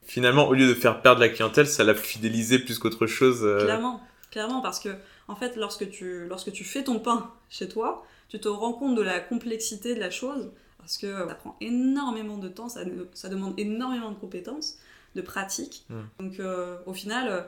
Finalement, 0.05 0.47
au 0.49 0.53
lieu 0.53 0.67
de 0.67 0.73
faire 0.73 1.01
perdre 1.01 1.21
la 1.21 1.29
clientèle, 1.29 1.65
ça 1.67 1.83
l'a 1.85 1.95
fidélisé 1.95 2.59
plus 2.59 2.77
qu'autre 2.79 3.07
chose. 3.07 3.39
Clairement, 3.63 4.01
clairement, 4.33 4.61
parce 4.61 4.79
que 4.79 4.89
en 5.27 5.35
fait, 5.35 5.55
lorsque 5.55 5.89
tu, 5.91 6.25
lorsque 6.27 6.51
tu 6.51 6.63
fais 6.63 6.83
ton 6.83 6.99
pain 6.99 7.31
chez 7.49 7.69
toi, 7.69 8.03
tu 8.29 8.39
te 8.39 8.47
rends 8.47 8.73
compte 8.73 8.95
de 8.95 9.01
la 9.01 9.19
complexité 9.19 9.93
de 9.93 9.99
la 9.99 10.09
chose, 10.09 10.51
parce 10.79 10.97
que 10.97 11.27
ça 11.27 11.35
prend 11.35 11.55
énormément 11.61 12.37
de 12.37 12.49
temps, 12.49 12.67
ça, 12.67 12.81
ça 13.13 13.29
demande 13.29 13.53
énormément 13.59 14.09
de 14.09 14.15
compétences, 14.15 14.79
de 15.15 15.21
pratique. 15.21 15.85
Mm. 15.89 16.01
Donc 16.19 16.39
euh, 16.39 16.77
au 16.87 16.93
final, 16.93 17.27
euh, 17.29 17.41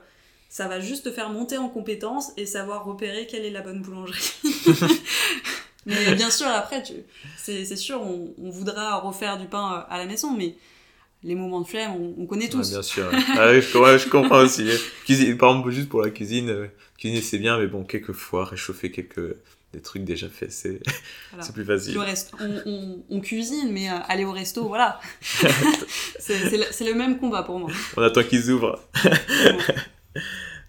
ça 0.47 0.67
va 0.67 0.79
juste 0.79 1.05
te 1.05 1.11
faire 1.11 1.31
monter 1.31 1.57
en 1.57 1.69
compétences 1.69 2.31
et 2.37 2.45
savoir 2.45 2.85
repérer 2.85 3.25
quelle 3.25 3.45
est 3.45 3.51
la 3.51 3.61
bonne 3.61 3.81
boulangerie. 3.81 4.33
mais 5.87 6.13
bien 6.13 6.29
sûr, 6.29 6.47
après, 6.47 6.83
tu, 6.83 6.93
c'est, 7.35 7.65
c'est 7.65 7.75
sûr, 7.75 7.99
on, 7.99 8.31
on 8.39 8.51
voudra 8.51 8.99
refaire 8.99 9.39
du 9.39 9.47
pain 9.47 9.73
euh, 9.73 9.93
à 9.93 9.97
la 9.97 10.05
maison, 10.05 10.37
mais 10.37 10.55
les 11.25 11.35
moments 11.35 11.59
de 11.61 11.67
flemme, 11.67 11.91
on, 11.99 12.13
on 12.21 12.25
connaît 12.25 12.47
tous. 12.49 12.69
bien 12.69 12.81
sûr. 12.83 13.09
Ah 13.37 13.49
oui, 13.51 13.61
je, 13.61 13.77
ouais, 13.77 13.99
je 13.99 14.07
comprends 14.07 14.39
aussi. 14.43 14.65
Cuisine, 15.05 15.37
par 15.37 15.49
exemple, 15.51 15.71
juste 15.71 15.89
pour 15.89 16.01
la 16.01 16.09
cuisine, 16.11 16.49
euh, 16.49 16.67
cuisiner 16.97 17.21
c'est 17.21 17.37
bien, 17.39 17.57
mais 17.59 17.67
bon, 17.67 17.83
quelquefois, 17.83 18.45
réchauffer 18.45 18.91
quelques 18.91 19.35
des 19.73 19.81
trucs 19.81 20.05
déjà 20.05 20.29
faits, 20.29 20.53
c'est 20.53 20.79
Voilà. 21.33 21.51
plus 21.51 21.65
facile. 21.65 21.95
Le 21.95 21.99
reste, 21.99 22.31
on, 22.39 22.61
on- 22.65 23.03
on 23.09 23.19
cuisine, 23.19 23.71
mais 23.73 23.89
euh, 23.89 23.95
aller 24.07 24.23
au 24.23 24.31
resto, 24.31 24.67
voilà. 24.69 25.01
c'est 25.21 26.51
le, 26.51 26.85
le 26.91 26.93
même 26.93 27.17
combat 27.17 27.43
pour 27.43 27.59
moi. 27.59 27.69
On 27.97 28.01
attend 28.01 28.23
qu'ils 28.23 28.51
ouvrent. 28.51 28.79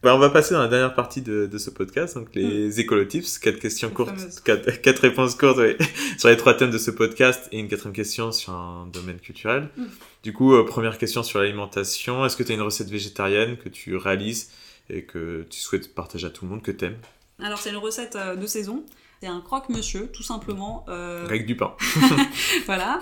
Bah, 0.03 0.15
on 0.15 0.19
va 0.19 0.31
passer 0.31 0.55
dans 0.55 0.61
la 0.61 0.69
dernière 0.69 0.95
partie 0.95 1.21
de, 1.23 1.47
de 1.47 1.59
ce 1.59 1.71
podcast, 1.71 2.15
donc 2.17 2.29
les 2.35 2.79
écolotips, 2.81 3.39
quatre 3.39 3.59
questions 3.59 3.91
courtes, 3.91 4.13
quatre, 4.45 4.71
quatre 4.83 5.01
réponses 5.01 5.35
courtes 5.35 5.57
ouais, 5.59 5.77
sur 6.19 6.29
les 6.29 6.37
trois 6.37 6.55
thèmes 6.55 6.71
de 6.71 6.79
ce 6.79 6.91
podcast 6.93 7.49
et 7.51 7.59
une 7.59 7.67
quatrième 7.69 7.95
question 7.95 8.31
sur 8.31 8.53
un 8.53 8.87
domaine 8.93 9.19
culturel. 9.19 9.69
Mm. 9.77 9.85
Du 10.23 10.33
coup, 10.33 10.55
euh, 10.55 10.65
première 10.65 10.99
question 10.99 11.23
sur 11.23 11.41
l'alimentation, 11.41 12.25
est-ce 12.25 12.37
que 12.37 12.43
tu 12.45 12.53
as 12.53 12.55
une 12.55 12.63
recette 12.63 12.89
végétarienne 12.89 13.57
que 13.57 13.69
tu 13.69 13.97
réalises 13.97 14.51
et 14.91 15.03
que 15.03 15.45
tu 15.51 15.59
souhaites 15.59 15.93
partager 15.93 16.27
à 16.29 16.31
tout 16.31 16.45
le 16.45 16.51
monde, 16.53 16.63
que 16.63 16.71
t'aimes? 16.73 16.99
Alors, 17.43 17.59
c'est 17.59 17.71
une 17.71 17.77
recette 17.77 18.15
euh, 18.17 18.37
de 18.37 18.47
saison. 18.47 18.85
C'est 19.21 19.29
un 19.29 19.41
croque-monsieur, 19.41 20.09
tout 20.13 20.23
simplement. 20.23 20.85
euh, 20.89 21.25
Avec 21.25 21.47
du 21.47 21.57
pain. 21.57 21.75
voilà. 22.67 23.01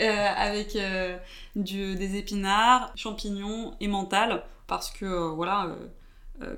Euh, 0.00 0.26
avec 0.36 0.74
euh, 0.76 1.16
du, 1.56 1.94
des 1.94 2.16
épinards, 2.18 2.92
champignons 2.96 3.72
et 3.80 3.86
mental. 3.88 4.42
Parce 4.66 4.90
que, 4.90 5.06
voilà, 5.34 5.76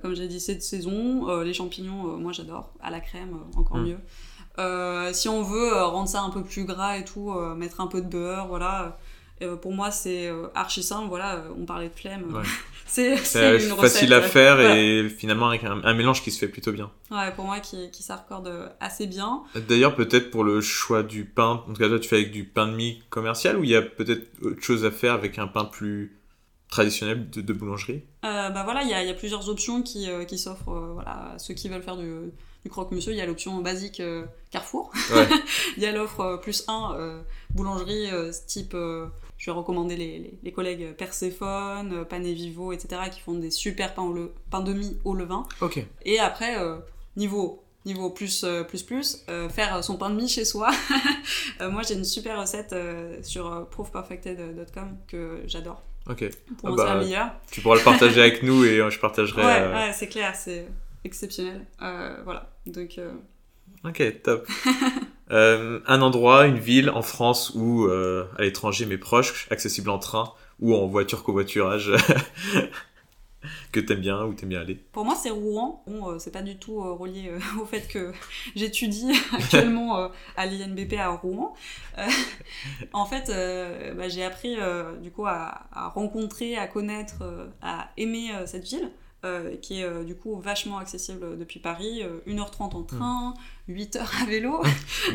comme 0.02 0.14
j'ai 0.14 0.28
dit, 0.28 0.40
c'est 0.40 0.54
de 0.56 0.60
saison. 0.60 1.28
Euh, 1.28 1.44
les 1.44 1.54
champignons, 1.54 2.12
euh, 2.12 2.16
moi 2.16 2.32
j'adore. 2.32 2.72
À 2.82 2.90
la 2.90 3.00
crème, 3.00 3.34
euh, 3.34 3.58
encore 3.58 3.78
Mm. 3.78 3.86
mieux. 3.86 5.12
si 5.14 5.28
on 5.28 5.42
veut 5.42 5.72
rendre 5.84 6.08
ça 6.08 6.20
un 6.22 6.30
peu 6.30 6.42
plus 6.42 6.64
gras 6.64 6.98
et 6.98 7.04
tout, 7.04 7.32
mettre 7.56 7.80
un 7.80 7.86
peu 7.86 8.00
de 8.02 8.08
beurre, 8.08 8.46
voilà. 8.48 8.98
pour 9.62 9.72
moi, 9.72 9.90
c'est 9.90 10.30
archi 10.54 10.82
simple. 10.82 11.08
Voilà, 11.08 11.44
on 11.58 11.64
parlait 11.64 11.88
de 11.88 11.94
flemme. 11.94 12.34
Ouais. 12.34 12.42
c'est 12.86 13.16
facile 13.16 13.72
recette, 13.72 14.12
à 14.12 14.20
faire 14.20 14.56
voilà. 14.56 14.76
et 14.76 15.08
finalement 15.08 15.48
avec 15.48 15.64
un, 15.64 15.80
un 15.82 15.94
mélange 15.94 16.22
qui 16.22 16.30
se 16.30 16.38
fait 16.38 16.48
plutôt 16.48 16.72
bien. 16.72 16.90
Ouais, 17.10 17.32
pour 17.34 17.46
moi, 17.46 17.60
qui, 17.60 17.90
qui 17.90 18.02
s'accorde 18.02 18.52
assez 18.80 19.06
bien. 19.06 19.42
D'ailleurs, 19.68 19.94
peut-être 19.94 20.30
pour 20.30 20.44
le 20.44 20.60
choix 20.60 21.02
du 21.02 21.24
pain, 21.24 21.62
en 21.66 21.72
tout 21.72 21.80
cas, 21.80 21.88
toi, 21.88 21.98
tu 21.98 22.08
fais 22.08 22.16
avec 22.16 22.32
du 22.32 22.44
pain 22.44 22.66
de 22.66 22.74
mie 22.74 23.02
commercial 23.08 23.56
ou 23.56 23.64
il 23.64 23.70
y 23.70 23.76
a 23.76 23.80
peut-être 23.82 24.26
autre 24.42 24.60
chose 24.62 24.84
à 24.84 24.90
faire 24.90 25.14
avec 25.14 25.38
un 25.38 25.46
pain 25.46 25.64
plus 25.64 26.19
traditionnel 26.70 27.28
de, 27.30 27.40
de 27.40 27.52
boulangerie 27.52 28.04
Euh, 28.24 28.50
bah 28.50 28.62
voilà, 28.64 28.82
il 28.82 28.88
y 28.88 28.94
a, 28.94 29.02
il 29.02 29.08
y 29.08 29.10
a 29.10 29.14
plusieurs 29.14 29.48
options 29.48 29.82
qui, 29.82 30.08
euh, 30.08 30.24
qui 30.24 30.38
s'offrent 30.38 30.72
euh, 30.72 30.92
voilà, 30.94 31.32
à 31.34 31.38
ceux 31.38 31.54
qui 31.54 31.68
veulent 31.68 31.82
faire 31.82 31.96
du, 31.96 32.10
du 32.64 32.70
croque-monsieur. 32.70 33.12
Il 33.12 33.18
y 33.18 33.20
a 33.20 33.26
l'option 33.26 33.58
basique 33.60 34.00
Carrefour. 34.50 34.92
Ouais. 35.12 35.28
Il 35.76 35.82
y 35.82 35.86
a 35.86 35.92
l'offre 35.92 36.38
plus 36.42 36.64
1, 36.68 37.22
boulangerie 37.54 38.08
type. 38.46 38.72
je 38.72 39.46
vais 39.46 39.52
recommander 39.52 39.96
les, 39.96 40.18
les, 40.18 40.38
les 40.42 40.52
collègues 40.52 40.94
Perséphone, 40.96 42.04
Pané 42.04 42.32
Vivo, 42.34 42.72
etc. 42.72 43.02
qui 43.12 43.20
font 43.20 43.34
des 43.34 43.50
super 43.50 43.94
pains, 43.94 44.02
au 44.02 44.12
le, 44.12 44.32
pains 44.50 44.60
de 44.60 44.72
mie 44.72 44.96
au 45.04 45.14
levain. 45.14 45.46
Ok. 45.60 45.84
Et 46.04 46.20
après, 46.20 46.58
euh, 46.60 46.76
niveau, 47.16 47.64
niveau 47.84 48.10
plus, 48.10 48.44
plus, 48.68 48.82
plus, 48.82 49.24
euh, 49.28 49.48
faire 49.48 49.82
son 49.82 49.96
pain 49.96 50.10
de 50.10 50.16
mie 50.16 50.28
chez 50.28 50.44
soi. 50.44 50.70
Euh, 51.60 51.70
moi, 51.70 51.82
j'ai 51.82 51.92
une 51.92 52.04
super 52.04 52.40
recette 52.40 52.74
sur 53.22 53.68
proofperfected.com 53.68 54.96
que 55.06 55.42
j'adore. 55.46 55.82
Ok. 56.08 56.28
Pour 56.58 56.80
Ah 56.80 57.00
bah. 57.00 57.40
Tu 57.50 57.60
pourras 57.60 57.76
le 57.76 57.84
partager 57.84 58.20
avec 58.20 58.42
nous 58.42 58.64
et 58.64 58.78
je 58.90 58.98
partagerai. 58.98 59.42
Ouais, 59.44 59.60
euh, 59.60 59.72
ouais, 59.72 59.92
c'est 59.92 60.08
clair, 60.08 60.34
c'est 60.34 60.66
exceptionnel. 61.04 61.66
Euh, 61.82 62.16
voilà, 62.24 62.50
donc 62.66 62.98
euh, 62.98 63.12
Ok, 63.84 64.22
top. 64.22 64.46
Un 65.30 66.02
endroit, 66.02 66.46
une 66.46 66.58
ville 66.58 66.90
en 66.90 67.02
France 67.02 67.52
ou 67.54 67.86
à 67.86 68.42
l'étranger, 68.42 68.86
mais 68.86 68.98
proche, 68.98 69.46
accessible 69.50 69.90
en 69.90 69.98
train 69.98 70.32
ou 70.58 70.74
en 70.74 70.86
voiture 70.86 71.22
covoiturage, 71.22 71.90
que 73.72 73.80
t'aimes 73.80 74.00
bien 74.00 74.24
ou 74.24 74.34
t'aimes 74.34 74.50
bien 74.50 74.60
aller. 74.60 74.74
pour 74.92 75.04
moi, 75.04 75.16
c'est 75.20 75.30
Rouen. 75.30 75.82
Bon, 75.86 76.10
euh, 76.10 76.18
c'est 76.18 76.30
pas 76.30 76.42
du 76.42 76.56
tout 76.56 76.80
euh, 76.82 76.92
relié 76.92 77.28
euh, 77.30 77.60
au 77.62 77.64
fait 77.64 77.88
que 77.88 78.12
j'étudie 78.56 79.12
actuellement 79.32 80.10
à 80.36 80.46
l'INBP 80.46 80.94
à 80.98 81.08
Rouen. 81.08 81.54
En 82.92 83.04
fait, 83.04 83.30
bah, 83.96 84.08
j'ai 84.08 84.24
appris 84.24 84.56
du 85.02 85.10
coup 85.10 85.26
à, 85.26 85.66
à 85.72 85.88
rencontrer, 85.88 86.56
à 86.56 86.66
connaître, 86.66 87.22
à 87.62 87.90
aimer 87.96 88.30
cette 88.46 88.64
ville. 88.64 88.90
qui 89.60 89.82
est 89.82 90.04
du 90.04 90.14
coup 90.14 90.40
vachement 90.40 90.78
accessible 90.78 91.38
depuis 91.38 91.60
Paris, 91.60 92.02
euh, 92.02 92.20
1h30 92.26 92.74
en 92.74 92.82
train, 92.82 93.34
8h 93.68 93.98
à 94.22 94.26
vélo. 94.26 94.62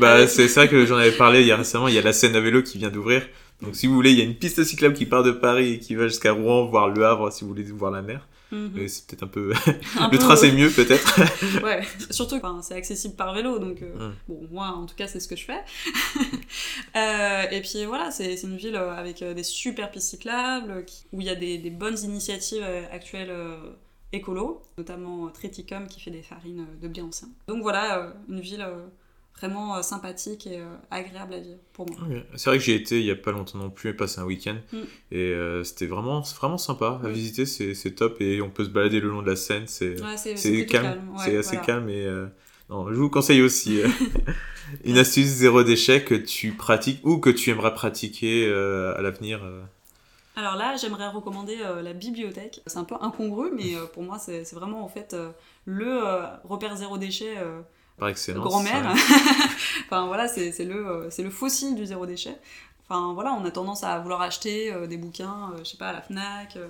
Bah, 0.00 0.26
c'est 0.28 0.48
ça 0.48 0.68
que 0.68 0.86
j'en 0.86 0.96
avais 0.96 1.12
parlé 1.16 1.40
il 1.40 1.46
y 1.46 1.52
a 1.52 1.56
récemment, 1.56 1.88
il 1.88 1.94
y 1.94 1.98
a 1.98 2.02
la 2.02 2.12
Seine 2.12 2.36
à 2.36 2.40
vélo 2.40 2.62
qui 2.62 2.78
vient 2.78 2.90
d'ouvrir. 2.90 3.26
Donc 3.62 3.74
si 3.74 3.86
vous 3.86 3.94
voulez, 3.94 4.10
il 4.12 4.18
y 4.18 4.20
a 4.20 4.24
une 4.24 4.34
piste 4.34 4.62
cyclable 4.64 4.94
qui 4.94 5.06
part 5.06 5.22
de 5.22 5.30
Paris 5.32 5.74
et 5.74 5.78
qui 5.78 5.94
va 5.94 6.08
jusqu'à 6.08 6.32
Rouen, 6.32 6.66
voir 6.66 6.88
le 6.88 7.04
Havre 7.04 7.32
si 7.32 7.42
vous 7.44 7.48
voulez 7.48 7.64
voir 7.64 7.90
la 7.90 8.02
mer. 8.02 8.28
Mhm. 8.52 8.70
Mais 8.74 8.86
c'est 8.88 9.06
peut-être 9.06 9.24
un 9.24 9.28
peu... 9.28 9.52
Un 9.98 10.04
le 10.04 10.10
peu, 10.10 10.18
train 10.18 10.36
c'est 10.36 10.52
mieux 10.52 10.70
peut-être. 10.70 11.20
Ouais, 11.64 11.82
surtout 12.10 12.38
que 12.38 12.46
enfin, 12.46 12.62
c'est 12.62 12.74
accessible 12.74 13.16
par 13.16 13.34
vélo, 13.34 13.58
donc 13.58 13.82
euh, 13.82 14.08
Mm. 14.10 14.14
bon, 14.28 14.48
moi 14.52 14.68
en 14.68 14.86
tout 14.86 14.94
cas 14.94 15.08
c'est 15.08 15.18
ce 15.20 15.26
que 15.28 15.36
je 15.36 15.44
fais. 15.44 15.60
Euh, 16.96 17.42
et 17.50 17.60
puis 17.60 17.84
voilà, 17.84 18.10
c'est 18.10 18.42
une 18.42 18.56
ville 18.56 18.76
avec 18.76 19.22
des 19.22 19.42
super 19.42 19.90
pistes 19.90 20.08
cyclables, 20.08 20.84
où 21.12 21.20
il 21.20 21.26
y 21.26 21.30
a 21.30 21.34
des, 21.34 21.58
des 21.58 21.70
bonnes 21.70 21.98
initiatives 21.98 22.64
actuelles 22.90 23.32
écolo, 24.12 24.62
notamment 24.78 25.28
Triticum 25.28 25.88
qui 25.88 26.00
fait 26.00 26.10
des 26.10 26.22
farines 26.22 26.66
de 26.80 26.88
blé 26.88 27.02
ancien. 27.02 27.28
Donc 27.48 27.62
voilà, 27.62 28.14
une 28.30 28.40
ville 28.40 28.64
vraiment 29.38 29.76
euh, 29.76 29.82
sympathique 29.82 30.46
et 30.46 30.58
euh, 30.60 30.66
agréable 30.90 31.34
à 31.34 31.38
vivre 31.38 31.58
pour 31.72 31.86
moi. 31.88 31.98
C'est 32.36 32.50
vrai 32.50 32.58
que 32.58 32.64
j'y 32.64 32.72
ai 32.72 32.76
été 32.76 32.98
il 33.00 33.06
y 33.06 33.10
a 33.10 33.16
pas 33.16 33.32
longtemps 33.32 33.58
non 33.58 33.70
plus, 33.70 33.94
passé 33.94 34.20
un 34.20 34.24
week-end. 34.24 34.56
Mm. 34.72 34.76
Et 35.12 35.32
euh, 35.32 35.64
c'était 35.64 35.86
vraiment, 35.86 36.20
vraiment 36.20 36.58
sympa 36.58 37.00
à 37.02 37.08
Mm. 37.08 37.12
visiter, 37.12 37.46
c'est 37.46 37.90
top. 37.94 38.20
Et 38.20 38.40
on 38.40 38.50
peut 38.50 38.64
se 38.64 38.70
balader 38.70 39.00
le 39.00 39.08
long 39.10 39.22
de 39.22 39.30
la 39.30 39.36
Seine, 39.36 39.66
c'est... 39.66 40.00
Ouais, 40.00 40.64
calme, 40.66 41.10
ouais, 41.10 41.18
c'est 41.18 41.36
assez 41.36 41.50
voilà. 41.56 41.66
calme 41.66 41.88
et 41.88 42.04
euh, 42.06 42.26
non, 42.70 42.92
je 42.92 42.98
vous 42.98 43.10
conseille 43.10 43.42
aussi 43.42 43.80
euh, 43.82 43.88
une 44.84 44.98
astuce 44.98 45.26
zéro 45.26 45.62
déchet 45.62 46.02
que 46.02 46.14
tu 46.14 46.52
pratiques 46.52 47.00
ou 47.04 47.18
que 47.18 47.30
tu 47.30 47.50
aimerais 47.50 47.74
pratiquer 47.74 48.50
à 48.52 49.00
l'avenir. 49.02 49.40
Alors 50.38 50.56
là, 50.56 50.76
j'aimerais 50.76 51.08
recommander 51.08 51.56
euh, 51.62 51.80
la 51.80 51.94
bibliothèque. 51.94 52.60
C'est 52.66 52.76
un 52.76 52.84
peu 52.84 52.94
incongru, 53.00 53.50
mais 53.54 53.74
euh, 53.74 53.86
pour 53.86 54.02
moi, 54.02 54.18
c'est 54.18 54.44
c'est 54.44 54.54
vraiment 54.54 54.84
en 54.84 54.88
fait 54.88 55.14
euh, 55.14 55.30
le 55.64 56.02
repère 56.44 56.76
zéro 56.76 56.98
déchet 56.98 57.36
par 57.98 58.08
excellence. 58.08 58.44
grand-mère. 58.46 58.94
enfin 59.86 60.06
voilà, 60.06 60.28
c'est 60.28 60.52
le, 60.64 60.86
euh, 60.86 61.30
fossile 61.30 61.74
du 61.74 61.86
zéro 61.86 62.06
déchet. 62.06 62.36
Enfin 62.88 63.12
voilà, 63.14 63.32
on 63.32 63.44
a 63.44 63.50
tendance 63.50 63.82
à 63.84 63.98
vouloir 63.98 64.22
acheter 64.22 64.72
euh, 64.72 64.86
des 64.86 64.96
bouquins, 64.96 65.52
euh, 65.54 65.58
je 65.58 65.64
sais 65.64 65.76
pas, 65.76 65.88
à 65.88 65.92
la 65.92 66.02
Fnac, 66.02 66.56
euh, 66.56 66.68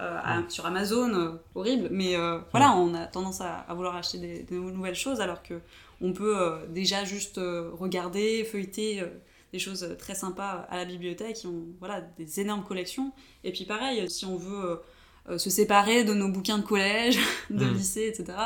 euh, 0.00 0.18
à- 0.22 0.42
sur 0.48 0.66
Amazon, 0.66 1.08
euh, 1.14 1.30
horrible. 1.54 1.88
Mais 1.90 2.16
euh, 2.16 2.38
voilà, 2.50 2.72
on 2.72 2.92
a 2.94 3.06
tendance 3.06 3.40
à, 3.40 3.58
à 3.68 3.74
vouloir 3.74 3.96
acheter 3.96 4.18
des, 4.18 4.42
des 4.42 4.56
nouvelles 4.56 4.94
choses 4.94 5.20
alors 5.20 5.42
que 5.42 5.54
on 6.00 6.12
peut 6.12 6.36
euh, 6.36 6.66
déjà 6.68 7.04
juste 7.04 7.38
euh, 7.38 7.70
regarder, 7.78 8.44
feuilleter 8.44 9.00
euh, 9.00 9.06
des 9.52 9.58
choses 9.60 9.88
très 9.98 10.14
sympas 10.16 10.66
à 10.68 10.76
la 10.76 10.84
bibliothèque. 10.84 11.36
Qui 11.36 11.46
ont 11.46 11.62
voilà 11.78 12.00
des 12.18 12.40
énormes 12.40 12.64
collections. 12.64 13.12
Et 13.44 13.52
puis 13.52 13.64
pareil, 13.64 14.10
si 14.10 14.26
on 14.26 14.36
veut 14.36 14.64
euh, 14.70 14.76
euh, 15.30 15.38
se 15.38 15.48
séparer 15.48 16.04
de 16.04 16.12
nos 16.12 16.28
bouquins 16.28 16.58
de 16.58 16.64
collège, 16.66 17.18
de 17.50 17.64
Mm. 17.64 17.72
lycée, 17.74 18.06
etc. 18.08 18.36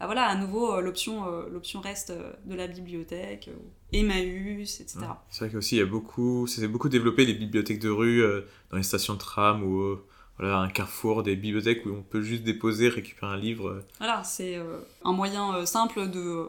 Ah, 0.00 0.06
voilà, 0.06 0.26
à 0.26 0.34
nouveau, 0.34 0.74
euh, 0.74 0.80
l'option 0.80 1.26
euh, 1.26 1.48
l'option 1.52 1.80
reste 1.80 2.10
euh, 2.10 2.32
de 2.46 2.54
la 2.54 2.66
bibliothèque, 2.66 3.50
Emmaüs, 3.92 4.80
etc. 4.80 4.98
Ouais. 5.00 5.06
C'est 5.28 5.44
vrai 5.44 5.52
qu'aussi 5.52 5.76
il 5.76 5.78
y 5.78 5.82
a 5.82 5.86
beaucoup, 5.86 6.46
ça 6.46 6.60
s'est 6.60 6.68
beaucoup 6.68 6.88
développé 6.88 7.26
les 7.26 7.34
bibliothèques 7.34 7.80
de 7.80 7.90
rue 7.90 8.22
dans 8.70 8.76
les 8.76 8.82
stations 8.82 9.14
de 9.14 9.18
tram 9.18 9.62
ou 9.62 9.98
voilà 10.38 10.58
un 10.58 10.68
carrefour, 10.68 11.22
des 11.22 11.36
bibliothèques 11.36 11.84
où 11.84 11.90
on 11.90 12.02
peut 12.02 12.22
juste 12.22 12.44
déposer, 12.44 12.88
récupérer 12.88 13.32
un 13.32 13.36
livre. 13.36 13.82
Voilà, 13.98 14.24
c'est 14.24 14.58
un 15.04 15.12
moyen 15.12 15.66
simple 15.66 16.08
de, 16.08 16.48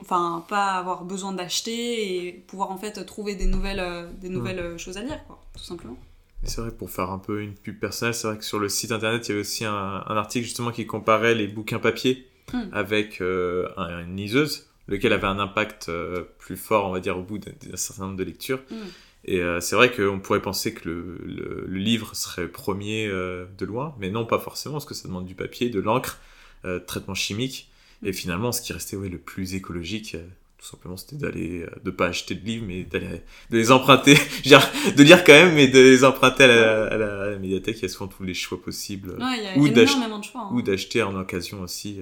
enfin, 0.00 0.44
pas 0.48 0.72
avoir 0.72 1.04
besoin 1.04 1.32
d'acheter 1.32 2.26
et 2.26 2.32
pouvoir 2.32 2.70
en 2.70 2.78
fait 2.78 3.04
trouver 3.04 3.34
des 3.34 3.46
nouvelles, 3.46 3.80
euh, 3.80 4.10
des 4.20 4.28
nouvelles 4.28 4.58
euh, 4.58 4.78
choses 4.78 4.96
à 4.96 5.02
lire, 5.02 5.24
quoi, 5.26 5.40
tout 5.56 5.64
simplement. 5.64 5.96
C'est 6.44 6.60
vrai, 6.60 6.72
pour 6.72 6.90
faire 6.90 7.10
un 7.10 7.18
peu 7.18 7.40
une 7.40 7.54
pub 7.54 7.78
personnelle, 7.78 8.14
c'est 8.14 8.26
vrai 8.26 8.36
que 8.36 8.44
sur 8.44 8.58
le 8.58 8.68
site 8.68 8.90
internet, 8.90 9.26
il 9.26 9.30
y 9.30 9.32
avait 9.32 9.42
aussi 9.42 9.64
un, 9.64 9.72
un 10.06 10.16
article 10.16 10.44
justement 10.44 10.72
qui 10.72 10.86
comparait 10.86 11.34
les 11.34 11.46
bouquins 11.46 11.78
papier 11.78 12.26
Hmm. 12.52 12.68
avec 12.72 13.20
euh, 13.20 13.68
un- 13.76 14.04
une 14.04 14.16
liseuse, 14.16 14.66
lequel 14.88 15.12
avait 15.12 15.26
un 15.26 15.38
impact 15.38 15.88
euh, 15.88 16.22
plus 16.38 16.56
fort, 16.56 16.86
on 16.88 16.92
va 16.92 17.00
dire, 17.00 17.16
au 17.18 17.22
bout 17.22 17.38
d'un 17.38 17.52
certain 17.76 18.04
nombre 18.04 18.16
de 18.16 18.24
lectures. 18.24 18.60
Hmm. 18.70 18.74
Et 19.24 19.40
euh, 19.40 19.60
c'est 19.60 19.76
vrai 19.76 19.92
qu'on 19.92 20.18
pourrait 20.18 20.42
penser 20.42 20.74
que 20.74 20.88
le, 20.88 21.18
le- 21.24 21.64
le 21.68 21.78
livre 21.78 22.14
serait 22.16 22.48
premier 22.48 23.08
de 23.08 23.64
loin, 23.64 23.94
mais 24.00 24.10
non, 24.10 24.26
pas 24.26 24.38
forcément, 24.40 24.74
parce 24.74 24.84
que 24.86 24.94
ça 24.94 25.06
demande 25.08 25.26
du 25.26 25.34
papier, 25.34 25.70
de 25.70 25.80
l'encre, 25.80 26.18
traitement 26.86 27.14
chimique. 27.14 27.68
Et 28.04 28.12
finalement, 28.12 28.50
ce 28.52 28.60
qui 28.60 28.72
restait 28.72 28.96
ouais, 28.96 29.08
le 29.08 29.18
plus 29.18 29.54
écologique, 29.54 30.16
tout 30.58 30.66
simplement, 30.66 30.96
c'était 30.96 31.16
d'aller, 31.16 31.66
de 31.84 31.90
pas 31.92 32.06
acheter 32.08 32.34
de 32.34 32.44
livres, 32.44 32.64
mais 32.66 32.82
d'aller, 32.82 33.22
de 33.50 33.56
les 33.56 33.70
emprunter. 33.72 34.16
De 34.96 35.02
lire 35.04 35.22
quand 35.24 35.32
même, 35.32 35.54
mais 35.54 35.68
de 35.68 35.78
les 35.78 36.02
emprunter 36.04 36.44
à 36.44 36.46
la, 36.48 36.84
à 36.86 36.96
la- 36.96 37.22
à 37.22 37.30
la 37.30 37.38
médiathèque. 37.38 37.78
Il 37.78 37.82
y 37.82 37.84
a 37.84 37.88
souvent 37.88 38.08
tous 38.08 38.24
les 38.24 38.34
choix 38.34 38.60
possibles. 38.60 39.10
Ouais, 39.20 39.56
Ou 39.56 39.66
hein. 39.66 39.70
Ou 40.52 40.62
d'acheter 40.62 41.02
en 41.02 41.14
occasion 41.16 41.62
aussi. 41.62 41.98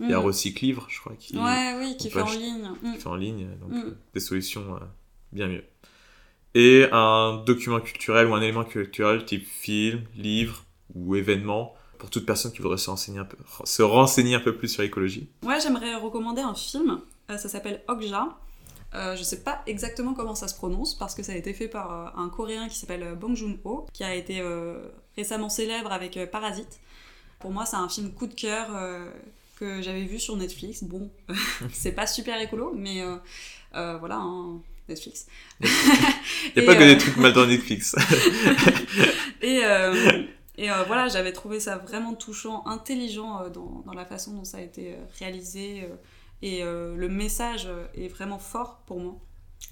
Il 0.00 0.08
y 0.10 0.14
a 0.14 0.18
Mm. 0.20 0.24
Recyclivre, 0.24 0.86
je 0.88 0.98
crois, 1.00 1.12
qui, 1.18 1.36
Ouais, 1.36 1.74
oui, 1.78 1.96
qui 1.98 2.08
fait 2.10 2.22
en 2.22 2.30
ligne. 2.30 2.70
Mm. 2.82 2.92
qui 2.94 2.98
fait 3.00 3.06
en 3.08 3.14
ligne. 3.16 3.48
Donc, 3.60 3.70
Mm. 3.70 3.82
euh, 3.88 3.90
des 4.14 4.20
solutions 4.20 4.74
euh, 4.76 4.78
bien 5.32 5.46
mieux. 5.48 5.64
Et 6.54 6.86
un 6.90 7.42
document 7.46 7.80
culturel 7.80 8.26
ou 8.26 8.34
un 8.34 8.40
élément 8.40 8.64
culturel 8.64 9.24
type 9.24 9.46
film, 9.46 10.02
livre 10.16 10.64
ou 10.94 11.14
événement 11.14 11.74
pour 11.98 12.10
toute 12.10 12.24
personne 12.26 12.50
qui 12.50 12.60
voudrait 12.62 12.78
se 12.78 12.88
renseigner 12.90 13.18
un 13.20 13.24
peu, 13.24 13.36
se 13.64 13.82
renseigner 13.82 14.34
un 14.34 14.40
peu 14.40 14.56
plus 14.56 14.68
sur 14.68 14.82
l'écologie. 14.82 15.28
Ouais, 15.44 15.60
j'aimerais 15.60 15.94
recommander 15.96 16.40
un 16.42 16.54
film. 16.54 17.00
Euh, 17.30 17.36
ça 17.36 17.48
s'appelle 17.48 17.82
Okja. 17.88 18.36
Euh, 18.94 19.14
je 19.14 19.22
sais 19.22 19.44
pas 19.44 19.62
exactement 19.68 20.14
comment 20.14 20.34
ça 20.34 20.48
se 20.48 20.54
prononce 20.56 20.96
parce 20.96 21.14
que 21.14 21.22
ça 21.22 21.30
a 21.32 21.36
été 21.36 21.52
fait 21.52 21.68
par 21.68 22.18
un 22.18 22.28
coréen 22.28 22.68
qui 22.68 22.76
s'appelle 22.76 23.14
Bong 23.20 23.36
Joon-ho, 23.36 23.86
qui 23.92 24.02
a 24.02 24.14
été 24.16 24.40
euh, 24.40 24.80
récemment 25.16 25.48
célèbre 25.48 25.92
avec 25.92 26.18
Parasite. 26.32 26.80
Pour 27.38 27.52
moi, 27.52 27.64
c'est 27.66 27.76
un 27.76 27.88
film 27.88 28.10
coup 28.12 28.26
de 28.26 28.34
cœur 28.34 28.66
euh, 28.74 29.08
que 29.60 29.82
j'avais 29.82 30.04
vu 30.04 30.18
sur 30.18 30.36
Netflix. 30.36 30.82
Bon, 30.84 31.10
c'est 31.72 31.92
pas 31.92 32.06
super 32.06 32.40
écolo, 32.40 32.72
mais 32.74 33.02
euh, 33.02 33.16
euh, 33.74 33.96
voilà, 33.98 34.16
hein, 34.16 34.60
Netflix. 34.88 35.26
Il 35.60 35.68
n'y 36.56 36.62
a 36.62 36.66
pas 36.66 36.74
que 36.76 36.82
euh, 36.82 36.94
des 36.94 36.98
trucs 36.98 37.16
mal 37.18 37.32
dans 37.32 37.46
Netflix. 37.46 37.94
Et, 39.42 39.60
euh, 39.64 40.22
et 40.58 40.70
euh, 40.70 40.82
voilà, 40.86 41.08
j'avais 41.08 41.32
trouvé 41.32 41.60
ça 41.60 41.78
vraiment 41.78 42.14
touchant, 42.14 42.66
intelligent 42.66 43.42
euh, 43.42 43.48
dans, 43.48 43.82
dans 43.86 43.94
la 43.94 44.04
façon 44.04 44.34
dont 44.34 44.44
ça 44.44 44.58
a 44.58 44.60
été 44.60 44.92
euh, 44.92 44.96
réalisé. 45.18 45.82
euh, 45.84 45.94
et 46.42 46.62
euh, 46.62 46.96
le 46.96 47.08
message 47.08 47.66
euh, 47.66 47.84
est 47.94 48.08
vraiment 48.08 48.38
fort 48.38 48.82
pour 48.86 48.98
moi. 49.00 49.16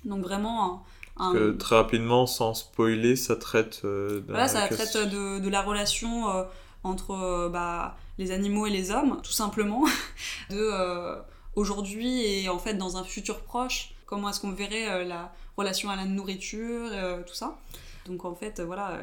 Donc 0.05 0.23
vraiment 0.23 0.85
un... 1.17 1.33
Que 1.33 1.53
très 1.53 1.77
rapidement, 1.77 2.27
sans 2.27 2.53
spoiler, 2.55 3.17
ça 3.17 3.37
traite 3.37 3.81
euh, 3.85 4.23
voilà, 4.29 4.49
ça 4.49 4.69
traite 4.69 4.97
de, 4.97 5.39
de 5.39 5.49
la 5.49 5.63
relation 5.63 6.31
euh, 6.31 6.45
entre 6.85 7.13
euh, 7.13 7.49
bah, 7.49 7.97
les 8.19 8.31
animaux 8.33 8.67
et 8.67 8.71
les 8.71 8.91
hommes, 8.91 9.21
tout 9.23 9.33
simplement. 9.33 9.85
de 10.51 10.57
euh, 10.57 11.17
aujourd'hui 11.55 12.25
et 12.25 12.49
en 12.49 12.59
fait 12.59 12.75
dans 12.75 12.97
un 12.97 13.05
futur 13.05 13.41
proche, 13.41 13.91
comment 14.07 14.31
est-ce 14.31 14.41
qu'on 14.41 14.53
verrait 14.53 15.05
la 15.05 15.33
relation 15.57 15.91
à 15.91 15.97
la 15.97 16.05
nourriture, 16.05 16.91
tout 17.27 17.35
ça. 17.35 17.59
Donc 18.07 18.25
en 18.25 18.35
fait, 18.35 18.61
voilà, 18.61 19.01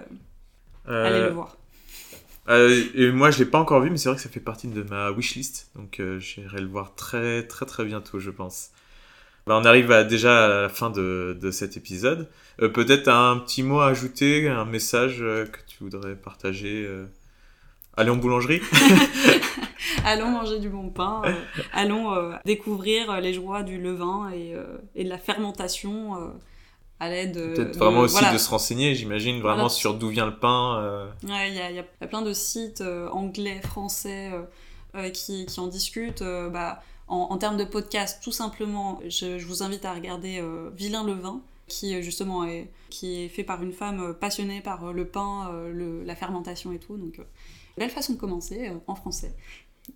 allez 0.87 1.21
le 1.21 1.31
voir. 1.31 1.57
et 2.47 3.11
moi, 3.11 3.29
je 3.29 3.39
l'ai 3.39 3.45
pas 3.45 3.59
encore 3.59 3.81
vu, 3.81 3.89
mais 3.89 3.97
c'est 3.97 4.09
vrai 4.09 4.15
que 4.15 4.23
ça 4.23 4.29
fait 4.29 4.39
partie 4.39 4.67
de 4.67 4.83
ma 4.83 5.11
wishlist, 5.11 5.69
donc 5.75 6.01
j'irai 6.19 6.61
le 6.61 6.67
voir 6.67 6.95
très 6.95 7.45
très 7.45 7.65
très 7.65 7.83
bientôt, 7.83 8.19
je 8.19 8.31
pense. 8.31 8.71
Bah, 9.47 9.59
on 9.61 9.65
arrive 9.65 9.91
à, 9.91 10.03
déjà 10.03 10.45
à 10.45 10.61
la 10.63 10.69
fin 10.69 10.89
de, 10.89 11.37
de 11.39 11.51
cet 11.51 11.77
épisode. 11.77 12.27
Euh, 12.61 12.69
peut-être 12.69 13.07
un 13.07 13.37
petit 13.37 13.61
mot 13.61 13.79
à 13.79 13.87
ajouter, 13.87 14.49
un 14.49 14.65
message 14.65 15.17
euh, 15.21 15.45
que 15.45 15.59
tu 15.67 15.83
voudrais 15.83 16.15
partager 16.15 16.83
euh. 16.87 17.05
Allons 17.97 18.13
en 18.13 18.17
boulangerie 18.17 18.61
Allons 20.05 20.29
manger 20.29 20.59
du 20.59 20.69
bon 20.69 20.89
pain, 20.89 21.21
allons 21.73 22.13
découvrir 22.43 23.19
les 23.21 23.33
joies 23.33 23.63
du 23.63 23.79
levain 23.79 24.29
et, 24.31 24.53
et 24.95 25.03
de 25.03 25.09
la 25.09 25.17
fermentation 25.17 26.31
à 26.99 27.09
l'aide 27.09 27.33
Peut-être 27.33 27.77
vraiment 27.77 28.01
aussi 28.01 28.23
de 28.31 28.37
se 28.37 28.49
renseigner, 28.49 28.93
j'imagine, 28.93 29.41
vraiment 29.41 29.69
sur 29.69 29.95
d'où 29.95 30.09
vient 30.09 30.25
le 30.25 30.37
pain. 30.37 31.07
Il 31.23 31.29
y, 31.29 31.31
a, 31.33 31.71
y, 31.71 31.79
a 31.79 32.07
plein 32.07 32.21
de 32.21 32.33
sites 32.33 32.83
anglais, 33.11 33.61
français 33.63 34.31
qui, 35.13 35.45
qui, 35.45 35.59
en 35.59 35.67
discutent. 35.67 36.23
bah, 36.23 36.81
en, 37.07 37.37
termes 37.37 37.57
de 37.57 37.63
podcast, 37.63 38.19
tout 38.23 38.31
simplement, 38.31 38.99
je, 39.07 39.43
vous 39.45 39.61
invite 39.63 39.85
à 39.85 39.93
regarder 39.93 40.39
euh, 40.39 40.71
Vilain 40.75 41.03
le 41.03 41.13
vin, 41.13 41.41
qui 41.67 42.01
justement 42.01 42.45
est, 42.45 42.71
qui 42.89 43.21
est 43.21 43.29
fait 43.29 43.43
par 43.43 43.61
une 43.61 43.73
femme 43.73 44.01
euh, 44.01 44.13
passionnée 44.13 44.61
par 44.61 44.85
euh, 44.85 44.91
le 44.91 45.05
pain, 45.05 45.51
la 45.73 46.15
fermentation 46.15 46.71
et 46.71 46.79
tout. 46.79 46.97
Donc, 46.97 47.19
belle 47.77 47.89
façon 47.89 48.13
de 48.13 48.17
commencer 48.17 48.71
en 48.87 48.95
français. 48.95 49.35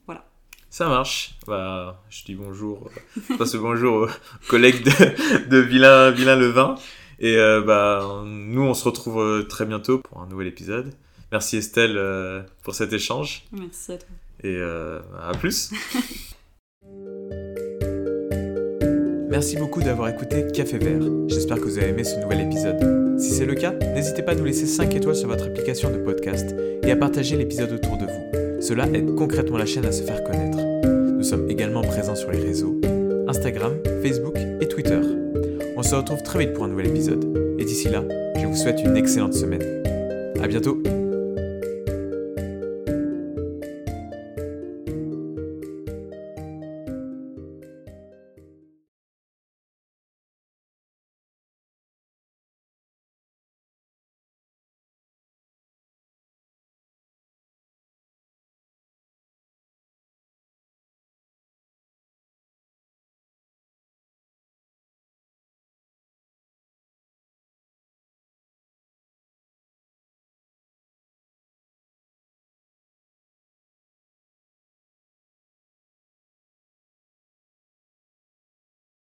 Voilà. 0.05 0.25
Ça 0.69 0.87
marche. 0.87 1.35
Bah, 1.47 2.03
je 2.09 2.23
dis 2.25 2.35
bonjour. 2.35 2.89
Je 3.29 3.35
passe 3.35 3.55
bonjour 3.55 4.03
aux 4.03 4.47
collègues 4.49 4.83
de, 4.83 5.47
de 5.49 5.57
Vilain, 5.57 6.11
Vilain 6.11 6.35
le 6.35 6.47
vin. 6.47 6.75
Et 7.19 7.35
bah, 7.65 8.23
nous, 8.25 8.61
on 8.61 8.73
se 8.73 8.85
retrouve 8.85 9.47
très 9.47 9.65
bientôt 9.65 9.99
pour 9.99 10.21
un 10.21 10.27
nouvel 10.27 10.47
épisode. 10.47 10.93
Merci 11.31 11.57
Estelle 11.57 12.45
pour 12.63 12.75
cet 12.75 12.93
échange. 12.93 13.45
Merci 13.51 13.93
à 13.93 13.97
toi. 13.97 14.07
Et 14.43 14.61
à 14.61 15.31
plus. 15.33 15.71
Merci 19.39 19.55
beaucoup 19.55 19.81
d'avoir 19.81 20.09
écouté 20.09 20.47
Café 20.53 20.77
Vert. 20.77 20.99
J'espère 21.29 21.55
que 21.55 21.63
vous 21.63 21.77
avez 21.77 21.91
aimé 21.91 22.03
ce 22.03 22.19
nouvel 22.19 22.41
épisode. 22.41 23.17
Si 23.17 23.29
c'est 23.29 23.45
le 23.45 23.55
cas, 23.55 23.71
n'hésitez 23.71 24.21
pas 24.21 24.33
à 24.33 24.35
nous 24.35 24.43
laisser 24.43 24.65
5 24.65 24.93
étoiles 24.93 25.15
sur 25.15 25.29
votre 25.29 25.45
application 25.45 25.89
de 25.89 25.95
podcast 25.95 26.53
et 26.83 26.91
à 26.91 26.97
partager 26.97 27.37
l'épisode 27.37 27.71
autour 27.71 27.95
de 27.95 28.03
vous. 28.03 28.61
Cela 28.61 28.85
aide 28.93 29.15
concrètement 29.15 29.57
la 29.57 29.65
chaîne 29.65 29.85
à 29.85 29.93
se 29.93 30.03
faire 30.03 30.25
connaître. 30.25 30.57
Nous 30.57 31.23
sommes 31.23 31.49
également 31.49 31.83
présents 31.83 32.15
sur 32.15 32.31
les 32.31 32.39
réseaux 32.39 32.81
Instagram, 33.29 33.77
Facebook 34.03 34.35
et 34.59 34.67
Twitter. 34.67 34.99
On 35.77 35.83
se 35.83 35.95
retrouve 35.95 36.21
très 36.21 36.39
vite 36.39 36.51
pour 36.51 36.65
un 36.65 36.67
nouvel 36.67 36.87
épisode. 36.87 37.55
Et 37.59 37.63
d'ici 37.63 37.87
là, 37.87 38.03
je 38.35 38.45
vous 38.45 38.57
souhaite 38.57 38.81
une 38.83 38.97
excellente 38.97 39.35
semaine. 39.35 39.63
A 40.43 40.47
bientôt 40.49 40.83